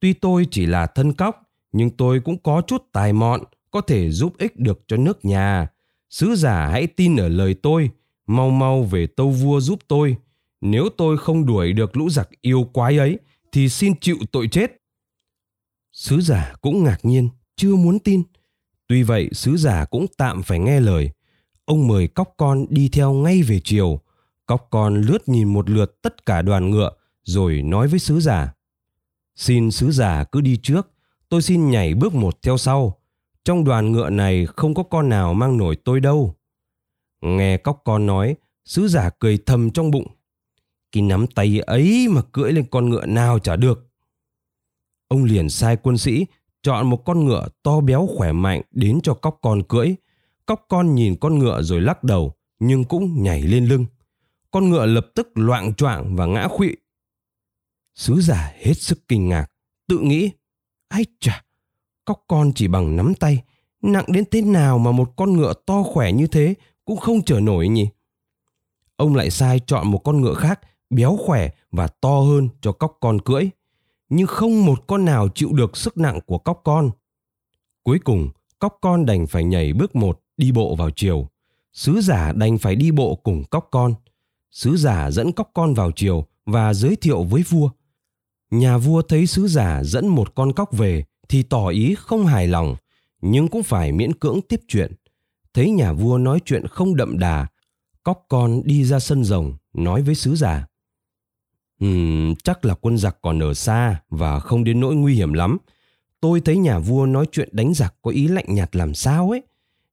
Tuy 0.00 0.12
tôi 0.12 0.46
chỉ 0.50 0.66
là 0.66 0.86
thân 0.86 1.12
cóc, 1.12 1.42
nhưng 1.72 1.90
tôi 1.90 2.20
cũng 2.24 2.38
có 2.38 2.62
chút 2.66 2.84
tài 2.92 3.12
mọn, 3.12 3.40
có 3.70 3.80
thể 3.80 4.10
giúp 4.10 4.38
ích 4.38 4.56
được 4.56 4.80
cho 4.86 4.96
nước 4.96 5.24
nhà. 5.24 5.68
Sứ 6.10 6.34
giả 6.34 6.66
hãy 6.66 6.86
tin 6.86 7.16
ở 7.16 7.28
lời 7.28 7.54
tôi, 7.54 7.90
mau 8.26 8.50
mau 8.50 8.82
về 8.82 9.06
tâu 9.06 9.30
vua 9.30 9.60
giúp 9.60 9.78
tôi. 9.88 10.16
Nếu 10.60 10.88
tôi 10.96 11.18
không 11.18 11.46
đuổi 11.46 11.72
được 11.72 11.96
lũ 11.96 12.10
giặc 12.10 12.28
yêu 12.40 12.70
quái 12.72 12.98
ấy, 12.98 13.18
thì 13.52 13.68
xin 13.68 14.00
chịu 14.00 14.16
tội 14.32 14.48
chết. 14.48 14.72
Sứ 15.92 16.20
giả 16.20 16.54
cũng 16.60 16.84
ngạc 16.84 16.98
nhiên, 17.02 17.28
chưa 17.56 17.76
muốn 17.76 17.98
tin. 17.98 18.22
Tuy 18.86 19.02
vậy, 19.02 19.28
sứ 19.32 19.56
giả 19.56 19.84
cũng 19.84 20.06
tạm 20.16 20.42
phải 20.42 20.58
nghe 20.58 20.80
lời. 20.80 21.10
Ông 21.72 21.88
mời 21.88 22.08
cóc 22.08 22.34
con 22.36 22.66
đi 22.68 22.88
theo 22.88 23.12
ngay 23.12 23.42
về 23.42 23.60
chiều. 23.64 24.00
Cóc 24.46 24.68
con 24.70 25.00
lướt 25.00 25.28
nhìn 25.28 25.48
một 25.48 25.70
lượt 25.70 26.02
tất 26.02 26.26
cả 26.26 26.42
đoàn 26.42 26.70
ngựa, 26.70 26.90
rồi 27.22 27.62
nói 27.62 27.88
với 27.88 27.98
sứ 27.98 28.20
giả. 28.20 28.54
Xin 29.36 29.70
sứ 29.70 29.90
giả 29.90 30.24
cứ 30.24 30.40
đi 30.40 30.56
trước, 30.62 30.90
tôi 31.28 31.42
xin 31.42 31.70
nhảy 31.70 31.94
bước 31.94 32.14
một 32.14 32.42
theo 32.42 32.56
sau. 32.56 32.98
Trong 33.44 33.64
đoàn 33.64 33.92
ngựa 33.92 34.10
này 34.10 34.46
không 34.46 34.74
có 34.74 34.82
con 34.82 35.08
nào 35.08 35.34
mang 35.34 35.56
nổi 35.56 35.76
tôi 35.76 36.00
đâu. 36.00 36.34
Nghe 37.20 37.56
cóc 37.56 37.82
con 37.84 38.06
nói, 38.06 38.36
sứ 38.64 38.88
giả 38.88 39.10
cười 39.18 39.38
thầm 39.46 39.70
trong 39.70 39.90
bụng. 39.90 40.06
Cái 40.92 41.02
nắm 41.02 41.26
tay 41.26 41.60
ấy 41.60 42.08
mà 42.08 42.22
cưỡi 42.32 42.52
lên 42.52 42.64
con 42.70 42.90
ngựa 42.90 43.06
nào 43.06 43.38
chả 43.38 43.56
được. 43.56 43.90
Ông 45.08 45.24
liền 45.24 45.48
sai 45.48 45.76
quân 45.76 45.98
sĩ 45.98 46.26
chọn 46.62 46.90
một 46.90 47.04
con 47.04 47.24
ngựa 47.24 47.48
to 47.62 47.80
béo 47.80 48.08
khỏe 48.16 48.32
mạnh 48.32 48.62
đến 48.70 49.00
cho 49.02 49.14
cóc 49.14 49.38
con 49.42 49.62
cưỡi. 49.62 49.94
Cóc 50.52 50.66
con 50.68 50.94
nhìn 50.94 51.16
con 51.20 51.38
ngựa 51.38 51.62
rồi 51.62 51.80
lắc 51.80 52.04
đầu, 52.04 52.32
nhưng 52.58 52.84
cũng 52.84 53.22
nhảy 53.22 53.42
lên 53.42 53.66
lưng. 53.66 53.86
Con 54.50 54.70
ngựa 54.70 54.86
lập 54.86 55.06
tức 55.14 55.28
loạn 55.34 55.74
choạng 55.74 56.16
và 56.16 56.26
ngã 56.26 56.48
khuỵu. 56.48 56.74
Sứ 57.94 58.20
giả 58.20 58.52
hết 58.58 58.74
sức 58.74 59.08
kinh 59.08 59.28
ngạc, 59.28 59.46
tự 59.88 59.98
nghĩ, 59.98 60.30
ai 60.88 61.04
chà, 61.20 61.44
cóc 62.04 62.24
con 62.28 62.52
chỉ 62.54 62.68
bằng 62.68 62.96
nắm 62.96 63.14
tay, 63.14 63.42
nặng 63.82 64.04
đến 64.08 64.24
thế 64.30 64.42
nào 64.42 64.78
mà 64.78 64.92
một 64.92 65.16
con 65.16 65.36
ngựa 65.36 65.52
to 65.66 65.82
khỏe 65.82 66.12
như 66.12 66.26
thế 66.26 66.54
cũng 66.84 66.96
không 66.96 67.22
chở 67.22 67.40
nổi 67.40 67.68
nhỉ? 67.68 67.88
Ông 68.96 69.14
lại 69.14 69.30
sai 69.30 69.60
chọn 69.66 69.90
một 69.90 69.98
con 69.98 70.20
ngựa 70.20 70.34
khác, 70.34 70.60
béo 70.90 71.18
khỏe 71.26 71.50
và 71.70 71.88
to 71.88 72.20
hơn 72.20 72.48
cho 72.60 72.72
cóc 72.72 72.96
con 73.00 73.20
cưỡi 73.20 73.50
nhưng 74.08 74.26
không 74.26 74.66
một 74.66 74.86
con 74.86 75.04
nào 75.04 75.28
chịu 75.34 75.52
được 75.52 75.76
sức 75.76 75.98
nặng 75.98 76.20
của 76.26 76.38
cóc 76.38 76.60
con. 76.64 76.90
Cuối 77.82 77.98
cùng, 77.98 78.30
cóc 78.58 78.78
con 78.80 79.06
đành 79.06 79.26
phải 79.26 79.44
nhảy 79.44 79.72
bước 79.72 79.96
một 79.96 80.21
đi 80.36 80.52
bộ 80.52 80.74
vào 80.76 80.90
chiều. 80.96 81.28
Sứ 81.72 82.00
giả 82.00 82.32
đành 82.32 82.58
phải 82.58 82.76
đi 82.76 82.90
bộ 82.90 83.14
cùng 83.14 83.44
cóc 83.44 83.68
con. 83.70 83.94
Sứ 84.50 84.76
giả 84.76 85.10
dẫn 85.10 85.32
cóc 85.32 85.50
con 85.54 85.74
vào 85.74 85.90
chiều 85.96 86.26
và 86.46 86.74
giới 86.74 86.96
thiệu 86.96 87.22
với 87.22 87.42
vua. 87.42 87.70
Nhà 88.50 88.78
vua 88.78 89.02
thấy 89.02 89.26
sứ 89.26 89.48
giả 89.48 89.84
dẫn 89.84 90.08
một 90.08 90.34
con 90.34 90.52
cóc 90.52 90.72
về 90.72 91.04
thì 91.28 91.42
tỏ 91.42 91.68
ý 91.68 91.94
không 91.98 92.26
hài 92.26 92.48
lòng, 92.48 92.76
nhưng 93.20 93.48
cũng 93.48 93.62
phải 93.62 93.92
miễn 93.92 94.12
cưỡng 94.12 94.40
tiếp 94.48 94.60
chuyện. 94.68 94.92
Thấy 95.54 95.70
nhà 95.70 95.92
vua 95.92 96.18
nói 96.18 96.40
chuyện 96.44 96.66
không 96.66 96.96
đậm 96.96 97.18
đà, 97.18 97.46
cóc 98.02 98.24
con 98.28 98.62
đi 98.64 98.84
ra 98.84 98.98
sân 98.98 99.24
rồng 99.24 99.56
nói 99.72 100.02
với 100.02 100.14
sứ 100.14 100.36
giả. 100.36 100.66
Uhm, 101.84 102.34
chắc 102.44 102.64
là 102.64 102.74
quân 102.74 102.98
giặc 102.98 103.16
còn 103.22 103.42
ở 103.42 103.54
xa 103.54 104.02
và 104.08 104.40
không 104.40 104.64
đến 104.64 104.80
nỗi 104.80 104.94
nguy 104.94 105.14
hiểm 105.14 105.32
lắm. 105.32 105.58
Tôi 106.20 106.40
thấy 106.40 106.56
nhà 106.56 106.78
vua 106.78 107.06
nói 107.06 107.26
chuyện 107.32 107.48
đánh 107.52 107.74
giặc 107.74 107.94
có 108.02 108.10
ý 108.10 108.28
lạnh 108.28 108.46
nhạt 108.48 108.76
làm 108.76 108.94
sao 108.94 109.30
ấy. 109.30 109.42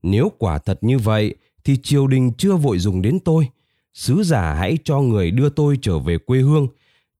Nếu 0.04 0.32
quả 0.38 0.58
thật 0.58 0.80
như 0.82 0.98
vậy 0.98 1.36
thì 1.64 1.78
triều 1.84 2.08
đình 2.08 2.32
chưa 2.38 2.56
vội 2.56 2.80
dùng 2.80 3.02
đến 3.02 3.20
tôi. 3.20 3.50
Sứ 3.94 4.24
giả 4.24 4.54
hãy 4.54 4.78
cho 4.84 5.00
người 5.00 5.32
đưa 5.32 5.50
tôi 5.50 5.80
trở 5.82 6.00
về 6.00 6.18
quê 6.18 6.40
hương. 6.40 6.68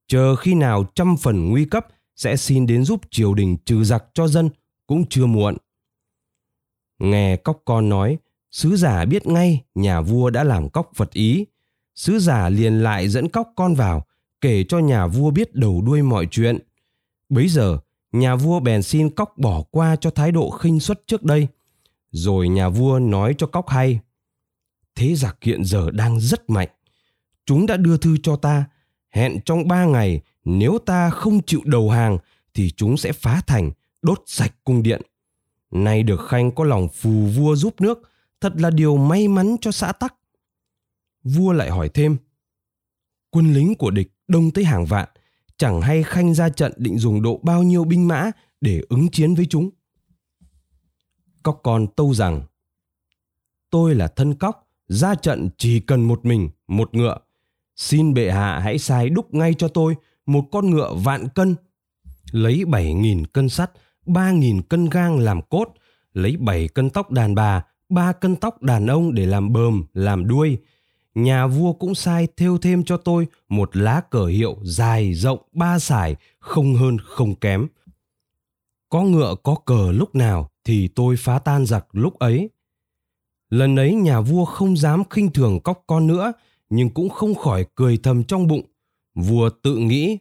Chờ 0.08 0.36
khi 0.36 0.54
nào 0.54 0.86
trăm 0.96 1.18
phần 1.18 1.50
nguy 1.50 1.66
cấp 1.66 1.88
sẽ 2.16 2.36
xin 2.36 2.66
đến 2.66 2.84
giúp 2.84 3.02
triều 3.12 3.34
đình 3.34 3.58
trừ 3.66 3.84
giặc 3.84 4.04
cho 4.14 4.28
dân 4.28 4.50
cũng 4.88 5.06
chưa 5.10 5.26
muộn. 5.26 5.58
Nghe 7.00 7.36
cóc 7.36 7.62
con 7.66 7.90
nói, 7.90 8.18
sứ 8.52 8.76
giả 8.76 9.06
biết 9.06 9.28
ngay 9.28 9.64
nhà 9.76 10.02
vua 10.02 10.30
đã 10.30 10.44
làm 10.44 10.70
cóc 10.70 10.92
vật 10.96 11.12
ý. 11.14 11.46
Sứ 11.96 12.20
giả 12.20 12.50
liền 12.50 12.84
lại 12.84 13.10
dẫn 13.10 13.30
cóc 13.30 13.54
con 13.56 13.76
vào 13.76 14.06
kể 14.42 14.64
cho 14.70 14.80
nhà 14.80 15.08
vua 15.08 15.32
biết 15.32 15.56
đầu 15.56 15.82
đuôi 15.82 16.02
mọi 16.02 16.28
chuyện. 16.32 16.60
Bấy 17.30 17.48
giờ, 17.48 17.78
nhà 18.12 18.36
vua 18.36 18.60
bèn 18.60 18.84
xin 18.84 19.10
cóc 19.10 19.38
bỏ 19.38 19.64
qua 19.72 19.96
cho 19.96 20.10
thái 20.10 20.32
độ 20.32 20.50
khinh 20.50 20.80
suất 20.80 21.02
trước 21.08 21.24
đây. 21.24 21.48
Rồi 22.12 22.48
nhà 22.48 22.70
vua 22.70 23.00
nói 23.00 23.36
cho 23.38 23.48
cóc 23.48 23.70
hay. 23.70 24.00
Thế 24.96 25.16
giặc 25.16 25.38
hiện 25.42 25.64
giờ 25.64 25.92
đang 25.92 26.20
rất 26.20 26.50
mạnh. 26.50 26.70
Chúng 27.46 27.66
đã 27.66 27.78
đưa 27.78 27.98
thư 27.98 28.18
cho 28.24 28.36
ta, 28.36 28.66
hẹn 29.10 29.40
trong 29.46 29.68
ba 29.68 29.86
ngày 29.86 30.22
nếu 30.44 30.78
ta 30.86 31.10
không 31.10 31.42
chịu 31.42 31.62
đầu 31.66 31.90
hàng 31.90 32.18
thì 32.54 32.72
chúng 32.72 32.98
sẽ 32.98 33.12
phá 33.12 33.42
thành, 33.48 33.72
đốt 34.02 34.24
sạch 34.26 34.56
cung 34.64 34.84
điện. 34.84 35.02
Nay 35.72 36.04
được 36.04 36.28
Khanh 36.28 36.52
có 36.52 36.64
lòng 36.64 36.88
phù 36.94 37.26
vua 37.26 37.56
giúp 37.56 37.82
nước, 37.82 38.12
thật 38.42 38.54
là 38.56 38.70
điều 38.70 38.98
may 38.98 39.28
mắn 39.28 39.56
cho 39.62 39.72
xã 39.72 39.92
tắc. 39.92 40.16
Vua 41.24 41.52
lại 41.52 41.70
hỏi 41.70 41.90
thêm, 41.90 42.18
quân 43.30 43.54
lính 43.54 43.76
của 43.76 43.92
địch 43.92 44.12
đông 44.28 44.52
tới 44.52 44.64
hàng 44.64 44.86
vạn, 44.86 45.10
chẳng 45.58 45.82
hay 45.82 46.04
khanh 46.04 46.34
ra 46.34 46.50
trận 46.50 46.74
định 46.78 46.98
dùng 46.98 47.22
độ 47.22 47.40
bao 47.44 47.64
nhiêu 47.64 47.84
binh 47.84 48.08
mã 48.08 48.32
để 48.62 48.82
ứng 48.90 49.10
chiến 49.12 49.36
với 49.36 49.46
chúng. 49.46 49.70
Cóc 51.44 51.60
con 51.64 51.88
tâu 51.88 52.14
rằng, 52.14 52.42
tôi 53.70 53.96
là 53.96 54.08
thân 54.08 54.34
cóc, 54.34 54.68
ra 54.88 55.16
trận 55.16 55.50
chỉ 55.58 55.80
cần 55.80 56.02
một 56.02 56.26
mình, 56.26 56.50
một 56.68 56.96
ngựa. 56.96 57.18
Xin 57.76 58.14
bệ 58.14 58.32
hạ 58.32 58.60
hãy 58.60 58.80
sai 58.80 59.10
đúc 59.10 59.34
ngay 59.34 59.54
cho 59.54 59.68
tôi 59.68 59.96
một 60.26 60.46
con 60.52 60.70
ngựa 60.70 60.94
vạn 60.94 61.30
cân, 61.30 61.56
lấy 62.32 62.66
bảy 62.66 62.94
nghìn 62.94 63.26
cân 63.26 63.50
sắt, 63.50 63.72
ba 64.06 64.32
nghìn 64.32 64.62
cân 64.62 64.90
gang 64.90 65.20
làm 65.20 65.42
cốt, 65.42 65.68
lấy 66.14 66.38
bảy 66.38 66.68
cân 66.68 66.90
tóc 66.90 67.12
đàn 67.12 67.36
bà, 67.36 67.64
ba 67.90 68.12
cân 68.12 68.36
tóc 68.36 68.62
đàn 68.62 68.88
ông 68.88 69.14
để 69.14 69.26
làm 69.26 69.54
bờm, 69.54 69.86
làm 69.94 70.28
đuôi, 70.28 70.58
nhà 71.16 71.48
vua 71.48 71.74
cũng 71.74 71.96
sai 71.96 72.28
thêu 72.38 72.58
thêm 72.58 72.84
cho 72.84 72.98
tôi 72.98 73.28
một 73.50 73.76
lá 73.76 74.02
cờ 74.10 74.26
hiệu 74.26 74.58
dài 74.64 75.14
rộng 75.14 75.40
ba 75.52 75.80
sải, 75.80 76.16
không 76.40 76.76
hơn 76.76 76.98
không 77.04 77.36
kém. 77.36 77.68
Có 78.90 79.02
ngựa 79.02 79.36
có 79.44 79.56
cờ 79.56 79.92
lúc 79.92 80.16
nào 80.16 80.50
thì 80.70 80.88
tôi 80.88 81.16
phá 81.18 81.40
tan 81.40 81.66
giặc 81.66 81.86
lúc 81.92 82.20
ấy. 82.20 82.50
Lần 83.50 83.76
ấy 83.76 83.94
nhà 83.94 84.22
vua 84.22 84.46
không 84.46 84.78
dám 84.78 85.04
khinh 85.10 85.32
thường 85.32 85.60
cóc 85.60 85.84
con 85.88 86.08
nữa, 86.08 86.34
nhưng 86.70 86.90
cũng 86.90 87.10
không 87.10 87.36
khỏi 87.36 87.66
cười 87.76 87.98
thầm 87.98 88.24
trong 88.24 88.48
bụng. 88.48 88.66
Vua 89.16 89.50
tự 89.50 89.76
nghĩ, 89.76 90.18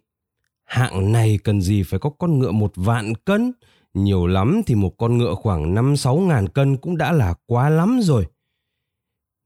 hạng 0.65 1.13
này 1.13 1.39
cần 1.45 1.61
gì 1.61 1.83
phải 1.83 2.01
có 2.01 2.11
con 2.11 2.39
ngựa 2.39 2.51
một 2.51 2.73
vạn 2.77 3.15
cân, 3.15 3.53
nhiều 3.95 4.27
lắm 4.27 4.61
thì 4.67 4.75
một 4.75 4.99
con 4.99 5.19
ngựa 5.19 5.35
khoảng 5.35 5.75
năm 5.75 5.97
sáu 5.97 6.17
ngàn 6.17 6.49
cân 6.49 6.77
cũng 6.77 6.97
đã 6.97 7.13
là 7.13 7.35
quá 7.47 7.69
lắm 7.69 8.01
rồi. 8.03 8.27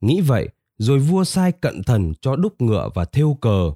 Nghĩ 0.00 0.20
vậy, 0.20 0.48
rồi 0.78 0.98
vua 0.98 1.24
sai 1.24 1.52
cận 1.52 1.82
thần 1.82 2.12
cho 2.20 2.36
đúc 2.36 2.60
ngựa 2.60 2.88
và 2.94 3.04
thêu 3.04 3.38
cờ. 3.40 3.72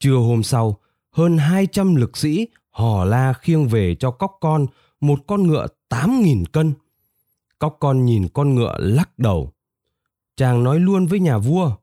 Trưa 0.00 0.16
hôm 0.16 0.42
sau, 0.42 0.78
hơn 1.10 1.38
200 1.38 1.94
lực 1.94 2.16
sĩ 2.16 2.46
hò 2.70 3.04
la 3.04 3.32
khiêng 3.32 3.68
về 3.68 3.94
cho 3.94 4.10
cóc 4.10 4.36
con 4.40 4.66
một 5.00 5.18
con 5.26 5.46
ngựa 5.46 5.66
8.000 5.92 6.44
cân. 6.52 6.72
Cóc 7.58 7.76
con 7.80 8.04
nhìn 8.04 8.28
con 8.28 8.54
ngựa 8.54 8.76
lắc 8.78 9.18
đầu. 9.18 9.52
Chàng 10.36 10.64
nói 10.64 10.80
luôn 10.80 11.06
với 11.06 11.20
nhà 11.20 11.38
vua. 11.38 11.76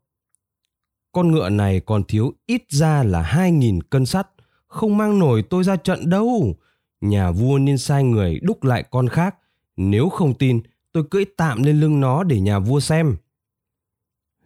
con 1.11 1.31
ngựa 1.31 1.49
này 1.49 1.79
còn 1.79 2.03
thiếu 2.03 2.33
ít 2.45 2.63
ra 2.69 3.03
là 3.03 3.21
hai 3.21 3.51
nghìn 3.51 3.83
cân 3.83 4.05
sắt, 4.05 4.27
không 4.67 4.97
mang 4.97 5.19
nổi 5.19 5.43
tôi 5.49 5.63
ra 5.63 5.75
trận 5.75 6.09
đâu. 6.09 6.55
Nhà 7.01 7.31
vua 7.31 7.57
nên 7.57 7.77
sai 7.77 8.03
người 8.03 8.39
đúc 8.39 8.63
lại 8.63 8.83
con 8.91 9.09
khác, 9.09 9.35
nếu 9.77 10.09
không 10.09 10.33
tin 10.33 10.61
tôi 10.91 11.03
cưỡi 11.11 11.25
tạm 11.37 11.63
lên 11.63 11.79
lưng 11.79 11.99
nó 11.99 12.23
để 12.23 12.39
nhà 12.39 12.59
vua 12.59 12.79
xem. 12.79 13.15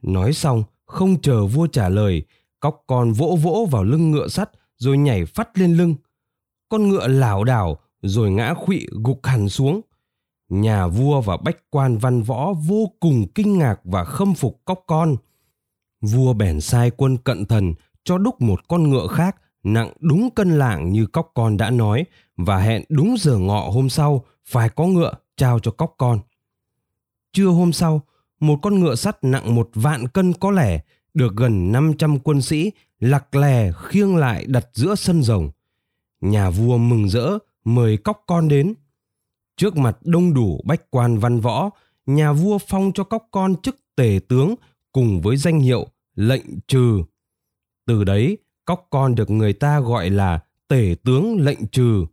Nói 0.01 0.33
xong, 0.33 0.63
không 0.85 1.21
chờ 1.21 1.45
vua 1.45 1.67
trả 1.67 1.89
lời, 1.89 2.23
cóc 2.59 2.83
con 2.87 3.13
vỗ 3.13 3.37
vỗ 3.43 3.67
vào 3.71 3.83
lưng 3.83 4.11
ngựa 4.11 4.27
sắt 4.27 4.49
rồi 4.77 4.97
nhảy 4.97 5.25
phát 5.25 5.57
lên 5.57 5.77
lưng. 5.77 5.95
Con 6.69 6.89
ngựa 6.89 7.07
lảo 7.07 7.43
đảo 7.43 7.79
rồi 8.03 8.31
ngã 8.31 8.53
khuỵ 8.53 8.85
gục 9.03 9.25
hẳn 9.25 9.49
xuống. 9.49 9.81
Nhà 10.49 10.87
vua 10.87 11.21
và 11.21 11.37
bách 11.37 11.57
quan 11.69 11.97
văn 11.97 12.21
võ 12.21 12.53
vô 12.53 12.91
cùng 12.99 13.25
kinh 13.35 13.57
ngạc 13.57 13.79
và 13.83 14.03
khâm 14.03 14.33
phục 14.33 14.61
cóc 14.65 14.83
con. 14.87 15.15
Vua 16.01 16.33
bèn 16.33 16.61
sai 16.61 16.91
quân 16.91 17.17
cận 17.17 17.45
thần 17.45 17.73
cho 18.03 18.17
đúc 18.17 18.41
một 18.41 18.67
con 18.67 18.89
ngựa 18.89 19.07
khác 19.07 19.35
nặng 19.63 19.93
đúng 19.99 20.29
cân 20.35 20.59
lạng 20.59 20.91
như 20.91 21.05
cóc 21.05 21.31
con 21.33 21.57
đã 21.57 21.69
nói 21.69 22.05
và 22.37 22.57
hẹn 22.57 22.83
đúng 22.89 23.15
giờ 23.19 23.37
ngọ 23.37 23.69
hôm 23.69 23.89
sau 23.89 24.25
phải 24.45 24.69
có 24.69 24.85
ngựa 24.85 25.13
trao 25.37 25.59
cho 25.59 25.71
cóc 25.71 25.95
con. 25.97 26.19
Trưa 27.33 27.47
hôm 27.47 27.73
sau, 27.73 28.01
một 28.39 28.59
con 28.61 28.79
ngựa 28.79 28.95
sắt 28.95 29.23
nặng 29.23 29.55
một 29.55 29.69
vạn 29.73 30.07
cân 30.07 30.33
có 30.33 30.51
lẻ 30.51 30.81
được 31.13 31.35
gần 31.35 31.71
500 31.71 32.19
quân 32.19 32.41
sĩ 32.41 32.71
lặc 32.99 33.35
lè 33.35 33.71
khiêng 33.83 34.15
lại 34.15 34.45
đặt 34.47 34.67
giữa 34.73 34.95
sân 34.95 35.23
rồng. 35.23 35.49
Nhà 36.21 36.49
vua 36.49 36.77
mừng 36.77 37.09
rỡ 37.09 37.37
mời 37.63 37.97
cóc 37.97 38.23
con 38.27 38.47
đến. 38.47 38.73
Trước 39.57 39.77
mặt 39.77 39.97
đông 40.01 40.33
đủ 40.33 40.61
bách 40.65 40.91
quan 40.91 41.17
văn 41.17 41.39
võ, 41.39 41.69
nhà 42.05 42.33
vua 42.33 42.57
phong 42.57 42.91
cho 42.93 43.03
cóc 43.03 43.27
con 43.31 43.55
chức 43.61 43.75
tể 43.95 44.19
tướng 44.27 44.55
cùng 44.91 45.21
với 45.21 45.37
danh 45.37 45.59
hiệu 45.59 45.87
lệnh 46.15 46.59
trừ. 46.67 47.03
Từ 47.85 48.03
đấy, 48.03 48.37
cóc 48.65 48.87
con 48.89 49.15
được 49.15 49.29
người 49.29 49.53
ta 49.53 49.79
gọi 49.79 50.09
là 50.09 50.39
tể 50.67 50.95
tướng 51.03 51.39
lệnh 51.39 51.67
trừ. 51.67 52.05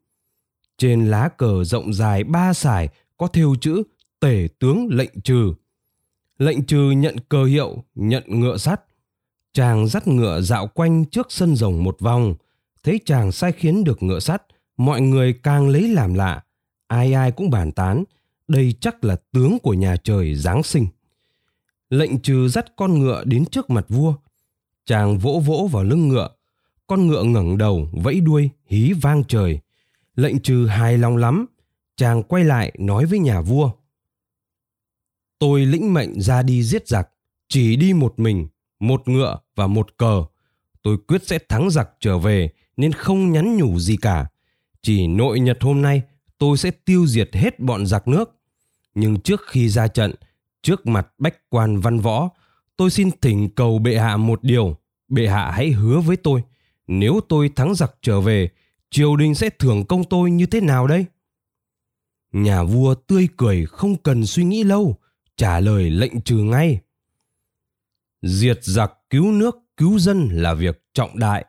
Trên 0.79 1.07
lá 1.07 1.29
cờ 1.29 1.65
rộng 1.65 1.95
dài 1.95 2.25
ba 2.25 2.53
sải 2.53 2.89
có 3.17 3.27
thêu 3.27 3.55
chữ 3.61 3.83
tể 4.21 4.49
tướng 4.59 4.89
lệnh 4.91 5.21
trừ. 5.25 5.55
Lệnh 6.39 6.67
trừ 6.67 6.91
nhận 6.91 7.17
cờ 7.29 7.45
hiệu, 7.45 7.85
nhận 7.95 8.23
ngựa 8.27 8.57
sắt. 8.57 8.81
Chàng 9.53 9.87
dắt 9.87 10.09
ngựa 10.09 10.41
dạo 10.41 10.67
quanh 10.67 11.05
trước 11.05 11.27
sân 11.31 11.57
rồng 11.57 11.85
một 11.85 11.97
vòng. 12.01 12.35
Thấy 12.83 13.01
chàng 13.05 13.33
sai 13.33 13.53
khiến 13.53 13.85
được 13.85 14.03
ngựa 14.03 14.21
sắt, 14.21 14.43
mọi 14.81 15.01
người 15.01 15.33
càng 15.33 15.69
lấy 15.69 15.89
làm 15.89 16.15
lạ. 16.15 16.43
Ai 16.87 17.13
ai 17.13 17.33
cũng 17.33 17.51
bàn 17.51 17.73
tán, 17.73 18.05
đây 18.49 18.75
chắc 18.81 19.05
là 19.05 19.17
tướng 19.33 19.59
của 19.59 19.75
nhà 19.75 19.97
trời 19.97 20.35
Giáng 20.35 20.63
sinh. 20.63 20.87
Lệnh 21.91 22.19
trừ 22.19 22.49
dắt 22.49 22.67
con 22.77 22.99
ngựa 22.99 23.25
đến 23.25 23.45
trước 23.47 23.71
mặt 23.71 23.85
vua. 23.89 24.15
Chàng 24.85 25.19
vỗ 25.19 25.43
vỗ 25.47 25.69
vào 25.73 25.85
lưng 25.85 26.09
ngựa. 26.09 26.29
Con 26.87 27.07
ngựa 27.07 27.23
ngẩng 27.23 27.59
đầu, 27.59 27.89
vẫy 27.93 28.21
đuôi, 28.21 28.51
hí 28.67 28.93
vang 28.93 29.25
trời. 29.25 29.59
Lệnh 30.15 30.39
trừ 30.39 30.67
hài 30.67 30.99
lòng 30.99 31.17
lắm. 31.17 31.47
Chàng 31.97 32.23
quay 32.23 32.45
lại 32.45 32.73
nói 32.79 33.07
với 33.07 33.19
nhà 33.19 33.41
vua. 33.41 33.71
Tôi 35.39 35.67
lĩnh 35.67 35.95
mệnh 35.95 36.21
ra 36.21 36.43
đi 36.43 36.63
giết 36.63 36.89
giặc, 36.89 37.09
chỉ 37.49 37.77
đi 37.77 37.93
một 37.93 38.19
mình, 38.19 38.49
một 38.79 39.09
ngựa 39.09 39.39
và 39.57 39.67
một 39.67 39.97
cờ. 39.97 40.25
Tôi 40.83 40.99
quyết 41.09 41.27
sẽ 41.27 41.39
thắng 41.49 41.71
giặc 41.71 41.89
trở 42.01 42.19
về 42.19 42.51
nên 42.77 42.93
không 42.93 43.33
nhắn 43.33 43.57
nhủ 43.57 43.79
gì 43.79 43.97
cả. 43.97 44.27
Chỉ 44.83 45.07
nội 45.07 45.41
nhật 45.41 45.59
hôm 45.61 45.83
nay 45.83 46.03
tôi 46.39 46.57
sẽ 46.57 46.71
tiêu 46.71 47.07
diệt 47.07 47.31
hết 47.33 47.61
bọn 47.61 47.87
giặc 47.87 48.09
nước. 48.09 48.37
Nhưng 48.95 49.21
trước 49.21 49.41
khi 49.47 49.69
ra 49.69 49.89
trận, 49.89 50.15
trước 50.63 50.87
mặt 50.87 51.09
bách 51.19 51.51
quan 51.51 51.81
văn 51.81 51.99
võ, 51.99 52.31
tôi 52.77 52.91
xin 52.91 53.11
thỉnh 53.21 53.49
cầu 53.57 53.79
bệ 53.79 53.99
hạ 53.99 54.17
một 54.17 54.43
điều. 54.43 54.77
Bệ 55.09 55.27
hạ 55.27 55.51
hãy 55.51 55.71
hứa 55.71 56.01
với 56.01 56.17
tôi, 56.17 56.43
nếu 56.87 57.21
tôi 57.29 57.51
thắng 57.57 57.75
giặc 57.75 57.95
trở 58.03 58.21
về, 58.21 58.49
triều 58.91 59.17
đình 59.17 59.35
sẽ 59.35 59.51
thưởng 59.59 59.85
công 59.85 60.05
tôi 60.05 60.31
như 60.31 60.47
thế 60.47 60.61
nào 60.61 60.87
đây? 60.87 61.05
Nhà 62.33 62.63
vua 62.63 62.95
tươi 62.95 63.29
cười 63.37 63.67
không 63.67 63.97
cần 63.97 64.27
suy 64.27 64.45
nghĩ 64.45 64.65
lâu, 64.65 64.97
trả 65.37 65.61
lời 65.61 65.91
lệnh 65.91 66.21
trừ 66.21 66.37
ngay. 66.37 66.81
Diệt 68.23 68.65
giặc 68.65 68.93
cứu 69.11 69.33
nước 69.33 69.57
cứu 69.77 69.99
dân 69.99 70.29
là 70.33 70.55
việc 70.55 70.83
trọng 70.95 71.19
đại. 71.19 71.45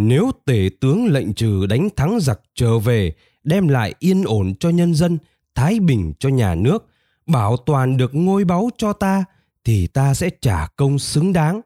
Nếu 0.00 0.30
tể 0.44 0.70
tướng 0.80 1.06
lệnh 1.06 1.34
trừ 1.34 1.66
đánh 1.66 1.88
thắng 1.96 2.18
giặc 2.20 2.40
trở 2.54 2.78
về, 2.78 3.12
đem 3.44 3.68
lại 3.68 3.94
yên 3.98 4.24
ổn 4.24 4.54
cho 4.60 4.70
nhân 4.70 4.94
dân, 4.94 5.18
thái 5.54 5.80
bình 5.80 6.12
cho 6.18 6.28
nhà 6.28 6.54
nước, 6.54 6.86
bảo 7.26 7.56
toàn 7.56 7.96
được 7.96 8.14
ngôi 8.14 8.44
báu 8.44 8.70
cho 8.76 8.92
ta, 8.92 9.24
thì 9.64 9.86
ta 9.86 10.14
sẽ 10.14 10.30
trả 10.40 10.66
công 10.66 10.98
xứng 10.98 11.32
đáng. 11.32 11.60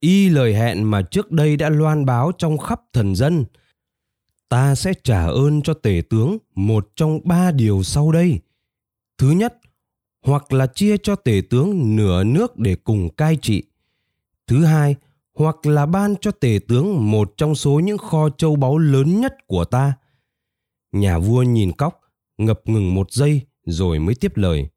Y 0.00 0.28
lời 0.28 0.54
hẹn 0.54 0.90
mà 0.90 1.02
trước 1.02 1.32
đây 1.32 1.56
đã 1.56 1.68
loan 1.68 2.04
báo 2.04 2.32
trong 2.38 2.58
khắp 2.58 2.80
thần 2.92 3.14
dân, 3.14 3.44
ta 4.48 4.74
sẽ 4.74 4.92
trả 5.04 5.26
ơn 5.26 5.62
cho 5.62 5.74
tể 5.74 6.02
tướng 6.10 6.38
một 6.54 6.88
trong 6.96 7.20
ba 7.24 7.50
điều 7.50 7.82
sau 7.82 8.12
đây. 8.12 8.40
Thứ 9.18 9.30
nhất, 9.30 9.54
hoặc 10.22 10.52
là 10.52 10.66
chia 10.66 10.96
cho 11.02 11.16
tể 11.16 11.42
tướng 11.50 11.96
nửa 11.96 12.24
nước 12.24 12.58
để 12.58 12.76
cùng 12.84 13.08
cai 13.08 13.36
trị. 13.42 13.62
Thứ 14.46 14.64
hai, 14.64 14.96
hoặc 15.36 15.66
là 15.66 15.86
ban 15.86 16.14
cho 16.20 16.30
tể 16.30 16.58
tướng 16.68 17.10
một 17.10 17.32
trong 17.36 17.54
số 17.54 17.80
những 17.80 17.98
kho 17.98 18.28
châu 18.30 18.56
báu 18.56 18.78
lớn 18.78 19.20
nhất 19.20 19.34
của 19.46 19.64
ta. 19.64 19.94
Nhà 20.92 21.18
vua 21.18 21.42
nhìn 21.42 21.72
cóc, 21.72 22.00
ngập 22.38 22.60
ngừng 22.64 22.94
một 22.94 23.12
giây 23.12 23.40
rồi 23.66 23.98
mới 23.98 24.14
tiếp 24.14 24.36
lời. 24.36 24.68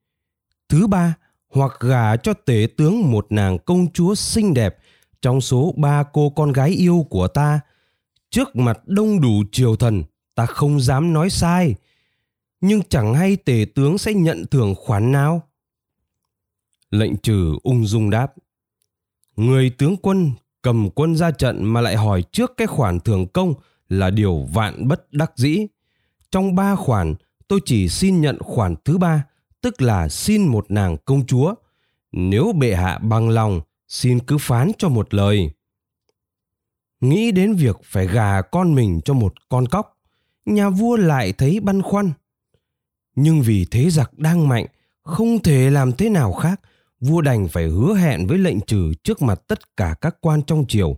Thứ 0.69 0.87
ba, 0.87 1.15
hoặc 1.53 1.71
gả 1.79 2.15
cho 2.15 2.33
tể 2.33 2.67
tướng 2.77 3.11
một 3.11 3.27
nàng 3.29 3.59
công 3.59 3.91
chúa 3.91 4.15
xinh 4.15 4.53
đẹp 4.53 4.77
trong 5.21 5.41
số 5.41 5.73
ba 5.77 6.03
cô 6.03 6.29
con 6.29 6.51
gái 6.51 6.69
yêu 6.69 7.05
của 7.09 7.27
ta. 7.27 7.59
Trước 8.29 8.55
mặt 8.55 8.79
đông 8.85 9.21
đủ 9.21 9.43
triều 9.51 9.75
thần, 9.75 10.03
ta 10.35 10.45
không 10.45 10.79
dám 10.79 11.13
nói 11.13 11.29
sai 11.29 11.75
nhưng 12.61 12.81
chẳng 12.89 13.13
hay 13.13 13.35
tể 13.35 13.65
tướng 13.75 13.97
sẽ 13.97 14.13
nhận 14.13 14.45
thưởng 14.51 14.75
khoản 14.75 15.11
nào. 15.11 15.41
Lệnh 16.89 17.17
trừ 17.17 17.55
ung 17.63 17.85
dung 17.85 18.09
đáp. 18.09 18.33
Người 19.35 19.69
tướng 19.69 19.97
quân 19.97 20.31
cầm 20.61 20.89
quân 20.89 21.15
ra 21.15 21.31
trận 21.31 21.63
mà 21.63 21.81
lại 21.81 21.95
hỏi 21.95 22.23
trước 22.31 22.53
cái 22.57 22.67
khoản 22.67 22.99
thưởng 22.99 23.27
công 23.27 23.53
là 23.89 24.09
điều 24.09 24.47
vạn 24.53 24.87
bất 24.87 25.13
đắc 25.13 25.31
dĩ. 25.35 25.67
Trong 26.31 26.55
ba 26.55 26.75
khoản, 26.75 27.15
tôi 27.47 27.59
chỉ 27.65 27.89
xin 27.89 28.21
nhận 28.21 28.39
khoản 28.39 28.75
thứ 28.85 28.97
ba, 28.97 29.23
tức 29.61 29.81
là 29.81 30.09
xin 30.09 30.47
một 30.47 30.71
nàng 30.71 30.97
công 31.05 31.25
chúa. 31.25 31.53
Nếu 32.11 32.51
bệ 32.51 32.75
hạ 32.75 32.97
bằng 32.97 33.29
lòng, 33.29 33.61
xin 33.87 34.19
cứ 34.19 34.37
phán 34.37 34.71
cho 34.77 34.89
một 34.89 35.13
lời. 35.13 35.51
Nghĩ 37.01 37.31
đến 37.31 37.55
việc 37.55 37.77
phải 37.83 38.07
gà 38.07 38.41
con 38.41 38.75
mình 38.75 39.01
cho 39.05 39.13
một 39.13 39.33
con 39.49 39.67
cóc, 39.67 39.97
nhà 40.45 40.69
vua 40.69 40.95
lại 40.95 41.33
thấy 41.33 41.59
băn 41.59 41.81
khoăn 41.81 42.11
nhưng 43.21 43.41
vì 43.41 43.65
thế 43.71 43.89
giặc 43.89 44.19
đang 44.19 44.47
mạnh 44.47 44.65
không 45.03 45.39
thể 45.43 45.69
làm 45.69 45.91
thế 45.91 46.09
nào 46.09 46.33
khác 46.33 46.61
vua 46.99 47.21
đành 47.21 47.47
phải 47.47 47.67
hứa 47.67 47.95
hẹn 47.95 48.27
với 48.27 48.37
lệnh 48.37 48.61
trừ 48.61 48.93
trước 49.03 49.21
mặt 49.21 49.41
tất 49.47 49.77
cả 49.77 49.95
các 50.01 50.15
quan 50.21 50.43
trong 50.43 50.65
triều. 50.67 50.95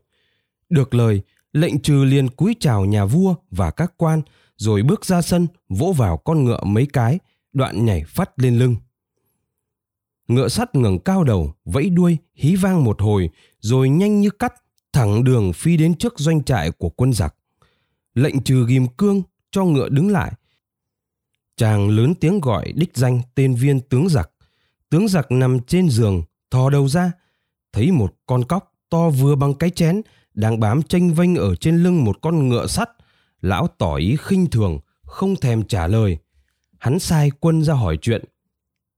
Được 0.69 0.93
lời, 0.93 1.21
lệnh 1.53 1.79
trừ 1.79 2.03
liền 2.03 2.29
cúi 2.29 2.55
chào 2.59 2.85
nhà 2.85 3.05
vua 3.05 3.35
và 3.51 3.71
các 3.71 3.93
quan, 3.97 4.21
rồi 4.57 4.83
bước 4.83 5.05
ra 5.05 5.21
sân, 5.21 5.47
vỗ 5.69 5.93
vào 5.97 6.17
con 6.17 6.43
ngựa 6.43 6.63
mấy 6.63 6.87
cái, 6.93 7.19
đoạn 7.53 7.85
nhảy 7.85 8.03
phát 8.03 8.39
lên 8.39 8.59
lưng. 8.59 8.75
Ngựa 10.27 10.47
sắt 10.47 10.75
ngẩng 10.75 10.99
cao 10.99 11.23
đầu, 11.23 11.53
vẫy 11.65 11.89
đuôi, 11.89 12.17
hí 12.35 12.55
vang 12.55 12.83
một 12.83 13.01
hồi, 13.01 13.29
rồi 13.59 13.89
nhanh 13.89 14.21
như 14.21 14.29
cắt, 14.29 14.53
thẳng 14.93 15.23
đường 15.23 15.53
phi 15.53 15.77
đến 15.77 15.95
trước 15.95 16.19
doanh 16.19 16.43
trại 16.43 16.71
của 16.71 16.89
quân 16.89 17.13
giặc. 17.13 17.35
Lệnh 18.13 18.43
trừ 18.43 18.65
ghim 18.67 18.87
cương, 18.87 19.21
cho 19.51 19.65
ngựa 19.65 19.89
đứng 19.89 20.09
lại. 20.09 20.31
Chàng 21.55 21.89
lớn 21.89 22.15
tiếng 22.15 22.39
gọi 22.39 22.71
đích 22.75 22.97
danh 22.97 23.21
tên 23.35 23.55
viên 23.55 23.79
tướng 23.79 24.09
giặc. 24.09 24.31
Tướng 24.91 25.08
giặc 25.08 25.32
nằm 25.32 25.60
trên 25.60 25.89
giường, 25.89 26.23
thò 26.49 26.69
đầu 26.69 26.88
ra, 26.88 27.12
thấy 27.73 27.91
một 27.91 28.13
con 28.25 28.43
cóc 28.43 28.73
to 28.89 29.10
vừa 29.10 29.36
bằng 29.36 29.54
cái 29.54 29.69
chén 29.69 30.01
đang 30.34 30.60
bám 30.60 30.84
tranh 30.84 31.13
vênh 31.13 31.36
ở 31.36 31.56
trên 31.56 31.84
lưng 31.84 32.04
một 32.04 32.17
con 32.21 32.49
ngựa 32.49 32.67
sắt. 32.67 32.89
Lão 33.41 33.67
tỏ 33.67 33.95
ý 33.95 34.15
khinh 34.19 34.49
thường, 34.49 34.80
không 35.04 35.36
thèm 35.36 35.63
trả 35.63 35.88
lời. 35.88 36.17
Hắn 36.80 36.99
sai 36.99 37.32
quân 37.39 37.63
ra 37.63 37.73
hỏi 37.73 37.97
chuyện. 38.01 38.23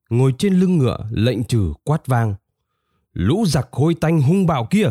Ngồi 0.09 0.33
trên 0.37 0.53
lưng 0.53 0.77
ngựa, 0.77 0.97
lệnh 1.11 1.43
trừ 1.43 1.73
quát 1.83 2.07
vang. 2.07 2.35
Lũ 3.13 3.45
giặc 3.47 3.67
hôi 3.71 3.95
tanh 3.95 4.21
hung 4.21 4.45
bạo 4.45 4.67
kia, 4.69 4.89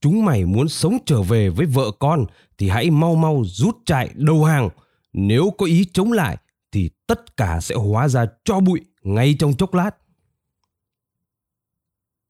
chúng 0.00 0.24
mày 0.24 0.44
muốn 0.44 0.68
sống 0.68 0.98
trở 1.06 1.22
về 1.22 1.48
với 1.48 1.66
vợ 1.66 1.90
con 1.98 2.24
thì 2.58 2.68
hãy 2.68 2.90
mau 2.90 3.14
mau 3.14 3.42
rút 3.46 3.78
chạy 3.84 4.10
đầu 4.14 4.44
hàng. 4.44 4.68
Nếu 5.12 5.50
có 5.58 5.66
ý 5.66 5.86
chống 5.92 6.12
lại 6.12 6.36
thì 6.72 6.90
tất 7.06 7.36
cả 7.36 7.60
sẽ 7.60 7.74
hóa 7.74 8.08
ra 8.08 8.26
cho 8.44 8.60
bụi 8.60 8.80
ngay 9.02 9.36
trong 9.38 9.54
chốc 9.54 9.74
lát. 9.74 9.90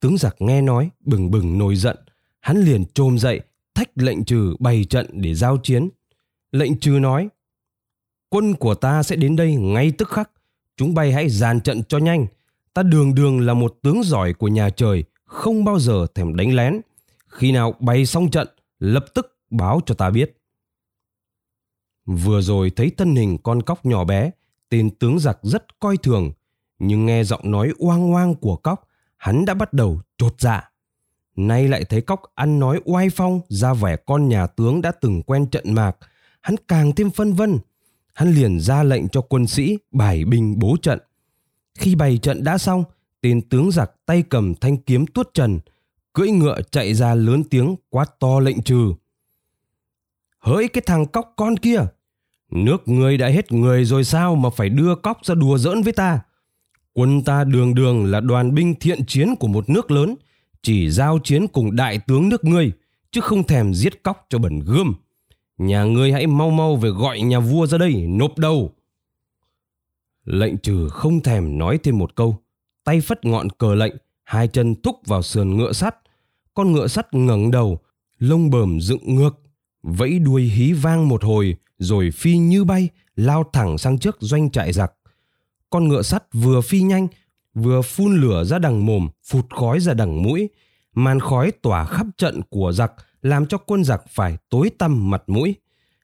Tướng 0.03 0.17
giặc 0.17 0.37
nghe 0.39 0.63
nói 0.63 0.91
bừng 1.01 1.31
bừng 1.31 1.59
nổi 1.59 1.77
giận, 1.77 1.97
hắn 2.41 2.57
liền 2.57 2.85
trồm 2.85 3.19
dậy 3.19 3.41
thách 3.75 3.91
lệnh 3.95 4.25
trừ 4.25 4.57
bày 4.59 4.85
trận 4.85 5.07
để 5.13 5.35
giao 5.35 5.59
chiến. 5.63 5.89
Lệnh 6.53 6.81
trừ 6.81 6.91
nói, 6.91 7.29
quân 8.29 8.55
của 8.55 8.75
ta 8.75 9.03
sẽ 9.03 9.17
đến 9.17 9.37
đây 9.37 9.55
ngay 9.55 9.93
tức 9.99 10.09
khắc, 10.09 10.31
chúng 10.77 10.95
bay 10.95 11.13
hãy 11.13 11.29
dàn 11.29 11.61
trận 11.61 11.83
cho 11.89 11.99
nhanh. 11.99 12.27
Ta 12.75 12.83
đường 12.83 13.15
đường 13.15 13.41
là 13.41 13.55
một 13.55 13.79
tướng 13.83 14.03
giỏi 14.03 14.35
của 14.35 14.49
nhà 14.49 14.71
trời, 14.71 15.05
không 15.25 15.65
bao 15.65 15.79
giờ 15.79 16.07
thèm 16.15 16.37
đánh 16.37 16.55
lén. 16.55 16.81
Khi 17.29 17.53
nào 17.53 17.75
bay 17.81 18.07
xong 18.07 18.31
trận, 18.31 18.49
lập 18.79 19.05
tức 19.15 19.39
báo 19.51 19.81
cho 19.87 19.95
ta 19.95 20.11
biết. 20.11 20.39
Vừa 22.07 22.41
rồi 22.41 22.71
thấy 22.71 22.91
thân 22.91 23.17
hình 23.17 23.39
con 23.43 23.63
cóc 23.63 23.87
nhỏ 23.87 24.05
bé, 24.05 24.31
tên 24.69 24.91
tướng 24.91 25.19
giặc 25.19 25.39
rất 25.43 25.81
coi 25.81 25.97
thường, 25.97 26.33
nhưng 26.79 27.07
nghe 27.07 27.25
giọng 27.25 27.51
nói 27.51 27.73
oang 27.79 28.13
oang 28.13 28.35
của 28.35 28.57
cóc, 28.57 28.89
hắn 29.23 29.45
đã 29.45 29.55
bắt 29.55 29.73
đầu 29.73 30.01
trột 30.19 30.35
dạ. 30.39 30.71
Nay 31.37 31.69
lại 31.69 31.85
thấy 31.85 32.01
cóc 32.01 32.23
ăn 32.35 32.59
nói 32.59 32.81
oai 32.85 33.11
phong 33.11 33.41
ra 33.49 33.75
vẻ 33.75 33.97
con 34.07 34.29
nhà 34.29 34.47
tướng 34.47 34.83
đã 34.83 34.93
từng 35.01 35.23
quen 35.23 35.47
trận 35.47 35.75
mạc, 35.75 35.97
hắn 36.41 36.55
càng 36.69 36.93
thêm 36.93 37.11
phân 37.11 37.33
vân. 37.33 37.59
Hắn 38.15 38.33
liền 38.33 38.61
ra 38.61 38.83
lệnh 38.83 39.09
cho 39.09 39.21
quân 39.21 39.47
sĩ 39.47 39.79
bài 39.91 40.25
binh 40.25 40.59
bố 40.59 40.77
trận. 40.83 40.99
Khi 41.79 41.95
bày 41.95 42.19
trận 42.19 42.45
đã 42.45 42.59
xong, 42.59 42.85
tên 43.21 43.49
tướng 43.49 43.71
giặc 43.71 43.91
tay 44.07 44.23
cầm 44.23 44.55
thanh 44.55 44.77
kiếm 44.77 45.07
tuốt 45.07 45.35
trần, 45.35 45.61
cưỡi 46.13 46.31
ngựa 46.31 46.61
chạy 46.71 46.95
ra 46.95 47.15
lớn 47.15 47.45
tiếng 47.45 47.77
quát 47.91 48.21
to 48.21 48.41
lệnh 48.41 48.63
trừ. 48.63 48.95
Hỡi 50.39 50.69
cái 50.69 50.83
thằng 50.87 51.07
cóc 51.07 51.33
con 51.37 51.57
kia, 51.57 51.81
nước 52.51 52.89
ngươi 52.89 53.17
đã 53.17 53.29
hết 53.29 53.53
người 53.53 53.85
rồi 53.85 54.05
sao 54.05 54.35
mà 54.35 54.51
phải 54.51 54.69
đưa 54.69 54.95
cóc 54.95 55.19
ra 55.25 55.35
đùa 55.35 55.59
giỡn 55.59 55.83
với 55.83 55.93
ta? 55.93 56.21
Quân 56.95 57.23
ta 57.23 57.45
đường 57.45 57.75
đường 57.75 58.05
là 58.05 58.21
đoàn 58.21 58.55
binh 58.55 58.75
thiện 58.81 59.07
chiến 59.07 59.35
của 59.37 59.49
một 59.49 59.69
nước 59.69 59.91
lớn, 59.91 60.15
chỉ 60.63 60.91
giao 60.91 61.19
chiến 61.25 61.47
cùng 61.47 61.77
đại 61.77 61.99
tướng 62.07 62.29
nước 62.29 62.45
ngươi, 62.45 62.73
chứ 63.11 63.21
không 63.21 63.45
thèm 63.45 63.75
giết 63.75 64.03
cóc 64.03 64.27
cho 64.29 64.39
bẩn 64.39 64.61
gươm. 64.61 64.95
Nhà 65.59 65.85
ngươi 65.85 66.13
hãy 66.13 66.27
mau 66.27 66.51
mau 66.51 66.77
về 66.77 66.91
gọi 66.91 67.21
nhà 67.21 67.41
vua 67.41 67.67
ra 67.67 67.79
đây, 67.79 68.07
nộp 68.09 68.39
đầu. 68.39 68.73
Lệnh 70.25 70.59
trừ 70.59 70.89
không 70.89 71.21
thèm 71.21 71.59
nói 71.59 71.79
thêm 71.83 71.99
một 71.99 72.15
câu, 72.15 72.37
tay 72.85 73.01
phất 73.01 73.25
ngọn 73.25 73.51
cờ 73.51 73.75
lệnh, 73.75 73.95
hai 74.25 74.49
chân 74.49 74.75
thúc 74.83 74.97
vào 75.07 75.23
sườn 75.23 75.57
ngựa 75.57 75.73
sắt. 75.73 75.97
Con 76.55 76.73
ngựa 76.73 76.87
sắt 76.87 77.15
ngẩng 77.15 77.51
đầu, 77.51 77.79
lông 78.19 78.51
bờm 78.51 78.81
dựng 78.81 79.15
ngược, 79.15 79.41
vẫy 79.83 80.19
đuôi 80.19 80.43
hí 80.43 80.73
vang 80.73 81.09
một 81.09 81.25
hồi, 81.25 81.57
rồi 81.79 82.11
phi 82.11 82.37
như 82.37 82.65
bay, 82.65 82.89
lao 83.17 83.45
thẳng 83.53 83.79
sang 83.79 83.99
trước 83.99 84.17
doanh 84.21 84.51
trại 84.51 84.73
giặc. 84.73 84.93
Con 85.73 85.89
ngựa 85.89 86.03
sắt 86.03 86.25
vừa 86.33 86.61
phi 86.61 86.83
nhanh, 86.83 87.09
vừa 87.55 87.83
phun 87.83 88.21
lửa 88.21 88.45
ra 88.45 88.59
đằng 88.59 88.87
mồm, 88.87 89.09
phụt 89.25 89.45
khói 89.51 89.81
ra 89.81 89.95
đằng 89.95 90.23
mũi. 90.23 90.49
Màn 90.95 91.21
khói 91.21 91.53
tỏa 91.63 91.85
khắp 91.85 92.07
trận 92.19 92.41
của 92.51 92.73
giặc, 92.73 92.93
làm 93.23 93.47
cho 93.47 93.59
quân 93.59 93.85
giặc 93.85 94.03
phải 94.09 94.37
tối 94.51 94.71
tăm 94.79 95.11
mặt 95.11 95.23
mũi. 95.27 95.55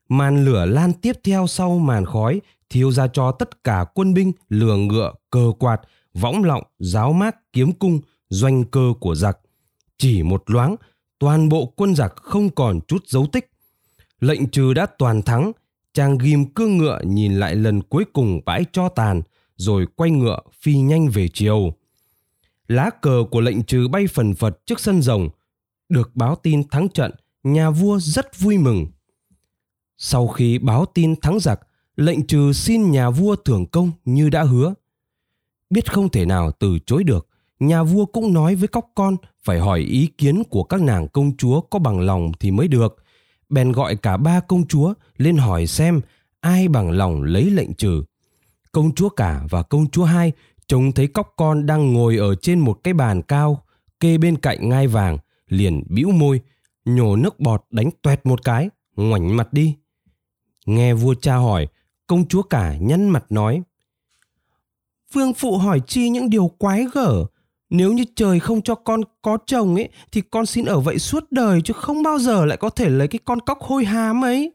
Màn 0.09 0.45
lửa 0.45 0.65
lan 0.65 0.93
tiếp 0.93 1.15
theo 1.23 1.47
sau 1.47 1.79
màn 1.79 2.05
khói, 2.05 2.41
thiêu 2.69 2.91
ra 2.91 3.07
cho 3.07 3.31
tất 3.31 3.63
cả 3.63 3.85
quân 3.93 4.13
binh, 4.13 4.31
lừa 4.49 4.75
ngựa, 4.75 5.13
cờ 5.29 5.51
quạt, 5.59 5.81
võng 6.13 6.43
lọng, 6.43 6.63
giáo 6.79 7.13
mát, 7.13 7.35
kiếm 7.53 7.71
cung, 7.71 7.99
doanh 8.29 8.63
cơ 8.63 8.93
của 8.99 9.15
giặc. 9.15 9.37
Chỉ 9.97 10.23
một 10.23 10.43
loáng, 10.45 10.75
toàn 11.19 11.49
bộ 11.49 11.65
quân 11.65 11.95
giặc 11.95 12.15
không 12.15 12.49
còn 12.49 12.79
chút 12.87 13.07
dấu 13.07 13.27
tích. 13.31 13.51
Lệnh 14.19 14.47
trừ 14.47 14.73
đã 14.73 14.85
toàn 14.85 15.21
thắng, 15.21 15.51
chàng 15.93 16.17
ghim 16.17 16.45
cương 16.45 16.77
ngựa 16.77 17.01
nhìn 17.03 17.33
lại 17.33 17.55
lần 17.55 17.81
cuối 17.81 18.05
cùng 18.13 18.41
bãi 18.45 18.65
cho 18.71 18.89
tàn, 18.89 19.21
rồi 19.59 19.85
quay 19.95 20.11
ngựa 20.11 20.39
phi 20.61 20.77
nhanh 20.77 21.09
về 21.09 21.27
chiều. 21.33 21.73
Lá 22.67 22.89
cờ 23.01 23.23
của 23.31 23.41
lệnh 23.41 23.63
trừ 23.63 23.87
bay 23.87 24.07
phần 24.07 24.35
phật 24.35 24.65
trước 24.65 24.79
sân 24.79 25.01
rồng. 25.01 25.29
Được 25.89 26.15
báo 26.15 26.35
tin 26.35 26.63
thắng 26.69 26.89
trận, 26.89 27.11
nhà 27.43 27.69
vua 27.69 27.99
rất 27.99 28.39
vui 28.39 28.57
mừng. 28.57 28.85
Sau 29.97 30.27
khi 30.27 30.59
báo 30.59 30.85
tin 30.93 31.15
thắng 31.21 31.39
giặc, 31.39 31.59
lệnh 31.95 32.27
trừ 32.27 32.53
xin 32.53 32.91
nhà 32.91 33.09
vua 33.09 33.35
thưởng 33.35 33.65
công 33.65 33.91
như 34.05 34.29
đã 34.29 34.43
hứa. 34.43 34.73
Biết 35.69 35.91
không 35.91 36.09
thể 36.09 36.25
nào 36.25 36.51
từ 36.59 36.79
chối 36.85 37.03
được, 37.03 37.27
nhà 37.59 37.83
vua 37.83 38.05
cũng 38.05 38.33
nói 38.33 38.55
với 38.55 38.67
cóc 38.67 38.91
con 38.95 39.17
phải 39.43 39.59
hỏi 39.59 39.79
ý 39.79 40.07
kiến 40.17 40.43
của 40.49 40.63
các 40.63 40.81
nàng 40.81 41.07
công 41.07 41.37
chúa 41.37 41.61
có 41.61 41.79
bằng 41.79 41.99
lòng 41.99 42.31
thì 42.39 42.51
mới 42.51 42.67
được. 42.67 42.95
Bèn 43.49 43.71
gọi 43.71 43.95
cả 43.95 44.17
ba 44.17 44.39
công 44.39 44.67
chúa 44.67 44.93
lên 45.17 45.37
hỏi 45.37 45.67
xem 45.67 46.01
ai 46.39 46.67
bằng 46.67 46.91
lòng 46.91 47.23
lấy 47.23 47.49
lệnh 47.49 47.73
trừ. 47.73 48.03
Công 48.71 48.95
chúa 48.95 49.09
cả 49.09 49.41
và 49.49 49.63
công 49.63 49.89
chúa 49.89 50.03
hai, 50.03 50.31
trông 50.67 50.91
thấy 50.91 51.07
cóc 51.07 51.33
con 51.37 51.65
đang 51.65 51.93
ngồi 51.93 52.17
ở 52.17 52.35
trên 52.35 52.59
một 52.59 52.79
cái 52.83 52.93
bàn 52.93 53.21
cao, 53.21 53.63
kê 53.99 54.17
bên 54.17 54.37
cạnh 54.37 54.69
ngai 54.69 54.87
vàng, 54.87 55.17
liền 55.47 55.83
bĩu 55.89 56.11
môi, 56.11 56.41
nhổ 56.85 57.15
nước 57.15 57.39
bọt 57.39 57.65
đánh 57.71 57.89
toẹt 58.01 58.25
một 58.25 58.43
cái, 58.43 58.69
ngoảnh 58.95 59.37
mặt 59.37 59.53
đi. 59.53 59.75
Nghe 60.65 60.93
vua 60.93 61.13
cha 61.13 61.35
hỏi, 61.35 61.67
công 62.07 62.27
chúa 62.27 62.41
cả 62.41 62.75
nhăn 62.79 63.09
mặt 63.09 63.25
nói, 63.29 63.61
vương 65.13 65.33
phụ 65.33 65.57
hỏi 65.57 65.81
chi 65.87 66.09
những 66.09 66.29
điều 66.29 66.47
quái 66.47 66.85
gở? 66.93 67.25
Nếu 67.69 67.93
như 67.93 68.05
trời 68.15 68.39
không 68.39 68.61
cho 68.61 68.75
con 68.75 69.01
có 69.21 69.37
chồng 69.45 69.75
ấy, 69.75 69.89
thì 70.11 70.21
con 70.21 70.45
xin 70.45 70.65
ở 70.65 70.79
vậy 70.79 70.99
suốt 70.99 71.31
đời 71.31 71.61
chứ 71.61 71.73
không 71.73 72.03
bao 72.03 72.19
giờ 72.19 72.45
lại 72.45 72.57
có 72.57 72.69
thể 72.69 72.89
lấy 72.89 73.07
cái 73.07 73.19
con 73.25 73.39
cóc 73.39 73.61
hôi 73.61 73.85
hám 73.85 74.25
ấy 74.25 74.53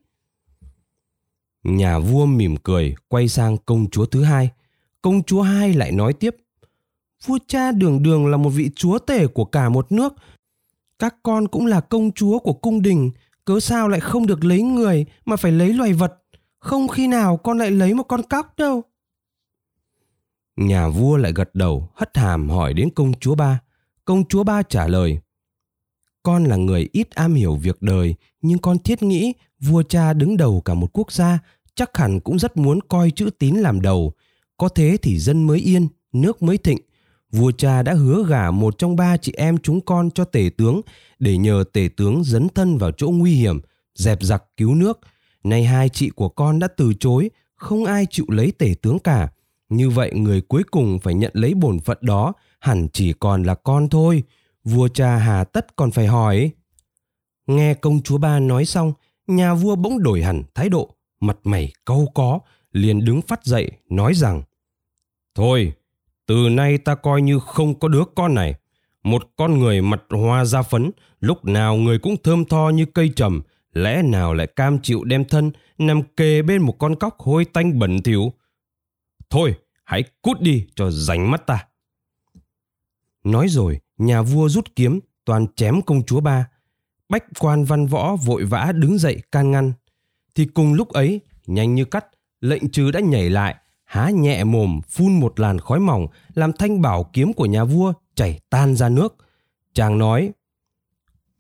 nhà 1.64 1.98
vua 1.98 2.26
mỉm 2.26 2.56
cười, 2.56 2.94
quay 3.08 3.28
sang 3.28 3.56
công 3.66 3.90
chúa 3.90 4.06
thứ 4.06 4.22
hai. 4.22 4.50
Công 5.02 5.22
chúa 5.22 5.42
hai 5.42 5.72
lại 5.72 5.92
nói 5.92 6.12
tiếp, 6.12 6.36
vua 7.26 7.38
cha 7.46 7.72
đường 7.72 8.02
đường 8.02 8.26
là 8.26 8.36
một 8.36 8.50
vị 8.50 8.70
chúa 8.76 8.98
tể 8.98 9.26
của 9.26 9.44
cả 9.44 9.68
một 9.68 9.92
nước. 9.92 10.14
Các 10.98 11.16
con 11.22 11.48
cũng 11.48 11.66
là 11.66 11.80
công 11.80 12.12
chúa 12.12 12.38
của 12.38 12.52
cung 12.52 12.82
đình, 12.82 13.10
cớ 13.44 13.60
sao 13.60 13.88
lại 13.88 14.00
không 14.00 14.26
được 14.26 14.44
lấy 14.44 14.62
người 14.62 15.06
mà 15.24 15.36
phải 15.36 15.52
lấy 15.52 15.72
loài 15.72 15.92
vật? 15.92 16.14
Không 16.58 16.88
khi 16.88 17.06
nào 17.06 17.36
con 17.36 17.58
lại 17.58 17.70
lấy 17.70 17.94
một 17.94 18.02
con 18.02 18.22
cóc 18.22 18.56
đâu. 18.56 18.82
Nhà 20.56 20.88
vua 20.88 21.16
lại 21.16 21.32
gật 21.32 21.54
đầu, 21.54 21.88
hất 21.94 22.16
hàm 22.16 22.48
hỏi 22.48 22.74
đến 22.74 22.88
công 22.94 23.12
chúa 23.20 23.34
ba. 23.34 23.60
Công 24.04 24.24
chúa 24.24 24.44
ba 24.44 24.62
trả 24.62 24.86
lời, 24.86 25.18
con 26.22 26.44
là 26.44 26.56
người 26.56 26.88
ít 26.92 27.10
am 27.10 27.34
hiểu 27.34 27.56
việc 27.56 27.82
đời, 27.82 28.14
nhưng 28.42 28.58
con 28.58 28.78
thiết 28.78 29.02
nghĩ 29.02 29.32
vua 29.60 29.82
cha 29.82 30.12
đứng 30.12 30.36
đầu 30.36 30.62
cả 30.64 30.74
một 30.74 30.88
quốc 30.92 31.12
gia 31.12 31.38
chắc 31.74 31.96
hẳn 31.96 32.20
cũng 32.20 32.38
rất 32.38 32.56
muốn 32.56 32.80
coi 32.88 33.10
chữ 33.10 33.30
tín 33.38 33.54
làm 33.54 33.80
đầu. 33.80 34.12
Có 34.56 34.68
thế 34.68 34.96
thì 35.02 35.18
dân 35.18 35.46
mới 35.46 35.58
yên, 35.58 35.88
nước 36.12 36.42
mới 36.42 36.58
thịnh. 36.58 36.78
Vua 37.32 37.50
cha 37.50 37.82
đã 37.82 37.94
hứa 37.94 38.24
gả 38.28 38.50
một 38.50 38.78
trong 38.78 38.96
ba 38.96 39.16
chị 39.16 39.32
em 39.36 39.58
chúng 39.58 39.80
con 39.80 40.10
cho 40.10 40.24
tể 40.24 40.50
tướng, 40.56 40.80
để 41.18 41.36
nhờ 41.36 41.64
tể 41.72 41.88
tướng 41.96 42.24
dấn 42.24 42.48
thân 42.48 42.78
vào 42.78 42.90
chỗ 42.92 43.08
nguy 43.08 43.34
hiểm, 43.34 43.60
dẹp 43.94 44.22
giặc 44.22 44.44
cứu 44.56 44.74
nước. 44.74 45.00
Nay 45.44 45.64
hai 45.64 45.88
chị 45.88 46.10
của 46.10 46.28
con 46.28 46.58
đã 46.58 46.68
từ 46.76 46.94
chối, 47.00 47.30
không 47.54 47.84
ai 47.84 48.06
chịu 48.10 48.26
lấy 48.28 48.52
tể 48.58 48.74
tướng 48.82 48.98
cả. 48.98 49.28
Như 49.68 49.90
vậy 49.90 50.12
người 50.14 50.40
cuối 50.40 50.62
cùng 50.70 50.98
phải 50.98 51.14
nhận 51.14 51.30
lấy 51.34 51.54
bổn 51.54 51.80
phận 51.80 51.98
đó, 52.00 52.32
hẳn 52.60 52.88
chỉ 52.92 53.12
còn 53.12 53.42
là 53.42 53.54
con 53.54 53.88
thôi. 53.88 54.22
Vua 54.64 54.88
cha 54.88 55.16
hà 55.16 55.44
tất 55.44 55.76
còn 55.76 55.90
phải 55.90 56.06
hỏi. 56.06 56.50
Nghe 57.46 57.74
công 57.74 58.02
chúa 58.02 58.18
ba 58.18 58.40
nói 58.40 58.64
xong, 58.64 58.92
nhà 59.26 59.54
vua 59.54 59.76
bỗng 59.76 60.02
đổi 60.02 60.22
hẳn 60.22 60.42
thái 60.54 60.68
độ 60.68 60.93
mặt 61.20 61.36
mày 61.44 61.72
câu 61.84 62.12
có, 62.14 62.40
liền 62.72 63.04
đứng 63.04 63.22
phát 63.22 63.44
dậy, 63.44 63.70
nói 63.90 64.14
rằng, 64.14 64.42
thôi, 65.34 65.72
từ 66.26 66.48
nay 66.50 66.78
ta 66.78 66.94
coi 66.94 67.22
như 67.22 67.38
không 67.38 67.78
có 67.78 67.88
đứa 67.88 68.04
con 68.14 68.34
này. 68.34 68.54
Một 69.02 69.22
con 69.36 69.58
người 69.58 69.82
mặt 69.82 70.02
hoa 70.10 70.44
da 70.44 70.62
phấn, 70.62 70.90
lúc 71.20 71.44
nào 71.44 71.76
người 71.76 71.98
cũng 71.98 72.16
thơm 72.24 72.44
tho 72.44 72.70
như 72.74 72.86
cây 72.86 73.12
trầm, 73.16 73.42
lẽ 73.72 74.02
nào 74.02 74.34
lại 74.34 74.46
cam 74.46 74.78
chịu 74.78 75.04
đem 75.04 75.24
thân, 75.24 75.52
nằm 75.78 76.02
kề 76.02 76.42
bên 76.42 76.62
một 76.62 76.78
con 76.78 76.96
cóc 76.96 77.18
hôi 77.18 77.44
tanh 77.44 77.78
bẩn 77.78 78.02
thỉu? 78.02 78.32
Thôi, 79.30 79.54
hãy 79.84 80.04
cút 80.22 80.40
đi 80.40 80.66
cho 80.74 80.90
rảnh 80.90 81.30
mắt 81.30 81.46
ta. 81.46 81.66
Nói 83.24 83.48
rồi, 83.48 83.80
nhà 83.98 84.22
vua 84.22 84.48
rút 84.48 84.76
kiếm, 84.76 85.00
toàn 85.24 85.46
chém 85.56 85.82
công 85.82 86.02
chúa 86.02 86.20
ba. 86.20 86.48
Bách 87.08 87.24
quan 87.38 87.64
văn 87.64 87.86
võ 87.86 88.16
vội 88.16 88.44
vã 88.44 88.72
đứng 88.74 88.98
dậy 88.98 89.22
can 89.32 89.50
ngăn 89.50 89.72
thì 90.34 90.44
cùng 90.44 90.74
lúc 90.74 90.88
ấy, 90.88 91.20
nhanh 91.46 91.74
như 91.74 91.84
cắt, 91.84 92.06
lệnh 92.40 92.68
trừ 92.68 92.90
đã 92.90 93.00
nhảy 93.00 93.30
lại, 93.30 93.54
há 93.84 94.10
nhẹ 94.10 94.44
mồm, 94.44 94.80
phun 94.88 95.20
một 95.20 95.40
làn 95.40 95.58
khói 95.58 95.80
mỏng, 95.80 96.06
làm 96.34 96.52
thanh 96.52 96.82
bảo 96.82 97.04
kiếm 97.12 97.32
của 97.32 97.46
nhà 97.46 97.64
vua 97.64 97.92
chảy 98.14 98.40
tan 98.50 98.76
ra 98.76 98.88
nước. 98.88 99.16
Chàng 99.74 99.98
nói, 99.98 100.32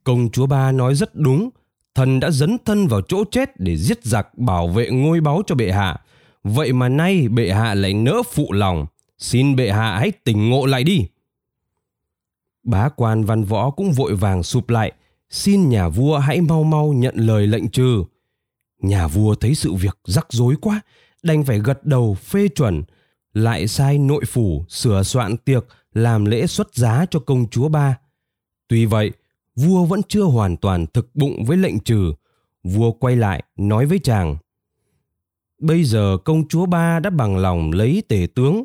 công 0.04 0.30
chúa 0.30 0.46
ba 0.46 0.72
nói 0.72 0.94
rất 0.94 1.14
đúng, 1.14 1.50
thần 1.94 2.20
đã 2.20 2.30
dấn 2.30 2.56
thân 2.64 2.86
vào 2.86 3.00
chỗ 3.00 3.24
chết 3.30 3.60
để 3.60 3.76
giết 3.76 4.04
giặc 4.04 4.38
bảo 4.38 4.68
vệ 4.68 4.90
ngôi 4.90 5.20
báu 5.20 5.42
cho 5.46 5.54
bệ 5.54 5.72
hạ. 5.72 6.00
Vậy 6.44 6.72
mà 6.72 6.88
nay 6.88 7.28
bệ 7.28 7.50
hạ 7.50 7.74
lại 7.74 7.94
nỡ 7.94 8.22
phụ 8.32 8.52
lòng. 8.52 8.86
Xin 9.18 9.56
bệ 9.56 9.70
hạ 9.70 9.98
hãy 9.98 10.12
tỉnh 10.24 10.50
ngộ 10.50 10.66
lại 10.66 10.84
đi. 10.84 11.06
Bá 12.62 12.88
quan 12.88 13.24
văn 13.24 13.44
võ 13.44 13.70
cũng 13.70 13.92
vội 13.92 14.14
vàng 14.14 14.42
sụp 14.42 14.70
lại. 14.70 14.92
Xin 15.30 15.68
nhà 15.68 15.88
vua 15.88 16.18
hãy 16.18 16.40
mau 16.40 16.62
mau 16.62 16.92
nhận 16.92 17.14
lời 17.16 17.46
lệnh 17.46 17.68
trừ 17.68 18.04
nhà 18.86 19.06
vua 19.06 19.34
thấy 19.34 19.54
sự 19.54 19.74
việc 19.74 19.98
rắc 20.04 20.26
rối 20.30 20.54
quá 20.60 20.80
đành 21.22 21.44
phải 21.44 21.58
gật 21.58 21.84
đầu 21.84 22.14
phê 22.14 22.48
chuẩn 22.48 22.82
lại 23.32 23.68
sai 23.68 23.98
nội 23.98 24.24
phủ 24.24 24.64
sửa 24.68 25.02
soạn 25.02 25.36
tiệc 25.36 25.66
làm 25.92 26.24
lễ 26.24 26.46
xuất 26.46 26.74
giá 26.74 27.06
cho 27.10 27.20
công 27.20 27.48
chúa 27.50 27.68
ba. 27.68 27.98
Tuy 28.68 28.86
vậy 28.86 29.12
vua 29.56 29.84
vẫn 29.84 30.00
chưa 30.08 30.22
hoàn 30.22 30.56
toàn 30.56 30.86
thực 30.86 31.16
bụng 31.16 31.44
với 31.44 31.56
lệnh 31.56 31.80
trừ. 31.80 32.12
Vua 32.62 32.92
quay 32.92 33.16
lại 33.16 33.44
nói 33.56 33.86
với 33.86 33.98
chàng 33.98 34.36
bây 35.64 35.84
giờ 35.84 36.16
công 36.24 36.48
chúa 36.48 36.66
ba 36.66 37.00
đã 37.00 37.10
bằng 37.10 37.36
lòng 37.36 37.72
lấy 37.72 38.02
tể 38.08 38.26
tướng. 38.34 38.64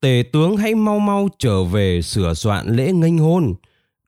Tể 0.00 0.22
tướng 0.32 0.56
hãy 0.56 0.74
mau 0.74 0.98
mau 0.98 1.28
trở 1.38 1.64
về 1.64 2.02
sửa 2.02 2.34
soạn 2.34 2.76
lễ 2.76 2.92
nghênh 2.92 3.18
hôn. 3.18 3.54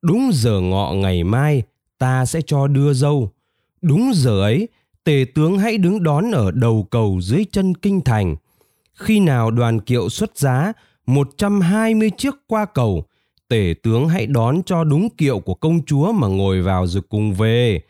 Đúng 0.02 0.30
giờ 0.32 0.60
ngọ 0.60 0.92
ngày 0.92 1.24
mai 1.24 1.62
ta 1.98 2.26
sẽ 2.26 2.40
cho 2.46 2.66
đưa 2.66 2.92
dâu. 2.92 3.30
Đúng 3.82 4.12
giờ 4.14 4.40
ấy, 4.40 4.68
tể 5.06 5.24
tướng 5.34 5.58
hãy 5.58 5.78
đứng 5.78 6.02
đón 6.02 6.30
ở 6.30 6.50
đầu 6.50 6.86
cầu 6.90 7.20
dưới 7.22 7.44
chân 7.52 7.74
kinh 7.74 8.00
thành. 8.00 8.36
Khi 8.94 9.20
nào 9.20 9.50
đoàn 9.50 9.80
kiệu 9.80 10.08
xuất 10.08 10.38
giá 10.38 10.72
120 11.06 12.10
chiếc 12.10 12.34
qua 12.46 12.64
cầu, 12.64 13.04
tể 13.48 13.74
tướng 13.82 14.08
hãy 14.08 14.26
đón 14.26 14.62
cho 14.62 14.84
đúng 14.84 15.10
kiệu 15.10 15.38
của 15.38 15.54
công 15.54 15.84
chúa 15.84 16.12
mà 16.12 16.26
ngồi 16.26 16.62
vào 16.62 16.86
rồi 16.86 17.02
cùng 17.08 17.34
về. 17.34 17.80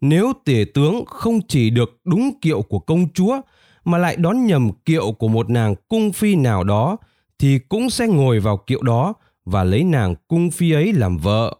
Nếu 0.00 0.32
tể 0.44 0.64
tướng 0.74 1.04
không 1.06 1.40
chỉ 1.48 1.70
được 1.70 2.00
đúng 2.04 2.30
kiệu 2.40 2.62
của 2.62 2.78
công 2.78 3.08
chúa 3.14 3.40
mà 3.84 3.98
lại 3.98 4.16
đón 4.16 4.46
nhầm 4.46 4.70
kiệu 4.84 5.12
của 5.12 5.28
một 5.28 5.50
nàng 5.50 5.74
cung 5.88 6.12
phi 6.12 6.34
nào 6.34 6.64
đó 6.64 6.96
thì 7.38 7.58
cũng 7.58 7.90
sẽ 7.90 8.06
ngồi 8.06 8.40
vào 8.40 8.56
kiệu 8.56 8.82
đó 8.82 9.14
và 9.44 9.64
lấy 9.64 9.84
nàng 9.84 10.14
cung 10.28 10.50
phi 10.50 10.72
ấy 10.72 10.92
làm 10.92 11.18
vợ. 11.18 11.56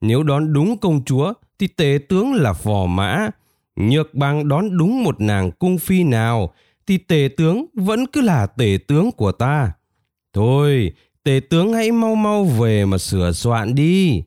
Nếu 0.00 0.22
đón 0.22 0.52
đúng 0.52 0.76
công 0.76 1.04
chúa 1.04 1.32
thì 1.58 1.66
tể 1.66 1.98
tướng 2.08 2.34
là 2.34 2.52
phò 2.52 2.86
mã. 2.86 3.30
Nhược 3.78 4.14
bằng 4.14 4.48
đón 4.48 4.76
đúng 4.78 5.04
một 5.04 5.20
nàng 5.20 5.50
cung 5.50 5.78
phi 5.78 6.04
nào 6.04 6.52
thì 6.86 6.98
tể 6.98 7.28
tướng 7.36 7.66
vẫn 7.74 8.06
cứ 8.06 8.20
là 8.20 8.46
tể 8.46 8.78
tướng 8.88 9.12
của 9.12 9.32
ta. 9.32 9.72
Thôi, 10.32 10.92
tể 11.24 11.40
tướng 11.50 11.72
hãy 11.72 11.92
mau 11.92 12.14
mau 12.14 12.44
về 12.44 12.84
mà 12.84 12.98
sửa 12.98 13.32
soạn 13.32 13.74
đi. 13.74 14.22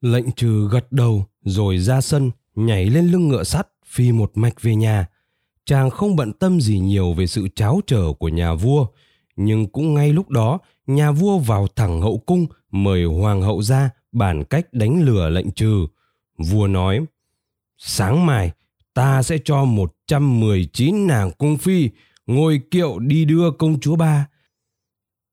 Lệnh 0.00 0.32
trừ 0.32 0.68
gật 0.72 0.92
đầu 0.92 1.26
rồi 1.44 1.78
ra 1.78 2.00
sân, 2.00 2.30
nhảy 2.54 2.86
lên 2.86 3.06
lưng 3.06 3.28
ngựa 3.28 3.44
sắt, 3.44 3.68
phi 3.86 4.12
một 4.12 4.32
mạch 4.34 4.62
về 4.62 4.74
nhà. 4.74 5.06
Chàng 5.66 5.90
không 5.90 6.16
bận 6.16 6.32
tâm 6.32 6.60
gì 6.60 6.78
nhiều 6.78 7.12
về 7.12 7.26
sự 7.26 7.48
cháo 7.54 7.80
trở 7.86 8.12
của 8.18 8.28
nhà 8.28 8.54
vua, 8.54 8.86
nhưng 9.36 9.66
cũng 9.66 9.94
ngay 9.94 10.12
lúc 10.12 10.30
đó, 10.30 10.58
nhà 10.86 11.12
vua 11.12 11.38
vào 11.38 11.66
thẳng 11.76 12.00
hậu 12.00 12.18
cung 12.18 12.46
mời 12.70 13.04
hoàng 13.04 13.42
hậu 13.42 13.62
ra 13.62 13.90
bàn 14.12 14.44
cách 14.44 14.66
đánh 14.72 15.02
lừa 15.02 15.28
lệnh 15.28 15.50
trừ. 15.50 15.86
Vua 16.38 16.66
nói, 16.66 17.00
sáng 17.78 18.26
mai, 18.26 18.50
ta 18.94 19.22
sẽ 19.22 19.38
cho 19.44 19.64
119 19.64 21.06
nàng 21.06 21.30
cung 21.38 21.56
phi 21.56 21.90
ngồi 22.26 22.60
kiệu 22.70 22.98
đi 22.98 23.24
đưa 23.24 23.50
công 23.50 23.80
chúa 23.80 23.96
ba. 23.96 24.26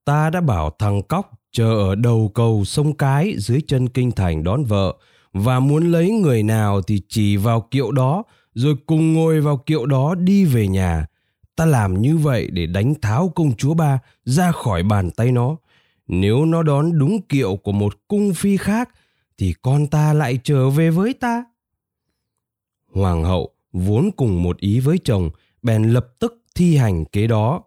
Ta 0.05 0.29
đã 0.29 0.41
bảo 0.41 0.75
thằng 0.79 1.01
cóc 1.01 1.31
chờ 1.51 1.73
ở 1.89 1.95
đầu 1.95 2.31
cầu 2.33 2.65
sông 2.65 2.93
Cái 2.93 3.35
dưới 3.37 3.61
chân 3.67 3.89
kinh 3.89 4.11
thành 4.11 4.43
đón 4.43 4.63
vợ 4.63 4.95
và 5.33 5.59
muốn 5.59 5.91
lấy 5.91 6.11
người 6.11 6.43
nào 6.43 6.81
thì 6.81 7.01
chỉ 7.07 7.37
vào 7.37 7.61
kiệu 7.61 7.91
đó 7.91 8.23
rồi 8.53 8.75
cùng 8.85 9.13
ngồi 9.13 9.41
vào 9.41 9.57
kiệu 9.57 9.85
đó 9.85 10.15
đi 10.15 10.45
về 10.45 10.67
nhà. 10.67 11.05
Ta 11.55 11.65
làm 11.65 12.01
như 12.01 12.17
vậy 12.17 12.49
để 12.51 12.65
đánh 12.65 12.93
tháo 13.01 13.29
công 13.35 13.55
chúa 13.55 13.73
ba 13.73 13.99
ra 14.25 14.51
khỏi 14.51 14.83
bàn 14.83 15.11
tay 15.11 15.31
nó. 15.31 15.55
Nếu 16.07 16.45
nó 16.45 16.63
đón 16.63 16.99
đúng 16.99 17.21
kiệu 17.21 17.55
của 17.55 17.71
một 17.71 17.93
cung 18.07 18.33
phi 18.33 18.57
khác 18.57 18.89
thì 19.37 19.53
con 19.61 19.87
ta 19.87 20.13
lại 20.13 20.39
trở 20.43 20.69
về 20.69 20.89
với 20.89 21.13
ta. 21.13 21.43
Hoàng 22.93 23.23
hậu 23.23 23.49
vốn 23.73 24.09
cùng 24.17 24.43
một 24.43 24.57
ý 24.57 24.79
với 24.79 24.97
chồng 25.03 25.29
bèn 25.61 25.83
lập 25.83 26.07
tức 26.19 26.43
thi 26.55 26.77
hành 26.77 27.05
kế 27.05 27.27
đó. 27.27 27.63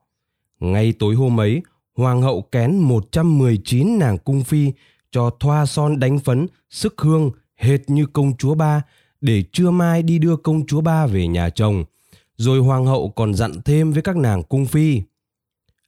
Ngay 0.60 0.92
tối 0.98 1.14
hôm 1.14 1.40
ấy, 1.40 1.62
hoàng 1.96 2.22
hậu 2.22 2.42
kén 2.42 2.78
119 2.78 3.98
nàng 3.98 4.18
cung 4.18 4.44
phi 4.44 4.72
cho 5.10 5.30
thoa 5.40 5.66
son 5.66 5.98
đánh 5.98 6.18
phấn, 6.18 6.46
sức 6.70 7.00
hương 7.00 7.30
hệt 7.56 7.90
như 7.90 8.06
công 8.06 8.36
chúa 8.36 8.54
ba 8.54 8.82
để 9.20 9.44
trưa 9.52 9.70
mai 9.70 10.02
đi 10.02 10.18
đưa 10.18 10.36
công 10.36 10.66
chúa 10.66 10.80
ba 10.80 11.06
về 11.06 11.26
nhà 11.26 11.50
chồng. 11.50 11.84
Rồi 12.36 12.58
hoàng 12.58 12.86
hậu 12.86 13.08
còn 13.08 13.34
dặn 13.34 13.52
thêm 13.64 13.92
với 13.92 14.02
các 14.02 14.16
nàng 14.16 14.42
cung 14.42 14.66
phi. 14.66 15.02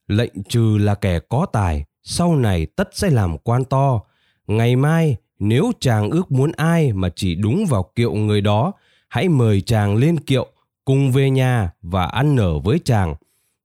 Lệnh 0.09 0.43
trừ 0.49 0.79
là 0.81 0.95
kẻ 0.95 1.19
có 1.29 1.47
tài, 1.53 1.85
sau 2.03 2.37
này 2.37 2.67
tất 2.67 2.89
sẽ 2.93 3.11
làm 3.11 3.39
quan 3.39 3.65
to. 3.65 4.01
Ngày 4.47 4.77
mai, 4.77 5.17
nếu 5.39 5.73
chàng 5.81 6.11
ước 6.11 6.33
muốn 6.33 6.53
ai 6.53 6.93
mà 6.93 7.09
chỉ 7.17 7.35
đúng 7.35 7.67
vào 7.67 7.91
kiệu 7.95 8.15
người 8.15 8.41
đó, 8.41 8.73
hãy 9.09 9.29
mời 9.29 9.61
chàng 9.61 9.97
lên 9.97 10.21
kiệu, 10.21 10.47
cùng 10.85 11.13
về 11.13 11.31
nhà 11.31 11.71
và 11.83 12.05
ăn 12.07 12.37
nở 12.37 12.59
với 12.59 12.81
chàng. 12.85 13.15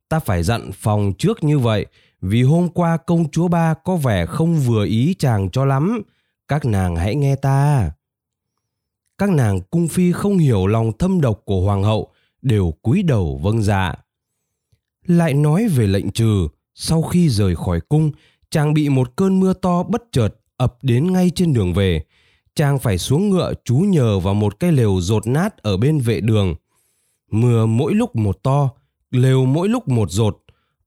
Ta 0.10 0.20
phải 0.20 0.44
dặn 0.44 0.72
phòng 0.74 1.14
trước 1.18 1.44
như 1.44 1.60
vậy, 1.60 1.86
vì 2.22 2.44
hôm 2.44 2.70
qua 2.70 2.98
công 2.98 3.32
chúa 3.32 3.48
ba 3.48 3.74
có 3.74 3.96
vẻ 3.96 4.26
không 4.26 4.56
vừa 4.56 4.86
ý 4.86 5.16
chàng 5.20 5.50
cho 5.50 5.66
lắm. 5.66 6.02
Các 6.48 6.66
nàng 6.66 6.96
hãy 6.96 7.16
nghe 7.16 7.36
ta. 7.36 7.92
Các 9.18 9.30
nàng 9.30 9.62
cung 9.62 9.88
phi 9.88 10.12
không 10.12 10.38
hiểu 10.38 10.68
lòng 10.68 10.98
thâm 10.98 11.22
độc 11.22 11.42
của 11.46 11.62
hoàng 11.62 11.84
hậu, 11.84 12.12
đều 12.42 12.74
cúi 12.82 13.04
đầu 13.04 13.40
vâng 13.44 13.62
dạ. 13.62 13.96
Lại 15.06 15.34
nói 15.34 15.68
về 15.68 15.88
lệnh 15.88 16.12
trừ, 16.12 16.48
sau 16.74 17.02
khi 17.02 17.30
rời 17.30 17.56
khỏi 17.56 17.82
cung, 17.90 18.12
chàng 18.50 18.74
bị 18.74 18.90
một 18.90 19.16
cơn 19.16 19.40
mưa 19.40 19.54
to 19.54 19.84
bất 19.84 20.04
chợt 20.12 20.30
ập 20.58 20.78
đến 20.82 21.14
ngay 21.14 21.32
trên 21.36 21.54
đường 21.54 21.74
về. 21.74 22.04
Chàng 22.56 22.80
phải 22.80 22.98
xuống 22.98 23.30
ngựa 23.30 23.54
trú 23.66 23.76
nhờ 23.76 24.20
vào 24.20 24.34
một 24.34 24.60
cái 24.60 24.72
lều 24.72 25.02
rột 25.02 25.28
nát 25.28 25.58
ở 25.58 25.78
bên 25.78 26.00
vệ 26.00 26.22
đường. 26.22 26.56
Mưa 27.32 27.66
mỗi 27.66 27.94
lúc 27.94 28.16
một 28.16 28.44
to, 28.44 28.70
lều 29.12 29.46
mỗi 29.46 29.70
lúc 29.70 29.88
một 29.88 30.12
rột. 30.12 30.38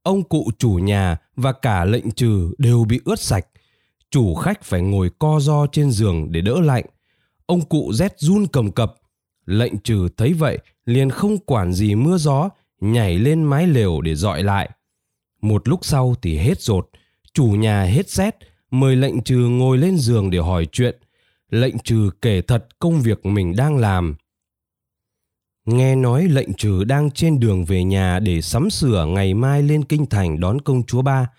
Ông 0.03 0.23
cụ 0.23 0.51
chủ 0.59 0.71
nhà 0.71 1.17
và 1.37 1.53
cả 1.53 1.85
lệnh 1.85 2.11
trừ 2.11 2.51
đều 2.59 2.85
bị 2.85 3.01
ướt 3.05 3.21
sạch. 3.21 3.47
Chủ 4.11 4.35
khách 4.35 4.65
phải 4.65 4.83
ngồi 4.83 5.11
co 5.19 5.41
ro 5.41 5.67
trên 5.67 5.91
giường 5.91 6.33
để 6.33 6.41
đỡ 6.41 6.61
lạnh. 6.61 6.85
Ông 7.47 7.61
cụ 7.61 7.93
rét 7.93 8.15
run 8.19 8.47
cầm 8.47 8.73
cập. 8.73 8.95
Lệnh 9.47 9.79
trừ 9.79 10.09
thấy 10.17 10.33
vậy 10.33 10.59
liền 10.87 11.11
không 11.11 11.39
quản 11.39 11.73
gì 11.73 11.95
mưa 11.95 12.17
gió, 12.17 12.49
nhảy 12.81 13.19
lên 13.19 13.43
mái 13.43 13.67
lều 13.67 14.01
để 14.01 14.15
dọi 14.15 14.43
lại. 14.43 14.71
Một 15.41 15.69
lúc 15.69 15.85
sau 15.85 16.15
thì 16.23 16.37
hết 16.37 16.61
rột, 16.61 16.89
chủ 17.35 17.45
nhà 17.45 17.83
hết 17.83 18.11
rét, 18.11 18.37
mời 18.71 18.97
lệnh 18.97 19.23
trừ 19.23 19.37
ngồi 19.37 19.79
lên 19.79 19.97
giường 19.97 20.31
để 20.31 20.39
hỏi 20.39 20.67
chuyện. 20.73 20.97
Lệnh 21.55 21.79
trừ 21.79 22.11
kể 22.23 22.43
thật 22.43 22.67
công 22.79 23.03
việc 23.03 23.27
mình 23.27 23.57
đang 23.57 23.77
làm. 23.77 24.15
Nghe 25.65 25.97
nói 25.97 26.25
lệnh 26.29 26.53
trừ 26.55 26.85
đang 26.85 27.11
trên 27.11 27.41
đường 27.41 27.65
về 27.65 27.85
nhà 27.85 28.19
để 28.19 28.41
sắm 28.41 28.71
sửa 28.71 29.07
ngày 29.07 29.35
mai 29.35 29.63
lên 29.63 29.85
kinh 29.85 30.07
thành 30.07 30.41
đón 30.41 30.61
công 30.61 30.83
chúa 30.87 31.03
ba. 31.03 31.31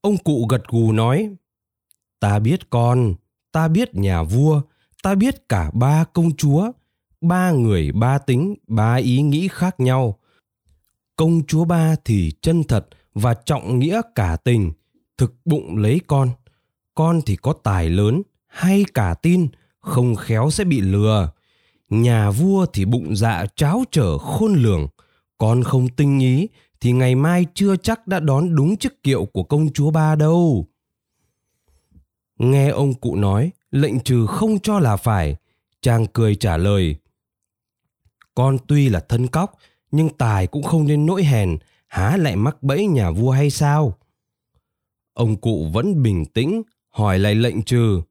Ông 0.00 0.16
cụ 0.16 0.46
gật 0.50 0.68
gù 0.68 0.92
nói, 0.92 1.30
Ta 2.20 2.38
biết 2.38 2.70
con, 2.70 3.14
ta 3.52 3.68
biết 3.68 3.94
nhà 3.94 4.22
vua, 4.22 4.62
ta 5.02 5.14
biết 5.14 5.48
cả 5.48 5.70
ba 5.74 6.04
công 6.04 6.36
chúa, 6.36 6.72
ba 7.20 7.50
người 7.50 7.92
ba 7.92 8.18
tính, 8.18 8.54
ba 8.66 8.94
ý 8.94 9.22
nghĩ 9.22 9.48
khác 9.48 9.80
nhau. 9.80 10.18
Công 11.16 11.46
chúa 11.46 11.64
ba 11.64 11.96
thì 12.04 12.32
chân 12.42 12.64
thật 12.64 12.88
và 13.14 13.34
trọng 13.34 13.78
nghĩa 13.78 14.00
cả 14.14 14.36
tình, 14.44 14.72
thực 15.18 15.34
bụng 15.44 15.76
lấy 15.76 16.00
con. 16.06 16.30
Con 16.94 17.20
thì 17.26 17.36
có 17.36 17.52
tài 17.52 17.88
lớn, 17.88 18.22
hay 18.54 18.84
cả 18.94 19.14
tin, 19.22 19.48
không 19.80 20.16
khéo 20.16 20.50
sẽ 20.50 20.64
bị 20.64 20.80
lừa. 20.80 21.30
Nhà 21.88 22.30
vua 22.30 22.66
thì 22.66 22.84
bụng 22.84 23.16
dạ 23.16 23.46
cháo 23.56 23.84
trở 23.90 24.18
khôn 24.18 24.54
lường, 24.54 24.86
con 25.38 25.62
không 25.62 25.88
tinh 25.88 26.18
ý 26.18 26.48
thì 26.80 26.92
ngày 26.92 27.14
mai 27.14 27.46
chưa 27.54 27.76
chắc 27.76 28.06
đã 28.06 28.20
đón 28.20 28.54
đúng 28.54 28.76
chức 28.76 29.02
kiệu 29.02 29.24
của 29.24 29.42
công 29.42 29.72
chúa 29.72 29.90
ba 29.90 30.14
đâu. 30.14 30.66
Nghe 32.38 32.68
ông 32.68 32.94
cụ 32.94 33.16
nói, 33.16 33.50
lệnh 33.70 34.00
trừ 34.00 34.26
không 34.26 34.58
cho 34.58 34.78
là 34.78 34.96
phải, 34.96 35.36
chàng 35.80 36.06
cười 36.12 36.34
trả 36.34 36.56
lời. 36.56 36.96
Con 38.34 38.56
tuy 38.68 38.88
là 38.88 39.00
thân 39.00 39.26
cóc, 39.26 39.58
nhưng 39.90 40.08
tài 40.08 40.46
cũng 40.46 40.62
không 40.62 40.86
nên 40.86 41.06
nỗi 41.06 41.24
hèn, 41.24 41.58
há 41.86 42.16
lại 42.16 42.36
mắc 42.36 42.62
bẫy 42.62 42.86
nhà 42.86 43.10
vua 43.10 43.30
hay 43.30 43.50
sao? 43.50 43.98
Ông 45.12 45.36
cụ 45.36 45.70
vẫn 45.72 46.02
bình 46.02 46.24
tĩnh, 46.24 46.62
hỏi 46.88 47.18
lại 47.18 47.34
lệnh 47.34 47.62
trừ. 47.62 48.02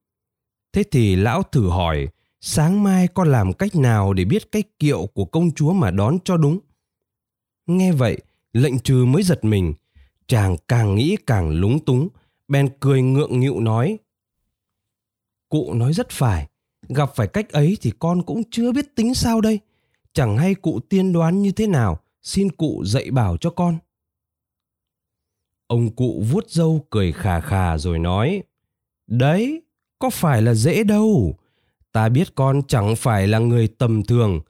Thế 0.74 0.84
thì 0.92 1.16
lão 1.16 1.44
thử 1.44 1.70
hỏi, 1.70 2.08
sáng 2.42 2.84
mai 2.84 3.08
con 3.08 3.32
làm 3.32 3.54
cách 3.54 3.76
nào 3.76 4.14
để 4.14 4.26
biết 4.26 4.52
cách 4.52 4.66
kiệu 4.80 5.06
của 5.14 5.26
công 5.26 5.52
chúa 5.52 5.74
mà 5.74 5.92
đón 5.92 6.18
cho 6.26 6.38
đúng? 6.38 6.60
Nghe 7.66 7.92
vậy, 7.92 8.18
lệnh 8.54 8.80
trừ 8.80 9.06
mới 9.06 9.24
giật 9.24 9.44
mình, 9.44 9.74
chàng 10.28 10.58
càng 10.68 10.96
nghĩ 10.96 11.18
càng 11.28 11.50
lúng 11.50 11.86
túng, 11.86 12.08
bèn 12.48 12.70
cười 12.80 13.02
ngượng 13.02 13.40
nghịu 13.40 13.60
nói. 13.60 13.98
Cụ 15.50 15.74
nói 15.74 15.94
rất 15.94 16.10
phải, 16.10 16.48
gặp 16.90 17.10
phải 17.16 17.28
cách 17.28 17.50
ấy 17.50 17.78
thì 17.82 17.92
con 18.00 18.24
cũng 18.24 18.44
chưa 18.52 18.72
biết 18.72 18.96
tính 18.96 19.14
sao 19.14 19.42
đây. 19.42 19.60
Chẳng 20.14 20.38
hay 20.38 20.56
cụ 20.56 20.80
tiên 20.80 21.14
đoán 21.14 21.42
như 21.42 21.52
thế 21.52 21.68
nào, 21.68 22.00
xin 22.22 22.52
cụ 22.52 22.84
dạy 22.86 23.12
bảo 23.12 23.38
cho 23.38 23.50
con. 23.50 23.78
Ông 25.68 25.96
cụ 25.96 26.24
vuốt 26.32 26.50
râu 26.50 26.86
cười 26.90 27.12
khà 27.12 27.40
khà 27.40 27.78
rồi 27.78 28.00
nói, 28.00 28.44
Đấy, 29.08 29.63
có 30.04 30.10
phải 30.10 30.42
là 30.42 30.54
dễ 30.54 30.84
đâu. 30.84 31.36
Ta 31.92 32.10
biết 32.10 32.36
con 32.36 32.62
chẳng 32.68 32.96
phải 32.96 33.28
là 33.28 33.40
người 33.40 33.68
tầm 33.68 34.04
thường. 34.04 34.42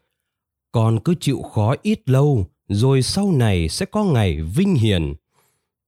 Con 0.72 1.00
cứ 1.00 1.16
chịu 1.20 1.42
khó 1.42 1.76
ít 1.82 2.10
lâu, 2.10 2.46
rồi 2.68 3.02
sau 3.02 3.32
này 3.32 3.70
sẽ 3.70 3.86
có 3.86 4.04
ngày 4.04 4.42
vinh 4.42 4.76
hiển. 4.76 5.14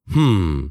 Hừm, 0.07 0.69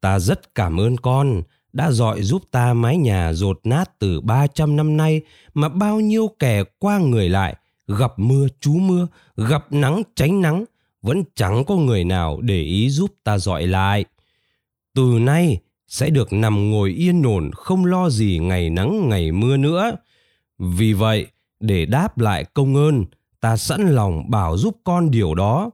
ta 0.00 0.18
rất 0.18 0.54
cảm 0.54 0.80
ơn 0.80 0.96
con 0.96 1.42
đã 1.72 1.90
dọi 1.90 2.22
giúp 2.22 2.42
ta 2.50 2.74
mái 2.74 2.96
nhà 2.96 3.32
rột 3.32 3.60
nát 3.64 3.98
từ 3.98 4.20
300 4.20 4.76
năm 4.76 4.96
nay 4.96 5.20
mà 5.54 5.68
bao 5.68 6.00
nhiêu 6.00 6.28
kẻ 6.38 6.64
qua 6.78 6.98
người 6.98 7.28
lại, 7.28 7.56
gặp 7.86 8.12
mưa 8.18 8.46
trú 8.60 8.72
mưa, 8.72 9.06
gặp 9.36 9.72
nắng 9.72 10.02
tránh 10.16 10.40
nắng, 10.40 10.64
vẫn 11.02 11.24
chẳng 11.34 11.64
có 11.64 11.76
người 11.76 12.04
nào 12.04 12.40
để 12.40 12.62
ý 12.62 12.90
giúp 12.90 13.10
ta 13.24 13.38
dọi 13.38 13.66
lại. 13.66 14.04
Từ 14.94 15.18
nay 15.20 15.60
sẽ 15.94 16.10
được 16.10 16.32
nằm 16.32 16.70
ngồi 16.70 16.90
yên 16.90 17.22
ổn 17.22 17.50
không 17.52 17.84
lo 17.84 18.10
gì 18.10 18.38
ngày 18.38 18.70
nắng 18.70 19.08
ngày 19.08 19.32
mưa 19.32 19.56
nữa. 19.56 19.96
Vì 20.58 20.92
vậy, 20.92 21.26
để 21.60 21.86
đáp 21.86 22.18
lại 22.18 22.44
công 22.54 22.76
ơn, 22.76 23.04
ta 23.40 23.56
sẵn 23.56 23.88
lòng 23.88 24.30
bảo 24.30 24.56
giúp 24.56 24.76
con 24.84 25.10
điều 25.10 25.34
đó. 25.34 25.70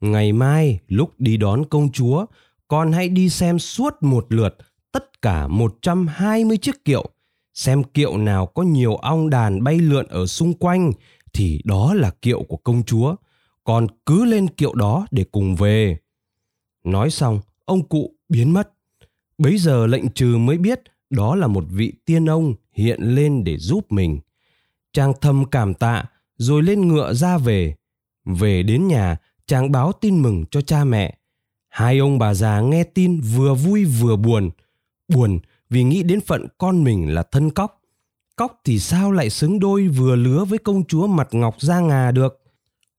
Ngày 0.00 0.32
mai 0.32 0.78
lúc 0.88 1.20
đi 1.20 1.36
đón 1.36 1.64
công 1.64 1.92
chúa, 1.92 2.26
con 2.68 2.92
hãy 2.92 3.08
đi 3.08 3.28
xem 3.28 3.58
suốt 3.58 4.02
một 4.02 4.26
lượt 4.28 4.56
tất 4.92 5.22
cả 5.22 5.46
120 5.46 6.56
chiếc 6.56 6.84
kiệu. 6.84 7.10
Xem 7.54 7.82
kiệu 7.84 8.16
nào 8.16 8.46
có 8.46 8.62
nhiều 8.62 8.96
ong 8.96 9.30
đàn 9.30 9.64
bay 9.64 9.78
lượn 9.78 10.06
ở 10.06 10.26
xung 10.26 10.54
quanh 10.54 10.92
thì 11.32 11.60
đó 11.64 11.94
là 11.94 12.10
kiệu 12.10 12.42
của 12.42 12.56
công 12.56 12.82
chúa. 12.82 13.14
Con 13.64 13.86
cứ 14.06 14.24
lên 14.24 14.48
kiệu 14.48 14.74
đó 14.74 15.06
để 15.10 15.24
cùng 15.32 15.56
về. 15.56 15.98
Nói 16.84 17.10
xong, 17.10 17.40
ông 17.64 17.88
cụ 17.88 18.14
biến 18.28 18.52
mất. 18.52 18.70
Bấy 19.38 19.58
giờ 19.58 19.86
lệnh 19.86 20.08
trừ 20.08 20.36
mới 20.36 20.58
biết 20.58 20.80
đó 21.10 21.34
là 21.34 21.46
một 21.46 21.64
vị 21.68 21.92
tiên 22.04 22.30
ông 22.30 22.54
hiện 22.72 23.00
lên 23.02 23.44
để 23.44 23.56
giúp 23.58 23.92
mình. 23.92 24.20
Chàng 24.92 25.12
thầm 25.20 25.44
cảm 25.44 25.74
tạ 25.74 26.04
rồi 26.36 26.62
lên 26.62 26.88
ngựa 26.88 27.14
ra 27.14 27.38
về. 27.38 27.74
Về 28.24 28.62
đến 28.62 28.88
nhà, 28.88 29.16
chàng 29.46 29.72
báo 29.72 29.92
tin 30.00 30.22
mừng 30.22 30.44
cho 30.50 30.60
cha 30.60 30.84
mẹ. 30.84 31.18
Hai 31.68 31.98
ông 31.98 32.18
bà 32.18 32.34
già 32.34 32.60
nghe 32.60 32.84
tin 32.84 33.20
vừa 33.20 33.54
vui 33.54 33.84
vừa 33.84 34.16
buồn. 34.16 34.50
Buồn 35.08 35.38
vì 35.70 35.82
nghĩ 35.82 36.02
đến 36.02 36.20
phận 36.20 36.46
con 36.58 36.84
mình 36.84 37.14
là 37.14 37.22
thân 37.22 37.50
cóc. 37.50 37.80
Cóc 38.36 38.60
thì 38.64 38.78
sao 38.78 39.12
lại 39.12 39.30
xứng 39.30 39.60
đôi 39.60 39.88
vừa 39.88 40.16
lứa 40.16 40.44
với 40.44 40.58
công 40.58 40.84
chúa 40.84 41.06
mặt 41.06 41.28
ngọc 41.32 41.60
da 41.60 41.80
ngà 41.80 42.10
được. 42.10 42.40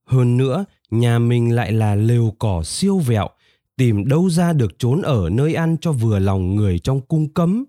Hơn 0.06 0.38
nữa, 0.38 0.66
nhà 0.90 1.20
mình 1.20 1.56
lại 1.56 1.72
là 1.72 1.96
lều 1.96 2.34
cỏ 2.40 2.64
siêu 2.64 3.00
vẹo, 3.00 3.30
tìm 3.78 4.08
đâu 4.08 4.30
ra 4.30 4.54
được 4.54 4.80
trốn 4.80 5.02
ở 5.02 5.30
nơi 5.30 5.54
ăn 5.54 5.78
cho 5.82 5.92
vừa 5.92 6.20
lòng 6.20 6.56
người 6.56 6.80
trong 6.80 7.02
cung 7.02 7.34
cấm. 7.34 7.66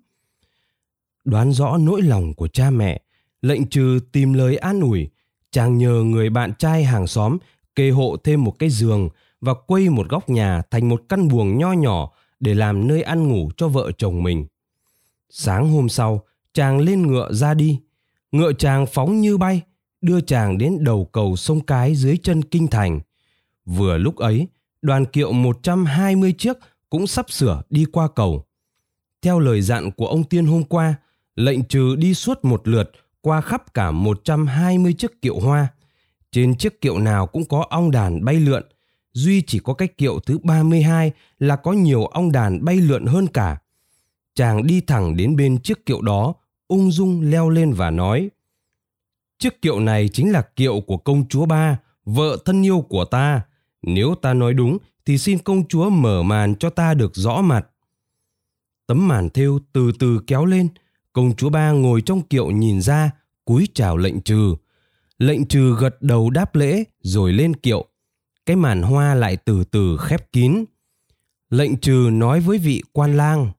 Đoán 1.25 1.53
rõ 1.53 1.77
nỗi 1.79 2.03
lòng 2.03 2.35
của 2.35 2.49
cha 2.49 2.71
mẹ, 2.71 3.03
lệnh 3.43 3.67
trừ 3.67 4.01
tìm 4.13 4.33
lời 4.33 4.57
an 4.57 4.81
ủi, 4.81 5.09
chàng 5.51 5.79
nhờ 5.79 6.03
người 6.03 6.31
bạn 6.31 6.53
trai 6.59 6.85
hàng 6.85 7.07
xóm 7.07 7.39
kê 7.75 7.91
hộ 7.91 8.17
thêm 8.25 8.45
một 8.45 8.59
cái 8.59 8.71
giường 8.71 9.09
và 9.41 9.55
quây 9.55 9.89
một 9.89 10.09
góc 10.09 10.29
nhà 10.29 10.63
thành 10.71 10.89
một 10.89 11.03
căn 11.09 11.29
buồng 11.29 11.59
nho 11.59 11.73
nhỏ 11.73 12.13
để 12.41 12.55
làm 12.55 12.89
nơi 12.89 13.03
ăn 13.03 13.29
ngủ 13.29 13.51
cho 13.57 13.69
vợ 13.69 13.93
chồng 13.99 14.23
mình. 14.23 14.47
Sáng 15.31 15.69
hôm 15.69 15.89
sau, 15.89 16.23
chàng 16.53 16.79
lên 16.81 17.07
ngựa 17.07 17.33
ra 17.33 17.55
đi. 17.55 17.81
Ngựa 18.33 18.53
chàng 18.53 18.87
phóng 18.87 19.21
như 19.21 19.39
bay, 19.39 19.63
đưa 20.01 20.21
chàng 20.21 20.59
đến 20.59 20.79
đầu 20.81 21.05
cầu 21.13 21.37
sông 21.37 21.61
Cái 21.61 21.95
dưới 21.95 22.17
chân 22.23 22.43
kinh 22.43 22.67
thành. 22.67 23.01
Vừa 23.65 23.99
lúc 23.99 24.17
ấy, 24.17 24.49
đoàn 24.87 25.07
kiệu 25.07 25.33
120 25.33 26.35
chiếc 26.39 26.57
cũng 26.91 27.07
sắp 27.07 27.31
sửa 27.31 27.63
đi 27.71 27.85
qua 27.93 28.09
cầu. 28.17 28.45
Theo 29.23 29.39
lời 29.39 29.63
dặn 29.63 29.91
của 29.91 30.07
ông 30.07 30.25
Tiên 30.25 30.47
hôm 30.47 30.65
qua, 30.65 30.95
lệnh 31.35 31.65
trừ 31.65 31.97
đi 31.97 32.15
suốt 32.15 32.45
một 32.45 32.69
lượt 32.69 32.91
qua 33.21 33.41
khắp 33.41 33.75
cả 33.75 33.91
120 33.91 34.93
chiếc 34.93 35.23
kiệu 35.23 35.39
hoa. 35.41 35.69
Trên 36.33 36.55
chiếc 36.55 36.81
kiệu 36.81 36.99
nào 36.99 37.27
cũng 37.27 37.45
có 37.45 37.67
ong 37.71 37.91
đàn 37.91 38.25
bay 38.25 38.35
lượn, 38.35 38.63
duy 39.13 39.43
chỉ 39.43 39.59
có 39.59 39.75
cái 39.75 39.89
kiệu 39.89 40.21
thứ 40.21 40.39
32 40.43 41.13
là 41.39 41.57
có 41.57 41.73
nhiều 41.73 42.07
ong 42.07 42.33
đàn 42.33 42.65
bay 42.65 42.77
lượn 42.77 43.07
hơn 43.07 43.27
cả. 43.27 43.59
Chàng 44.35 44.67
đi 44.67 44.81
thẳng 44.81 45.17
đến 45.17 45.37
bên 45.37 45.59
chiếc 45.59 45.87
kiệu 45.87 46.03
đó, 46.03 46.35
ung 46.69 46.91
dung 46.91 47.31
leo 47.31 47.51
lên 47.51 47.73
và 47.73 47.91
nói 47.91 48.31
Chiếc 49.39 49.63
kiệu 49.63 49.81
này 49.81 50.09
chính 50.13 50.33
là 50.33 50.43
kiệu 50.43 50.81
của 50.81 50.97
công 50.97 51.29
chúa 51.29 51.47
ba, 51.47 51.79
vợ 52.05 52.37
thân 52.45 52.63
yêu 52.63 52.81
của 52.89 53.05
ta. 53.05 53.41
Nếu 53.87 54.15
ta 54.15 54.35
nói 54.35 54.55
đúng 54.55 54.79
thì 55.07 55.19
xin 55.19 55.39
công 55.39 55.69
chúa 55.69 55.91
mở 55.91 56.23
màn 56.23 56.55
cho 56.55 56.71
ta 56.71 56.95
được 56.95 57.13
rõ 57.15 57.41
mặt. 57.43 57.67
Tấm 58.87 59.09
màn 59.09 59.31
thêu 59.31 59.61
từ 59.73 59.93
từ 59.99 60.21
kéo 60.27 60.45
lên, 60.45 60.69
công 61.13 61.37
chúa 61.37 61.51
ba 61.51 61.71
ngồi 61.71 62.01
trong 62.01 62.23
kiệu 62.23 62.51
nhìn 62.51 62.81
ra, 62.81 63.11
cúi 63.45 63.69
chào 63.75 63.97
lệnh 63.97 64.21
trừ. 64.21 64.55
Lệnh 65.19 65.47
trừ 65.47 65.77
gật 65.81 66.03
đầu 66.03 66.31
đáp 66.31 66.55
lễ 66.55 66.85
rồi 67.01 67.33
lên 67.33 67.57
kiệu. 67.57 67.87
Cái 68.47 68.57
màn 68.57 68.83
hoa 68.83 69.15
lại 69.15 69.37
từ 69.37 69.65
từ 69.65 69.97
khép 69.97 70.33
kín. 70.33 70.65
Lệnh 71.51 71.77
trừ 71.77 72.09
nói 72.13 72.41
với 72.41 72.59
vị 72.59 72.83
quan 72.93 73.17
lang. 73.17 73.51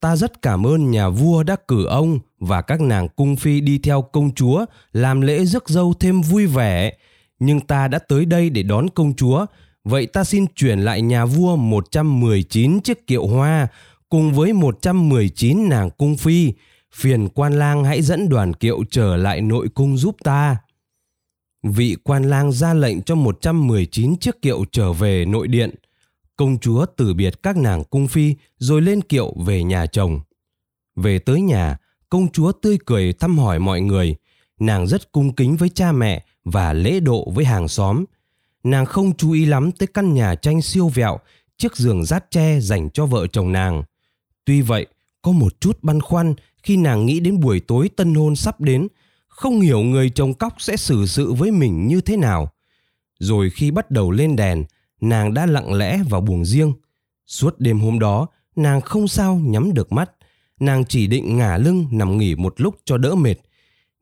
Ta 0.00 0.16
rất 0.16 0.42
cảm 0.42 0.66
ơn 0.66 0.90
nhà 0.90 1.08
vua 1.08 1.42
đã 1.42 1.56
cử 1.68 1.84
ông 1.84 2.18
và 2.38 2.62
các 2.62 2.80
nàng 2.80 3.08
cung 3.08 3.36
phi 3.36 3.60
đi 3.60 3.78
theo 3.78 4.02
công 4.02 4.34
chúa 4.34 4.64
làm 4.92 5.20
lễ 5.20 5.44
rước 5.44 5.68
dâu 5.68 5.94
thêm 6.00 6.22
vui 6.22 6.46
vẻ. 6.46 6.98
Nhưng 7.44 7.60
ta 7.60 7.88
đã 7.88 7.98
tới 7.98 8.24
đây 8.24 8.50
để 8.50 8.62
đón 8.62 8.90
công 8.90 9.14
chúa, 9.14 9.46
vậy 9.84 10.06
ta 10.06 10.24
xin 10.24 10.46
chuyển 10.54 10.78
lại 10.78 11.02
nhà 11.02 11.24
vua 11.24 11.56
119 11.56 12.80
chiếc 12.80 13.06
kiệu 13.06 13.26
hoa 13.26 13.68
cùng 14.08 14.32
với 14.32 14.52
119 14.52 15.68
nàng 15.68 15.90
cung 15.90 16.16
phi. 16.16 16.52
Phiền 16.94 17.28
quan 17.28 17.52
lang 17.52 17.84
hãy 17.84 18.02
dẫn 18.02 18.28
đoàn 18.28 18.54
kiệu 18.54 18.84
trở 18.90 19.16
lại 19.16 19.40
nội 19.40 19.68
cung 19.74 19.96
giúp 19.96 20.16
ta. 20.24 20.56
Vị 21.62 21.96
quan 22.02 22.30
lang 22.30 22.52
ra 22.52 22.74
lệnh 22.74 23.02
cho 23.02 23.14
119 23.14 24.16
chiếc 24.16 24.42
kiệu 24.42 24.64
trở 24.72 24.92
về 24.92 25.24
nội 25.24 25.48
điện. 25.48 25.74
Công 26.36 26.58
chúa 26.58 26.86
từ 26.96 27.14
biệt 27.14 27.42
các 27.42 27.56
nàng 27.56 27.84
cung 27.84 28.08
phi 28.08 28.34
rồi 28.58 28.82
lên 28.82 29.00
kiệu 29.00 29.34
về 29.46 29.64
nhà 29.64 29.86
chồng. 29.86 30.20
Về 30.96 31.18
tới 31.18 31.40
nhà, 31.40 31.76
công 32.08 32.32
chúa 32.32 32.52
tươi 32.52 32.78
cười 32.86 33.12
thăm 33.12 33.38
hỏi 33.38 33.58
mọi 33.58 33.80
người. 33.80 34.16
Nàng 34.60 34.86
rất 34.86 35.12
cung 35.12 35.34
kính 35.34 35.56
với 35.56 35.68
cha 35.68 35.92
mẹ 35.92 36.24
và 36.44 36.72
lễ 36.72 37.00
độ 37.00 37.30
với 37.30 37.44
hàng 37.44 37.68
xóm. 37.68 38.04
Nàng 38.64 38.86
không 38.86 39.16
chú 39.16 39.32
ý 39.32 39.44
lắm 39.44 39.72
tới 39.72 39.86
căn 39.86 40.14
nhà 40.14 40.34
tranh 40.34 40.62
siêu 40.62 40.88
vẹo, 40.88 41.18
chiếc 41.56 41.76
giường 41.76 42.04
rát 42.04 42.30
tre 42.30 42.60
dành 42.60 42.90
cho 42.90 43.06
vợ 43.06 43.26
chồng 43.26 43.52
nàng. 43.52 43.82
Tuy 44.44 44.62
vậy, 44.62 44.86
có 45.22 45.32
một 45.32 45.60
chút 45.60 45.78
băn 45.82 46.00
khoăn 46.00 46.34
khi 46.62 46.76
nàng 46.76 47.06
nghĩ 47.06 47.20
đến 47.20 47.40
buổi 47.40 47.60
tối 47.60 47.90
tân 47.96 48.14
hôn 48.14 48.36
sắp 48.36 48.60
đến, 48.60 48.88
không 49.28 49.60
hiểu 49.60 49.80
người 49.80 50.10
chồng 50.10 50.34
cóc 50.34 50.54
sẽ 50.58 50.76
xử 50.76 51.06
sự 51.06 51.32
với 51.32 51.50
mình 51.50 51.86
như 51.86 52.00
thế 52.00 52.16
nào. 52.16 52.52
Rồi 53.18 53.50
khi 53.50 53.70
bắt 53.70 53.90
đầu 53.90 54.10
lên 54.10 54.36
đèn, 54.36 54.64
nàng 55.00 55.34
đã 55.34 55.46
lặng 55.46 55.74
lẽ 55.74 56.02
vào 56.08 56.20
buồng 56.20 56.44
riêng. 56.44 56.72
Suốt 57.26 57.60
đêm 57.60 57.80
hôm 57.80 57.98
đó, 57.98 58.26
nàng 58.56 58.80
không 58.80 59.08
sao 59.08 59.40
nhắm 59.44 59.74
được 59.74 59.92
mắt. 59.92 60.10
Nàng 60.60 60.84
chỉ 60.84 61.06
định 61.06 61.36
ngả 61.36 61.56
lưng 61.56 61.86
nằm 61.90 62.18
nghỉ 62.18 62.34
một 62.34 62.60
lúc 62.60 62.76
cho 62.84 62.98
đỡ 62.98 63.14
mệt. 63.14 63.34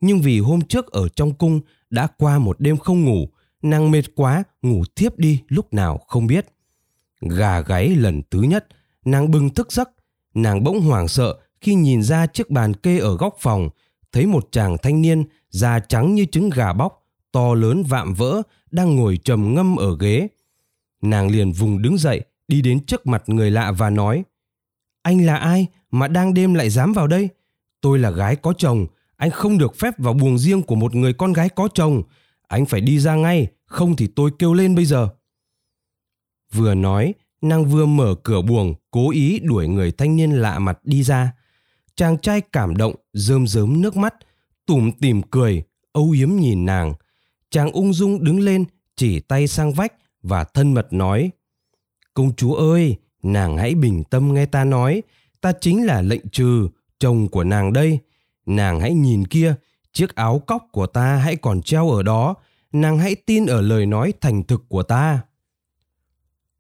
Nhưng 0.01 0.21
vì 0.21 0.41
hôm 0.41 0.61
trước 0.61 0.87
ở 0.93 1.09
trong 1.09 1.35
cung 1.35 1.61
đã 1.91 2.07
qua 2.19 2.39
một 2.39 2.61
đêm 2.61 2.77
không 2.77 3.05
ngủ, 3.05 3.29
nàng 3.63 3.91
mệt 3.91 4.03
quá 4.15 4.45
ngủ 4.63 4.85
thiếp 4.97 5.19
đi 5.19 5.43
lúc 5.49 5.75
nào 5.75 5.99
không 6.09 6.27
biết. 6.27 6.47
Gà 7.21 7.61
gáy 7.61 7.89
lần 7.89 8.23
thứ 8.31 8.43
nhất, 8.43 8.67
nàng 9.05 9.31
bừng 9.31 9.51
thức 9.51 9.73
giấc. 9.73 9.91
Nàng 10.35 10.65
bỗng 10.65 10.81
hoảng 10.81 11.09
sợ 11.09 11.39
khi 11.61 11.75
nhìn 11.75 12.03
ra 12.03 12.27
chiếc 12.27 12.51
bàn 12.51 12.75
kê 12.75 12.99
ở 12.99 13.17
góc 13.17 13.37
phòng, 13.41 13.69
thấy 14.13 14.27
một 14.27 14.49
chàng 14.53 14.77
thanh 14.83 15.03
niên 15.03 15.25
da 15.51 15.79
trắng 15.79 16.15
như 16.15 16.25
trứng 16.25 16.51
gà 16.51 16.73
bóc, 16.73 17.07
to 17.33 17.55
lớn 17.55 17.83
vạm 17.89 18.15
vỡ, 18.15 18.43
đang 18.71 18.97
ngồi 18.97 19.17
trầm 19.25 19.55
ngâm 19.55 19.77
ở 19.77 19.97
ghế. 20.01 20.29
Nàng 21.03 21.31
liền 21.31 21.53
vùng 21.53 21.83
đứng 21.83 21.99
dậy, 21.99 22.21
đi 22.49 22.63
đến 22.63 22.85
trước 22.85 23.07
mặt 23.07 23.23
người 23.27 23.51
lạ 23.51 23.73
và 23.73 23.91
nói 23.91 24.25
Anh 25.03 25.27
là 25.27 25.37
ai 25.37 25.67
mà 25.91 26.09
đang 26.09 26.35
đêm 26.35 26.55
lại 26.55 26.71
dám 26.71 26.93
vào 26.93 27.07
đây? 27.07 27.29
Tôi 27.81 27.99
là 27.99 28.11
gái 28.11 28.37
có 28.37 28.53
chồng, 28.59 28.87
anh 29.21 29.31
không 29.31 29.59
được 29.59 29.77
phép 29.77 29.95
vào 29.99 30.15
buồng 30.15 30.39
riêng 30.39 30.63
của 30.63 30.75
một 30.75 30.95
người 30.95 31.13
con 31.13 31.33
gái 31.33 31.49
có 31.49 31.69
chồng. 31.75 32.03
Anh 32.49 32.67
phải 32.67 32.81
đi 32.81 32.99
ra 32.99 33.15
ngay, 33.15 33.47
không 33.67 33.97
thì 33.97 34.07
tôi 34.07 34.31
kêu 34.39 34.55
lên 34.55 34.75
bây 34.75 34.85
giờ. 34.85 35.09
Vừa 36.53 36.75
nói, 36.75 37.15
nàng 37.41 37.65
vừa 37.65 37.87
mở 37.87 38.15
cửa 38.23 38.43
buồng, 38.43 38.75
cố 38.91 39.11
ý 39.11 39.39
đuổi 39.39 39.69
người 39.69 39.93
thanh 39.93 40.17
niên 40.17 40.31
lạ 40.31 40.59
mặt 40.59 40.79
đi 40.85 41.03
ra. 41.03 41.33
Chàng 41.95 42.19
trai 42.19 42.41
cảm 42.41 42.77
động, 42.77 42.95
rơm 43.13 43.47
rớm 43.47 43.83
nước 43.83 43.97
mắt, 43.97 44.15
tủm 44.67 44.93
tỉm 44.93 45.23
cười, 45.23 45.63
âu 45.93 46.11
yếm 46.11 46.31
nhìn 46.31 46.67
nàng. 46.67 46.95
Chàng 47.51 47.71
ung 47.71 47.93
dung 47.93 48.25
đứng 48.25 48.41
lên, 48.41 48.65
chỉ 48.97 49.21
tay 49.21 49.47
sang 49.47 49.73
vách 49.73 49.93
và 50.23 50.45
thân 50.45 50.75
mật 50.75 50.93
nói 50.93 51.31
công 52.15 52.37
chúa 52.37 52.55
ơi 52.55 52.97
nàng 53.23 53.57
hãy 53.57 53.75
bình 53.75 54.03
tâm 54.11 54.35
nghe 54.35 54.47
ta 54.47 54.65
nói 54.65 55.03
ta 55.41 55.53
chính 55.61 55.87
là 55.87 56.03
lệnh 56.03 56.29
trừ 56.29 56.69
chồng 56.99 57.29
của 57.29 57.45
nàng 57.45 57.73
đây 57.73 57.99
nàng 58.47 58.81
hãy 58.81 58.95
nhìn 58.95 59.27
kia, 59.27 59.55
chiếc 59.93 60.15
áo 60.15 60.39
cóc 60.47 60.67
của 60.73 60.87
ta 60.87 61.17
hãy 61.17 61.37
còn 61.37 61.63
treo 61.63 61.91
ở 61.91 62.03
đó. 62.03 62.35
Nàng 62.73 62.99
hãy 62.99 63.15
tin 63.15 63.47
ở 63.47 63.61
lời 63.61 63.87
nói 63.87 64.13
thành 64.21 64.43
thực 64.43 64.69
của 64.69 64.83
ta. 64.83 65.21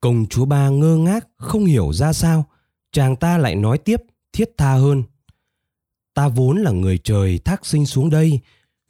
Công 0.00 0.26
chúa 0.26 0.44
ba 0.44 0.68
ngơ 0.68 0.96
ngác, 0.96 1.28
không 1.36 1.64
hiểu 1.64 1.92
ra 1.92 2.12
sao. 2.12 2.44
Chàng 2.92 3.16
ta 3.16 3.38
lại 3.38 3.54
nói 3.54 3.78
tiếp, 3.78 4.02
thiết 4.32 4.50
tha 4.56 4.74
hơn. 4.74 5.02
Ta 6.14 6.28
vốn 6.28 6.56
là 6.56 6.70
người 6.70 6.98
trời 6.98 7.38
thác 7.38 7.66
sinh 7.66 7.86
xuống 7.86 8.10
đây, 8.10 8.40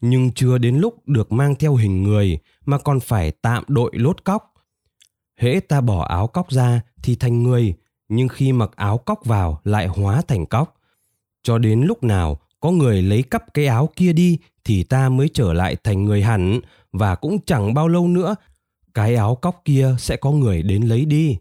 nhưng 0.00 0.30
chưa 0.32 0.58
đến 0.58 0.78
lúc 0.78 1.08
được 1.08 1.32
mang 1.32 1.54
theo 1.54 1.74
hình 1.74 2.02
người, 2.02 2.38
mà 2.64 2.78
còn 2.78 3.00
phải 3.00 3.30
tạm 3.30 3.64
đội 3.68 3.90
lốt 3.94 4.24
cóc. 4.24 4.54
Hễ 5.36 5.60
ta 5.60 5.80
bỏ 5.80 6.04
áo 6.04 6.26
cóc 6.26 6.50
ra 6.50 6.80
thì 7.02 7.16
thành 7.16 7.42
người, 7.42 7.74
nhưng 8.08 8.28
khi 8.28 8.52
mặc 8.52 8.70
áo 8.76 8.98
cóc 8.98 9.24
vào 9.24 9.60
lại 9.64 9.86
hóa 9.86 10.22
thành 10.28 10.46
cóc. 10.46 10.80
Cho 11.42 11.58
đến 11.58 11.80
lúc 11.80 12.02
nào 12.02 12.40
có 12.60 12.70
người 12.70 13.02
lấy 13.02 13.22
cắp 13.22 13.54
cái 13.54 13.66
áo 13.66 13.88
kia 13.96 14.12
đi 14.12 14.38
thì 14.64 14.82
ta 14.82 15.08
mới 15.08 15.28
trở 15.34 15.52
lại 15.52 15.76
thành 15.84 16.04
người 16.04 16.22
hẳn 16.22 16.60
và 16.92 17.14
cũng 17.14 17.38
chẳng 17.46 17.74
bao 17.74 17.88
lâu 17.88 18.08
nữa, 18.08 18.34
cái 18.94 19.14
áo 19.14 19.34
cóc 19.34 19.62
kia 19.64 19.94
sẽ 19.98 20.16
có 20.16 20.30
người 20.30 20.62
đến 20.62 20.82
lấy 20.82 21.04
đi. 21.04 21.36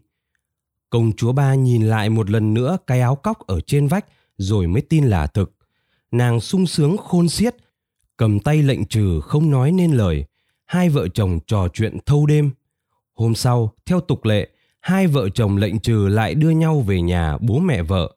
Công 0.90 1.12
chúa 1.16 1.32
ba 1.32 1.54
nhìn 1.54 1.82
lại 1.82 2.10
một 2.10 2.30
lần 2.30 2.54
nữa 2.54 2.78
cái 2.86 3.00
áo 3.00 3.16
cóc 3.16 3.46
ở 3.46 3.60
trên 3.60 3.86
vách 3.86 4.06
rồi 4.38 4.66
mới 4.66 4.82
tin 4.82 5.04
là 5.04 5.26
thực. 5.26 5.52
Nàng 6.10 6.40
sung 6.40 6.66
sướng 6.66 6.96
khôn 6.96 7.28
xiết, 7.28 7.56
cầm 8.16 8.40
tay 8.40 8.62
lệnh 8.62 8.84
trừ 8.84 9.20
không 9.20 9.50
nói 9.50 9.72
nên 9.72 9.92
lời. 9.92 10.24
Hai 10.66 10.88
vợ 10.88 11.08
chồng 11.08 11.38
trò 11.46 11.68
chuyện 11.68 11.98
thâu 12.06 12.26
đêm. 12.26 12.50
Hôm 13.14 13.34
sau, 13.34 13.72
theo 13.86 14.00
tục 14.00 14.24
lệ, 14.24 14.48
hai 14.80 15.06
vợ 15.06 15.28
chồng 15.28 15.56
lệnh 15.56 15.78
trừ 15.78 16.08
lại 16.08 16.34
đưa 16.34 16.50
nhau 16.50 16.80
về 16.80 17.00
nhà 17.00 17.38
bố 17.40 17.58
mẹ 17.58 17.82
vợ 17.82 18.16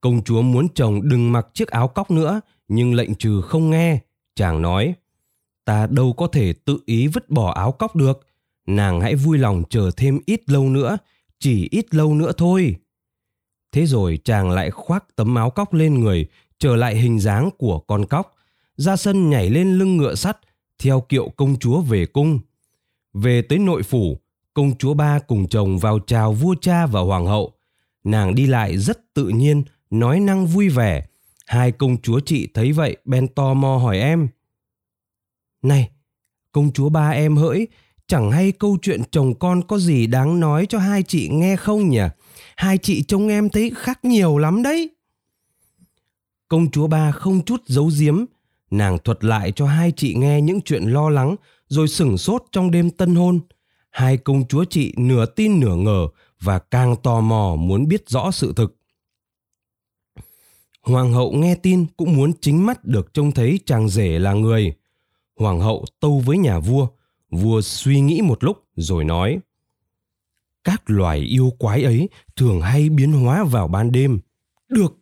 công 0.00 0.24
chúa 0.24 0.42
muốn 0.42 0.66
chồng 0.74 1.08
đừng 1.08 1.32
mặc 1.32 1.46
chiếc 1.54 1.68
áo 1.68 1.88
cóc 1.88 2.10
nữa, 2.10 2.40
nhưng 2.68 2.94
lệnh 2.94 3.14
trừ 3.14 3.40
không 3.40 3.70
nghe. 3.70 3.98
Chàng 4.34 4.62
nói, 4.62 4.94
ta 5.64 5.86
đâu 5.90 6.12
có 6.12 6.26
thể 6.26 6.52
tự 6.52 6.78
ý 6.86 7.06
vứt 7.06 7.30
bỏ 7.30 7.52
áo 7.52 7.72
cóc 7.72 7.96
được. 7.96 8.26
Nàng 8.66 9.00
hãy 9.00 9.14
vui 9.14 9.38
lòng 9.38 9.62
chờ 9.70 9.90
thêm 9.96 10.18
ít 10.26 10.50
lâu 10.50 10.68
nữa, 10.68 10.98
chỉ 11.38 11.68
ít 11.70 11.94
lâu 11.94 12.14
nữa 12.14 12.32
thôi. 12.36 12.76
Thế 13.72 13.86
rồi 13.86 14.18
chàng 14.24 14.50
lại 14.50 14.70
khoác 14.70 15.16
tấm 15.16 15.34
áo 15.34 15.50
cóc 15.50 15.74
lên 15.74 16.00
người, 16.00 16.26
trở 16.58 16.76
lại 16.76 16.96
hình 16.96 17.20
dáng 17.20 17.50
của 17.58 17.78
con 17.78 18.06
cóc, 18.06 18.34
ra 18.76 18.96
sân 18.96 19.30
nhảy 19.30 19.50
lên 19.50 19.78
lưng 19.78 19.96
ngựa 19.96 20.14
sắt, 20.14 20.38
theo 20.78 21.00
kiệu 21.00 21.28
công 21.36 21.58
chúa 21.58 21.80
về 21.80 22.06
cung. 22.06 22.38
Về 23.12 23.42
tới 23.42 23.58
nội 23.58 23.82
phủ, 23.82 24.18
công 24.54 24.78
chúa 24.78 24.94
ba 24.94 25.18
cùng 25.18 25.48
chồng 25.48 25.78
vào 25.78 25.98
chào 25.98 26.32
vua 26.32 26.54
cha 26.60 26.86
và 26.86 27.00
hoàng 27.00 27.26
hậu. 27.26 27.52
Nàng 28.04 28.34
đi 28.34 28.46
lại 28.46 28.78
rất 28.78 29.14
tự 29.14 29.28
nhiên 29.28 29.62
nói 29.90 30.20
năng 30.20 30.46
vui 30.46 30.68
vẻ. 30.68 31.06
Hai 31.46 31.72
công 31.72 32.02
chúa 32.02 32.20
chị 32.20 32.48
thấy 32.54 32.72
vậy, 32.72 32.96
bèn 33.04 33.28
tò 33.28 33.54
mò 33.54 33.76
hỏi 33.76 33.98
em. 33.98 34.28
Này, 35.62 35.90
công 36.52 36.72
chúa 36.72 36.88
ba 36.88 37.10
em 37.10 37.36
hỡi, 37.36 37.68
chẳng 38.06 38.30
hay 38.30 38.52
câu 38.52 38.78
chuyện 38.82 39.02
chồng 39.10 39.34
con 39.38 39.62
có 39.62 39.78
gì 39.78 40.06
đáng 40.06 40.40
nói 40.40 40.66
cho 40.66 40.78
hai 40.78 41.02
chị 41.02 41.28
nghe 41.28 41.56
không 41.56 41.88
nhỉ? 41.88 42.00
Hai 42.56 42.78
chị 42.78 43.02
trông 43.02 43.28
em 43.28 43.48
thấy 43.48 43.72
khác 43.76 44.04
nhiều 44.04 44.38
lắm 44.38 44.62
đấy. 44.62 44.90
Công 46.48 46.70
chúa 46.70 46.86
ba 46.86 47.12
không 47.12 47.44
chút 47.44 47.62
giấu 47.66 47.90
giếm, 48.00 48.24
nàng 48.70 48.98
thuật 49.04 49.24
lại 49.24 49.52
cho 49.52 49.66
hai 49.66 49.92
chị 49.96 50.14
nghe 50.14 50.40
những 50.40 50.60
chuyện 50.60 50.82
lo 50.82 51.08
lắng, 51.08 51.36
rồi 51.68 51.88
sửng 51.88 52.18
sốt 52.18 52.44
trong 52.52 52.70
đêm 52.70 52.90
tân 52.90 53.14
hôn. 53.14 53.40
Hai 53.90 54.16
công 54.16 54.48
chúa 54.48 54.64
chị 54.64 54.94
nửa 54.96 55.26
tin 55.26 55.60
nửa 55.60 55.76
ngờ 55.76 56.08
và 56.40 56.58
càng 56.58 56.96
tò 57.02 57.20
mò 57.20 57.56
muốn 57.58 57.88
biết 57.88 58.08
rõ 58.08 58.30
sự 58.30 58.52
thực 58.56 58.79
hoàng 60.82 61.12
hậu 61.12 61.32
nghe 61.32 61.54
tin 61.54 61.86
cũng 61.96 62.16
muốn 62.16 62.32
chính 62.40 62.66
mắt 62.66 62.84
được 62.84 63.14
trông 63.14 63.32
thấy 63.32 63.60
chàng 63.66 63.88
rể 63.88 64.18
là 64.18 64.32
người. 64.32 64.74
Hoàng 65.36 65.60
hậu 65.60 65.84
tâu 66.00 66.22
với 66.26 66.38
nhà 66.38 66.58
vua 66.58 66.88
vua 67.30 67.60
suy 67.60 68.00
nghĩ 68.00 68.20
một 68.20 68.44
lúc 68.44 68.64
rồi 68.76 69.04
nói, 69.04 69.38
các 70.64 70.82
loài 70.86 71.18
yêu 71.18 71.52
quái 71.58 71.82
ấy 71.82 72.08
thường 72.36 72.60
hay 72.60 72.88
biến 72.88 73.12
hóa 73.12 73.44
vào 73.44 73.68
ban 73.68 73.92
đêm. 73.92 74.18
Được, 74.68 74.96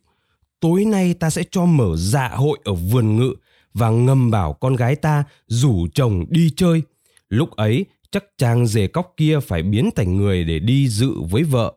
tối 0.59 0.85
nay 0.85 1.13
ta 1.13 1.29
sẽ 1.29 1.43
cho 1.51 1.65
mở 1.65 1.95
dạ 1.97 2.27
hội 2.27 2.59
ở 2.63 2.73
vườn 2.73 3.17
ngự 3.17 3.33
và 3.73 3.89
ngầm 3.89 4.31
bảo 4.31 4.53
con 4.53 4.75
gái 4.75 4.95
ta 4.95 5.23
rủ 5.47 5.87
chồng 5.93 6.25
đi 6.29 6.49
chơi. 6.55 6.81
Lúc 7.29 7.51
ấy, 7.51 7.85
chắc 8.11 8.23
chàng 8.37 8.67
rể 8.67 8.87
cóc 8.87 9.13
kia 9.17 9.39
phải 9.39 9.63
biến 9.63 9.89
thành 9.95 10.17
người 10.17 10.43
để 10.43 10.59
đi 10.59 10.87
dự 10.87 11.21
với 11.29 11.43
vợ 11.43 11.73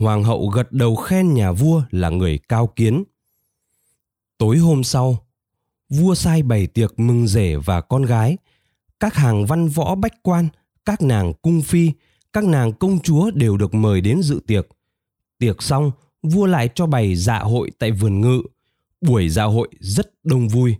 hoàng 0.00 0.24
hậu 0.24 0.46
gật 0.46 0.72
đầu 0.72 0.96
khen 0.96 1.34
nhà 1.34 1.52
vua 1.52 1.82
là 1.90 2.10
người 2.10 2.38
cao 2.48 2.66
kiến. 2.66 3.04
Tối 4.38 4.56
hôm 4.58 4.84
sau, 4.84 5.18
vua 5.88 6.14
sai 6.14 6.42
bày 6.42 6.66
tiệc 6.66 6.98
mừng 6.98 7.26
rể 7.26 7.56
và 7.56 7.80
con 7.80 8.02
gái. 8.02 8.36
Các 9.00 9.14
hàng 9.14 9.46
văn 9.46 9.68
võ 9.68 9.94
bách 9.94 10.22
quan, 10.22 10.48
các 10.84 11.02
nàng 11.02 11.32
cung 11.42 11.62
phi, 11.62 11.92
các 12.32 12.44
nàng 12.44 12.72
công 12.72 12.98
chúa 12.98 13.30
đều 13.30 13.56
được 13.56 13.74
mời 13.74 14.00
đến 14.00 14.22
dự 14.22 14.40
tiệc. 14.46 14.66
Tiệc 15.38 15.62
xong, 15.62 15.90
vua 16.22 16.46
lại 16.46 16.68
cho 16.74 16.86
bày 16.86 17.16
dạ 17.16 17.38
hội 17.38 17.70
tại 17.78 17.90
vườn 17.90 18.20
ngự. 18.20 18.42
Buổi 19.00 19.28
dạ 19.28 19.44
hội 19.44 19.68
rất 19.80 20.24
đông 20.24 20.48
vui. 20.48 20.76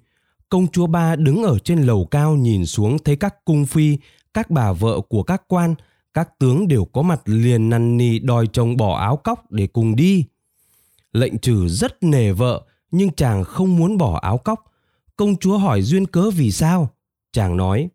Công 0.49 0.66
chúa 0.68 0.87
ba 0.87 1.16
đứng 1.16 1.43
ở 1.43 1.59
trên 1.59 1.83
lầu 1.83 2.05
cao 2.11 2.37
nhìn 2.37 2.66
xuống 2.66 2.99
thấy 2.99 3.16
các 3.16 3.45
cung 3.45 3.66
phi, 3.66 3.99
các 4.35 4.51
bà 4.51 4.73
vợ 4.73 5.01
của 5.09 5.23
các 5.23 5.43
quan 5.49 5.75
các 6.15 6.39
tướng 6.39 6.69
đều 6.69 6.85
có 6.85 7.03
mặt 7.03 7.21
liền 7.25 7.71
năn 7.71 7.97
nỉ 7.97 8.19
đòi 8.19 8.47
chồng 8.53 8.77
bỏ 8.77 8.99
áo 8.99 9.17
cóc 9.17 9.51
để 9.51 9.67
cùng 9.67 9.97
đi. 9.97 10.25
Lệnh 11.13 11.39
trừ 11.39 11.69
rất 11.69 12.03
nề 12.03 12.33
vợ, 12.33 12.67
nhưng 12.91 13.13
chàng 13.13 13.45
không 13.45 13.77
muốn 13.77 13.99
bỏ 13.99 14.19
áo 14.21 14.39
cóc. 14.39 14.73
Công 15.17 15.37
chúa 15.37 15.59
hỏi 15.59 15.83
duyên 15.83 16.07
cớ 16.07 16.31
vì 16.31 16.51
sao? 16.53 16.91
Chàng 17.33 17.57
nói, 17.57 17.89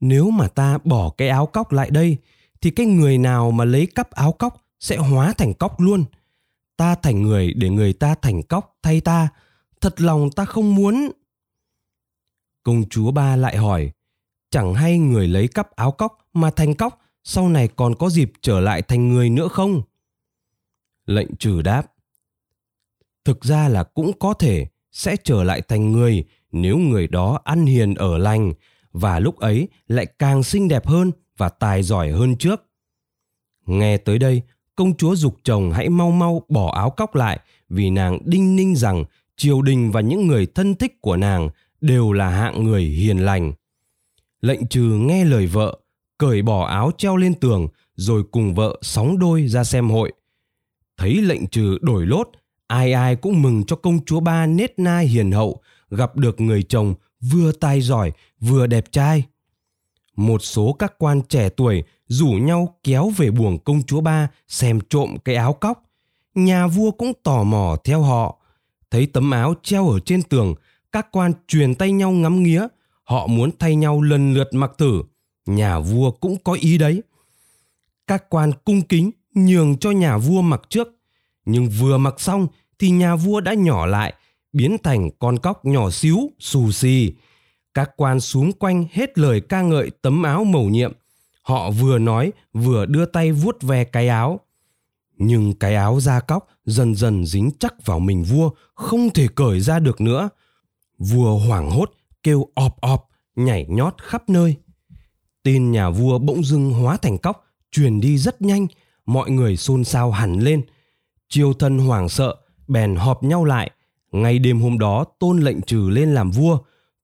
nếu 0.00 0.30
mà 0.30 0.48
ta 0.48 0.78
bỏ 0.84 1.10
cái 1.16 1.28
áo 1.28 1.46
cóc 1.46 1.72
lại 1.72 1.90
đây, 1.90 2.16
thì 2.60 2.70
cái 2.70 2.86
người 2.86 3.18
nào 3.18 3.50
mà 3.50 3.64
lấy 3.64 3.86
cắp 3.86 4.10
áo 4.10 4.32
cóc 4.32 4.66
sẽ 4.80 4.96
hóa 4.96 5.32
thành 5.38 5.54
cóc 5.54 5.80
luôn. 5.80 6.04
Ta 6.76 6.94
thành 6.94 7.22
người 7.22 7.52
để 7.52 7.68
người 7.68 7.92
ta 7.92 8.14
thành 8.14 8.42
cóc 8.42 8.78
thay 8.82 9.00
ta, 9.00 9.28
thật 9.80 10.00
lòng 10.00 10.30
ta 10.30 10.44
không 10.44 10.74
muốn. 10.74 11.10
Công 12.62 12.88
chúa 12.90 13.10
ba 13.10 13.36
lại 13.36 13.56
hỏi, 13.56 13.90
chẳng 14.50 14.74
hay 14.74 14.98
người 14.98 15.28
lấy 15.28 15.48
cắp 15.48 15.70
áo 15.76 15.92
cóc 15.92 16.28
mà 16.32 16.50
thành 16.50 16.74
cóc? 16.74 16.99
Sau 17.24 17.48
này 17.48 17.68
còn 17.68 17.94
có 17.94 18.10
dịp 18.10 18.32
trở 18.42 18.60
lại 18.60 18.82
thành 18.82 19.08
người 19.08 19.30
nữa 19.30 19.48
không? 19.48 19.82
Lệnh 21.06 21.36
trừ 21.36 21.62
đáp. 21.62 21.92
Thực 23.24 23.44
ra 23.44 23.68
là 23.68 23.82
cũng 23.82 24.12
có 24.18 24.34
thể 24.34 24.66
sẽ 24.92 25.16
trở 25.24 25.44
lại 25.44 25.62
thành 25.62 25.92
người 25.92 26.24
nếu 26.52 26.78
người 26.78 27.08
đó 27.08 27.40
ăn 27.44 27.66
hiền 27.66 27.94
ở 27.94 28.18
lành 28.18 28.52
và 28.92 29.18
lúc 29.18 29.38
ấy 29.38 29.68
lại 29.88 30.06
càng 30.06 30.42
xinh 30.42 30.68
đẹp 30.68 30.86
hơn 30.86 31.12
và 31.36 31.48
tài 31.48 31.82
giỏi 31.82 32.10
hơn 32.10 32.36
trước. 32.36 32.62
Nghe 33.66 33.96
tới 33.96 34.18
đây, 34.18 34.42
công 34.76 34.96
chúa 34.96 35.16
dục 35.16 35.36
chồng 35.42 35.72
hãy 35.72 35.88
mau 35.88 36.10
mau 36.10 36.42
bỏ 36.48 36.72
áo 36.72 36.90
cóc 36.90 37.14
lại 37.14 37.40
vì 37.68 37.90
nàng 37.90 38.18
đinh 38.24 38.56
ninh 38.56 38.76
rằng 38.76 39.04
triều 39.36 39.62
đình 39.62 39.90
và 39.90 40.00
những 40.00 40.26
người 40.26 40.46
thân 40.46 40.74
thích 40.74 41.00
của 41.00 41.16
nàng 41.16 41.48
đều 41.80 42.12
là 42.12 42.28
hạng 42.28 42.64
người 42.64 42.82
hiền 42.82 43.18
lành. 43.18 43.52
Lệnh 44.40 44.66
trừ 44.66 44.82
nghe 44.82 45.24
lời 45.24 45.46
vợ 45.46 45.78
cởi 46.20 46.42
bỏ 46.42 46.66
áo 46.66 46.90
treo 46.98 47.16
lên 47.16 47.34
tường, 47.34 47.68
rồi 47.96 48.22
cùng 48.30 48.54
vợ 48.54 48.78
sóng 48.82 49.18
đôi 49.18 49.48
ra 49.48 49.64
xem 49.64 49.90
hội. 49.90 50.12
Thấy 50.96 51.14
lệnh 51.14 51.46
trừ 51.46 51.78
đổi 51.80 52.06
lốt, 52.06 52.28
ai 52.66 52.92
ai 52.92 53.16
cũng 53.16 53.42
mừng 53.42 53.64
cho 53.64 53.76
công 53.76 54.04
chúa 54.04 54.20
ba 54.20 54.46
nết 54.46 54.78
na 54.78 54.98
hiền 54.98 55.32
hậu, 55.32 55.60
gặp 55.90 56.16
được 56.16 56.40
người 56.40 56.62
chồng 56.62 56.94
vừa 57.20 57.52
tài 57.52 57.80
giỏi, 57.80 58.12
vừa 58.40 58.66
đẹp 58.66 58.92
trai. 58.92 59.24
Một 60.16 60.38
số 60.42 60.72
các 60.72 60.94
quan 60.98 61.22
trẻ 61.22 61.48
tuổi 61.48 61.84
rủ 62.06 62.26
nhau 62.26 62.78
kéo 62.84 63.10
về 63.16 63.30
buồng 63.30 63.58
công 63.58 63.82
chúa 63.82 64.00
ba 64.00 64.28
xem 64.48 64.78
trộm 64.90 65.16
cái 65.24 65.34
áo 65.34 65.52
cóc. 65.52 65.82
Nhà 66.34 66.66
vua 66.66 66.90
cũng 66.90 67.12
tò 67.22 67.42
mò 67.42 67.76
theo 67.84 68.02
họ. 68.02 68.38
Thấy 68.90 69.06
tấm 69.06 69.30
áo 69.30 69.54
treo 69.62 69.88
ở 69.88 70.00
trên 70.00 70.22
tường, 70.22 70.54
các 70.92 71.08
quan 71.12 71.32
truyền 71.48 71.74
tay 71.74 71.92
nhau 71.92 72.10
ngắm 72.10 72.42
nghía. 72.42 72.66
Họ 73.04 73.26
muốn 73.26 73.50
thay 73.58 73.76
nhau 73.76 74.02
lần 74.02 74.34
lượt 74.34 74.48
mặc 74.54 74.72
thử 74.78 75.02
nhà 75.46 75.78
vua 75.78 76.10
cũng 76.10 76.36
có 76.44 76.52
ý 76.52 76.78
đấy. 76.78 77.02
Các 78.06 78.30
quan 78.30 78.52
cung 78.64 78.82
kính, 78.82 79.10
nhường 79.34 79.78
cho 79.78 79.90
nhà 79.90 80.18
vua 80.18 80.42
mặc 80.42 80.60
trước. 80.68 80.88
Nhưng 81.44 81.68
vừa 81.68 81.98
mặc 81.98 82.20
xong 82.20 82.46
thì 82.78 82.90
nhà 82.90 83.16
vua 83.16 83.40
đã 83.40 83.54
nhỏ 83.54 83.86
lại, 83.86 84.14
biến 84.52 84.76
thành 84.82 85.10
con 85.18 85.38
cóc 85.38 85.64
nhỏ 85.64 85.90
xíu, 85.90 86.30
xù 86.38 86.72
xì. 86.72 87.12
Các 87.74 87.90
quan 87.96 88.20
xúm 88.20 88.52
quanh 88.52 88.84
hết 88.92 89.18
lời 89.18 89.40
ca 89.40 89.62
ngợi 89.62 89.90
tấm 90.02 90.22
áo 90.22 90.44
màu 90.44 90.64
nhiệm. 90.64 90.92
Họ 91.42 91.70
vừa 91.70 91.98
nói, 91.98 92.32
vừa 92.52 92.86
đưa 92.86 93.06
tay 93.06 93.32
vuốt 93.32 93.62
ve 93.62 93.84
cái 93.84 94.08
áo. 94.08 94.40
Nhưng 95.16 95.52
cái 95.52 95.74
áo 95.74 96.00
da 96.00 96.20
cóc 96.20 96.48
dần 96.64 96.94
dần 96.94 97.26
dính 97.26 97.50
chắc 97.58 97.86
vào 97.86 97.98
mình 98.00 98.22
vua, 98.22 98.50
không 98.74 99.10
thể 99.10 99.28
cởi 99.34 99.60
ra 99.60 99.78
được 99.78 100.00
nữa. 100.00 100.28
Vua 100.98 101.38
hoảng 101.38 101.70
hốt, 101.70 101.90
kêu 102.22 102.46
ọp 102.54 102.80
ọp, 102.80 103.08
nhảy 103.36 103.66
nhót 103.68 103.94
khắp 104.02 104.28
nơi 104.28 104.56
tin 105.42 105.72
nhà 105.72 105.90
vua 105.90 106.18
bỗng 106.18 106.44
dưng 106.44 106.72
hóa 106.72 106.96
thành 106.96 107.18
cóc, 107.18 107.44
truyền 107.72 108.00
đi 108.00 108.18
rất 108.18 108.42
nhanh, 108.42 108.66
mọi 109.06 109.30
người 109.30 109.56
xôn 109.56 109.84
xao 109.84 110.10
hẳn 110.10 110.40
lên. 110.40 110.62
Triều 111.28 111.52
thân 111.52 111.78
hoảng 111.78 112.08
sợ, 112.08 112.34
bèn 112.68 112.96
họp 112.96 113.22
nhau 113.22 113.44
lại. 113.44 113.70
Ngay 114.12 114.38
đêm 114.38 114.60
hôm 114.60 114.78
đó, 114.78 115.04
tôn 115.18 115.40
lệnh 115.40 115.62
trừ 115.62 115.90
lên 115.90 116.14
làm 116.14 116.30
vua, 116.30 116.58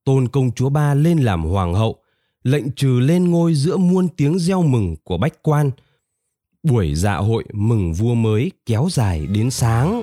tôn 0.04 0.28
công 0.28 0.52
chúa 0.52 0.68
ba 0.68 0.94
lên 0.94 1.18
làm 1.18 1.44
hoàng 1.44 1.74
hậu. 1.74 1.96
Lệnh 2.42 2.72
trừ 2.72 3.00
lên 3.00 3.30
ngôi 3.30 3.54
giữa 3.54 3.76
muôn 3.76 4.08
tiếng 4.08 4.38
reo 4.38 4.62
mừng 4.62 4.96
của 5.04 5.18
bách 5.18 5.42
quan. 5.42 5.70
Buổi 6.62 6.94
dạ 6.94 7.16
hội 7.16 7.44
mừng 7.52 7.92
vua 7.92 8.14
mới 8.14 8.52
kéo 8.66 8.88
dài 8.90 9.26
đến 9.26 9.50
sáng. 9.50 10.02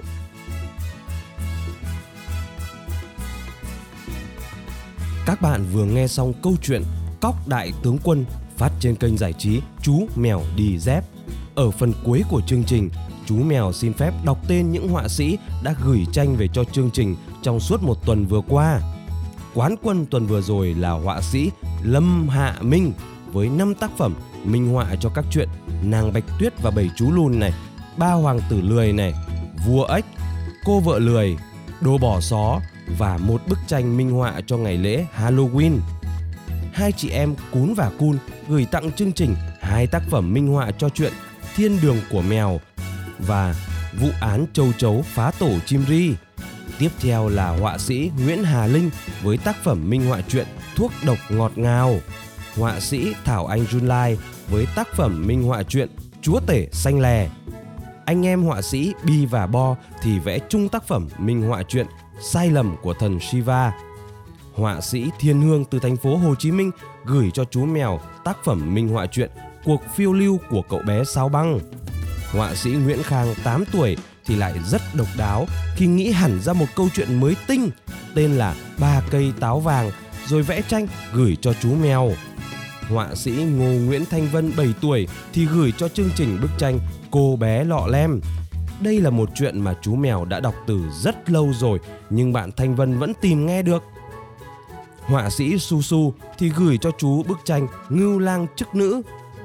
Các 5.26 5.42
bạn 5.42 5.66
vừa 5.74 5.86
nghe 5.86 6.08
xong 6.08 6.34
câu 6.44 6.56
chuyện 6.62 6.84
cóc 7.24 7.48
đại 7.48 7.72
tướng 7.84 7.98
quân 8.04 8.26
phát 8.58 8.72
trên 8.80 8.96
kênh 8.96 9.18
giải 9.18 9.34
trí 9.34 9.62
chú 9.82 10.08
mèo 10.16 10.42
đi 10.56 10.80
dép 10.80 11.04
ở 11.56 11.72
phần 11.72 11.94
cuối 12.06 12.24
của 12.30 12.42
chương 12.48 12.64
trình 12.64 12.90
chú 13.26 13.36
mèo 13.36 13.72
xin 13.72 13.94
phép 13.94 14.14
đọc 14.26 14.38
tên 14.48 14.72
những 14.72 14.90
họa 14.90 15.08
sĩ 15.08 15.38
đã 15.64 15.76
gửi 15.84 16.06
tranh 16.12 16.36
về 16.36 16.48
cho 16.54 16.64
chương 16.64 16.90
trình 16.92 17.16
trong 17.42 17.60
suốt 17.60 17.84
một 17.84 18.06
tuần 18.06 18.26
vừa 18.26 18.42
qua 18.50 18.80
quán 19.54 19.76
quân 19.84 20.06
tuần 20.06 20.26
vừa 20.26 20.42
rồi 20.42 20.74
là 20.74 20.92
họa 20.92 21.22
sĩ 21.22 21.52
Lâm 21.84 22.30
Hạ 22.30 22.56
Minh 22.62 22.94
với 23.32 23.50
5 23.50 23.76
tác 23.76 23.92
phẩm 23.98 24.16
minh 24.44 24.74
họa 24.74 24.96
cho 25.00 25.10
các 25.10 25.26
chuyện 25.32 25.50
Nàng 25.84 26.14
Bạch 26.14 26.26
Tuyết 26.40 26.54
và 26.62 26.72
Bảy 26.72 26.90
Chú 26.96 27.12
Lùn 27.12 27.40
này, 27.40 27.54
Ba 27.98 28.12
Hoàng 28.12 28.40
Tử 28.50 28.62
Lười 28.62 28.94
này, 28.94 29.14
Vua 29.68 29.86
Ếch, 29.86 30.06
Cô 30.66 30.80
Vợ 30.80 31.00
Lười, 31.00 31.38
đồ 31.82 31.98
bỏ 31.98 32.20
xó 32.20 32.60
và 32.98 33.18
một 33.18 33.42
bức 33.48 33.60
tranh 33.68 33.98
minh 33.98 34.12
họa 34.12 34.42
cho 34.48 34.58
ngày 34.58 34.78
lễ 34.78 35.06
Halloween. 35.18 35.78
Hai 36.74 36.92
chị 36.92 37.10
em 37.10 37.36
Cún 37.52 37.74
và 37.74 37.92
Cun 38.00 38.18
gửi 38.48 38.66
tặng 38.66 38.92
chương 38.92 39.12
trình 39.12 39.36
hai 39.62 39.88
tác 39.88 40.04
phẩm 40.10 40.34
minh 40.34 40.48
họa 40.48 40.72
cho 40.78 40.90
chuyện 40.90 41.14
Thiên 41.56 41.78
đường 41.82 41.98
của 42.12 42.22
mèo 42.22 42.60
và 43.20 43.56
Vụ 44.00 44.10
án 44.22 44.46
châu 44.54 44.74
chấu 44.78 45.02
phá 45.02 45.32
tổ 45.40 45.52
chim 45.66 45.86
ri. 45.88 46.14
Tiếp 46.80 46.90
theo 47.00 47.30
là 47.30 47.50
họa 47.50 47.78
sĩ 47.78 48.12
Nguyễn 48.24 48.44
Hà 48.44 48.68
Linh 48.68 48.90
với 49.24 49.38
tác 49.38 49.56
phẩm 49.64 49.90
minh 49.90 50.06
họa 50.06 50.22
truyện 50.28 50.48
Thuốc 50.76 50.92
độc 51.06 51.18
ngọt 51.30 51.52
ngào. 51.56 51.96
Họa 52.58 52.80
sĩ 52.80 53.14
Thảo 53.26 53.46
Anh 53.46 53.66
Jun 53.66 53.88
Lai 53.88 54.18
với 54.50 54.66
tác 54.76 54.88
phẩm 54.96 55.28
minh 55.28 55.44
họa 55.44 55.64
truyện 55.64 55.90
Chúa 56.22 56.40
tể 56.48 56.68
xanh 56.72 57.00
lè. 57.00 57.30
Anh 58.06 58.26
em 58.26 58.44
họa 58.44 58.62
sĩ 58.62 58.94
Bi 59.06 59.26
và 59.26 59.48
Bo 59.48 59.76
thì 60.02 60.20
vẽ 60.20 60.40
chung 60.50 60.70
tác 60.70 60.88
phẩm 60.88 61.08
minh 61.18 61.42
họa 61.42 61.64
truyện 61.64 61.88
Sai 62.22 62.50
lầm 62.50 62.76
của 62.82 62.94
thần 62.94 63.20
Shiva. 63.20 63.72
Họa 64.56 64.82
sĩ 64.82 65.10
Thiên 65.20 65.42
Hương 65.42 65.66
từ 65.66 65.80
thành 65.80 65.98
phố 65.98 66.16
Hồ 66.16 66.36
Chí 66.36 66.52
Minh 66.52 66.72
gửi 67.06 67.32
cho 67.34 67.46
chú 67.46 67.66
mèo 67.66 68.00
tác 68.24 68.38
phẩm 68.44 68.74
minh 68.74 68.90
họa 68.90 69.06
truyện 69.06 69.30
Cuộc 69.66 69.82
phiêu 69.96 70.14
lưu 70.14 70.40
của 70.50 70.62
cậu 70.70 70.80
bé 70.88 71.04
sao 71.04 71.30
băng. 71.30 71.60
Họa 72.32 72.56
sĩ 72.56 72.72
Nguyễn 72.72 73.04
Khang 73.04 73.34
8 73.44 73.64
tuổi, 73.72 73.98
thì 74.26 74.36
lại 74.36 74.54
rất 74.66 74.82
độc 74.94 75.08
đáo 75.18 75.46
khi 75.76 75.88
nghĩ 75.88 76.12
hẳn 76.12 76.40
ra 76.42 76.54
một 76.54 76.66
câu 76.76 76.88
chuyện 76.94 77.20
mới 77.20 77.36
tinh 77.48 77.70
tên 78.16 78.32
là 78.32 78.56
Ba 78.80 79.02
cây 79.12 79.34
táo 79.40 79.60
vàng, 79.60 79.92
rồi 80.28 80.42
vẽ 80.44 80.62
tranh 80.62 80.88
gửi 81.14 81.38
cho 81.42 81.54
chú 81.54 81.76
mèo. 81.76 82.12
Họa 82.90 83.16
sĩ 83.16 83.32
Ngô 83.32 83.66
Nguyễn 83.66 84.06
Thanh 84.06 84.28
Vân 84.28 84.52
7 84.58 84.68
tuổi, 84.82 85.08
thì 85.34 85.46
gửi 85.46 85.74
cho 85.78 85.88
chương 85.88 86.10
trình 86.16 86.38
bức 86.42 86.52
tranh 86.58 86.80
Cô 87.12 87.36
bé 87.36 87.64
lọ 87.64 87.88
lem. 87.88 88.22
Đây 88.82 89.02
là 89.02 89.10
một 89.10 89.30
chuyện 89.36 89.62
mà 89.62 89.74
chú 89.82 89.96
mèo 89.96 90.26
đã 90.26 90.40
đọc 90.40 90.56
từ 90.68 90.82
rất 91.02 91.30
lâu 91.30 91.52
rồi, 91.60 91.80
nhưng 92.10 92.34
bạn 92.34 92.52
Thanh 92.52 92.76
Vân 92.76 93.00
vẫn 93.00 93.14
tìm 93.22 93.46
nghe 93.46 93.62
được. 93.62 93.84
Họa 95.06 95.30
sĩ 95.30 95.60
Su 95.60 95.82
Su 95.82 96.14
thì 96.38 96.50
gửi 96.50 96.78
cho 96.78 96.92
chú 96.98 97.24
bức 97.24 97.40
tranh 97.46 97.68
Ngưu 97.90 98.20
lang 98.20 98.48
chức 98.56 98.76
nữ. 98.76 99.02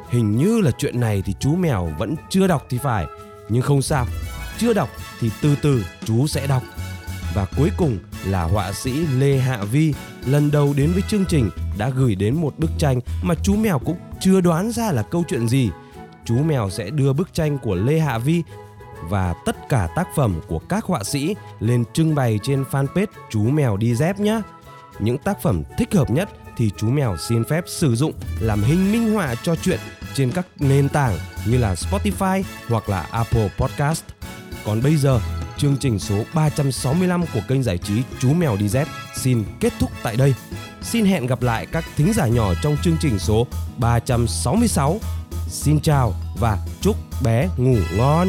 Hình 0.09 0.37
như 0.37 0.61
là 0.61 0.71
chuyện 0.71 1.01
này 1.01 1.23
thì 1.27 1.35
chú 1.41 1.55
mèo 1.55 1.91
vẫn 1.99 2.15
chưa 2.31 2.47
đọc 2.47 2.67
thì 2.71 2.79
phải, 2.79 3.07
nhưng 3.49 3.63
không 3.63 3.83
sao. 3.83 4.07
Chưa 4.59 4.73
đọc 4.73 4.89
thì 5.21 5.31
từ 5.43 5.57
từ 5.63 5.85
chú 6.05 6.27
sẽ 6.27 6.47
đọc. 6.47 6.63
Và 7.35 7.47
cuối 7.57 7.71
cùng 7.77 7.99
là 8.27 8.43
họa 8.43 8.73
sĩ 8.73 8.93
Lê 8.93 9.39
Hạ 9.39 9.65
Vi 9.73 9.95
lần 10.27 10.51
đầu 10.51 10.75
đến 10.77 10.91
với 10.93 11.03
chương 11.09 11.25
trình 11.25 11.51
đã 11.79 11.89
gửi 11.89 12.15
đến 12.15 12.35
một 12.35 12.59
bức 12.59 12.71
tranh 12.79 13.01
mà 13.23 13.35
chú 13.43 13.57
mèo 13.57 13.79
cũng 13.79 13.97
chưa 14.21 14.41
đoán 14.41 14.73
ra 14.73 14.93
là 14.93 15.03
câu 15.03 15.25
chuyện 15.29 15.49
gì. 15.49 15.71
Chú 16.25 16.35
mèo 16.35 16.71
sẽ 16.71 16.91
đưa 16.91 17.13
bức 17.13 17.35
tranh 17.35 17.59
của 17.59 17.75
Lê 17.75 17.99
Hạ 17.99 18.19
Vi 18.19 18.43
và 19.03 19.35
tất 19.45 19.69
cả 19.69 19.89
tác 19.97 20.09
phẩm 20.17 20.41
của 20.49 20.59
các 20.59 20.85
họa 20.85 21.05
sĩ 21.05 21.35
lên 21.61 21.85
trưng 21.93 22.15
bày 22.15 22.39
trên 22.43 22.65
fanpage 22.71 23.07
chú 23.31 23.43
mèo 23.43 23.77
đi 23.77 23.95
dép 23.95 24.21
nhé. 24.21 24.41
Những 24.99 25.19
tác 25.19 25.43
phẩm 25.43 25.63
thích 25.79 25.95
hợp 25.95 26.11
nhất 26.11 26.29
thì 26.57 26.71
chú 26.77 26.91
mèo 26.91 27.17
xin 27.17 27.45
phép 27.45 27.65
sử 27.67 27.95
dụng 27.95 28.13
làm 28.41 28.63
hình 28.63 28.93
minh 28.93 29.15
họa 29.15 29.35
cho 29.43 29.57
chuyện 29.57 29.81
trên 30.15 30.31
các 30.31 30.47
nền 30.59 30.89
tảng 30.89 31.19
như 31.47 31.59
là 31.59 31.75
Spotify 31.75 32.43
hoặc 32.69 32.89
là 32.89 33.01
Apple 33.11 33.49
Podcast. 33.59 34.03
Còn 34.65 34.83
bây 34.83 34.97
giờ, 34.97 35.21
chương 35.57 35.77
trình 35.77 35.99
số 35.99 36.25
365 36.35 37.25
của 37.35 37.41
kênh 37.49 37.63
giải 37.63 37.79
trí 37.79 38.03
Chú 38.21 38.33
Mèo 38.33 38.57
Đi 38.57 38.69
Dép 38.69 38.89
xin 39.17 39.45
kết 39.61 39.73
thúc 39.81 39.91
tại 40.03 40.17
đây. 40.17 40.35
Xin 40.83 41.05
hẹn 41.05 41.27
gặp 41.27 41.43
lại 41.43 41.67
các 41.67 41.85
thính 41.97 42.13
giả 42.13 42.27
nhỏ 42.27 42.55
trong 42.63 42.77
chương 42.83 42.97
trình 43.01 43.19
số 43.19 43.47
366. 43.79 45.01
Xin 45.49 45.81
chào 45.81 46.15
và 46.41 46.59
chúc 46.81 46.97
bé 47.23 47.49
ngủ 47.57 47.77
ngon. 47.97 48.29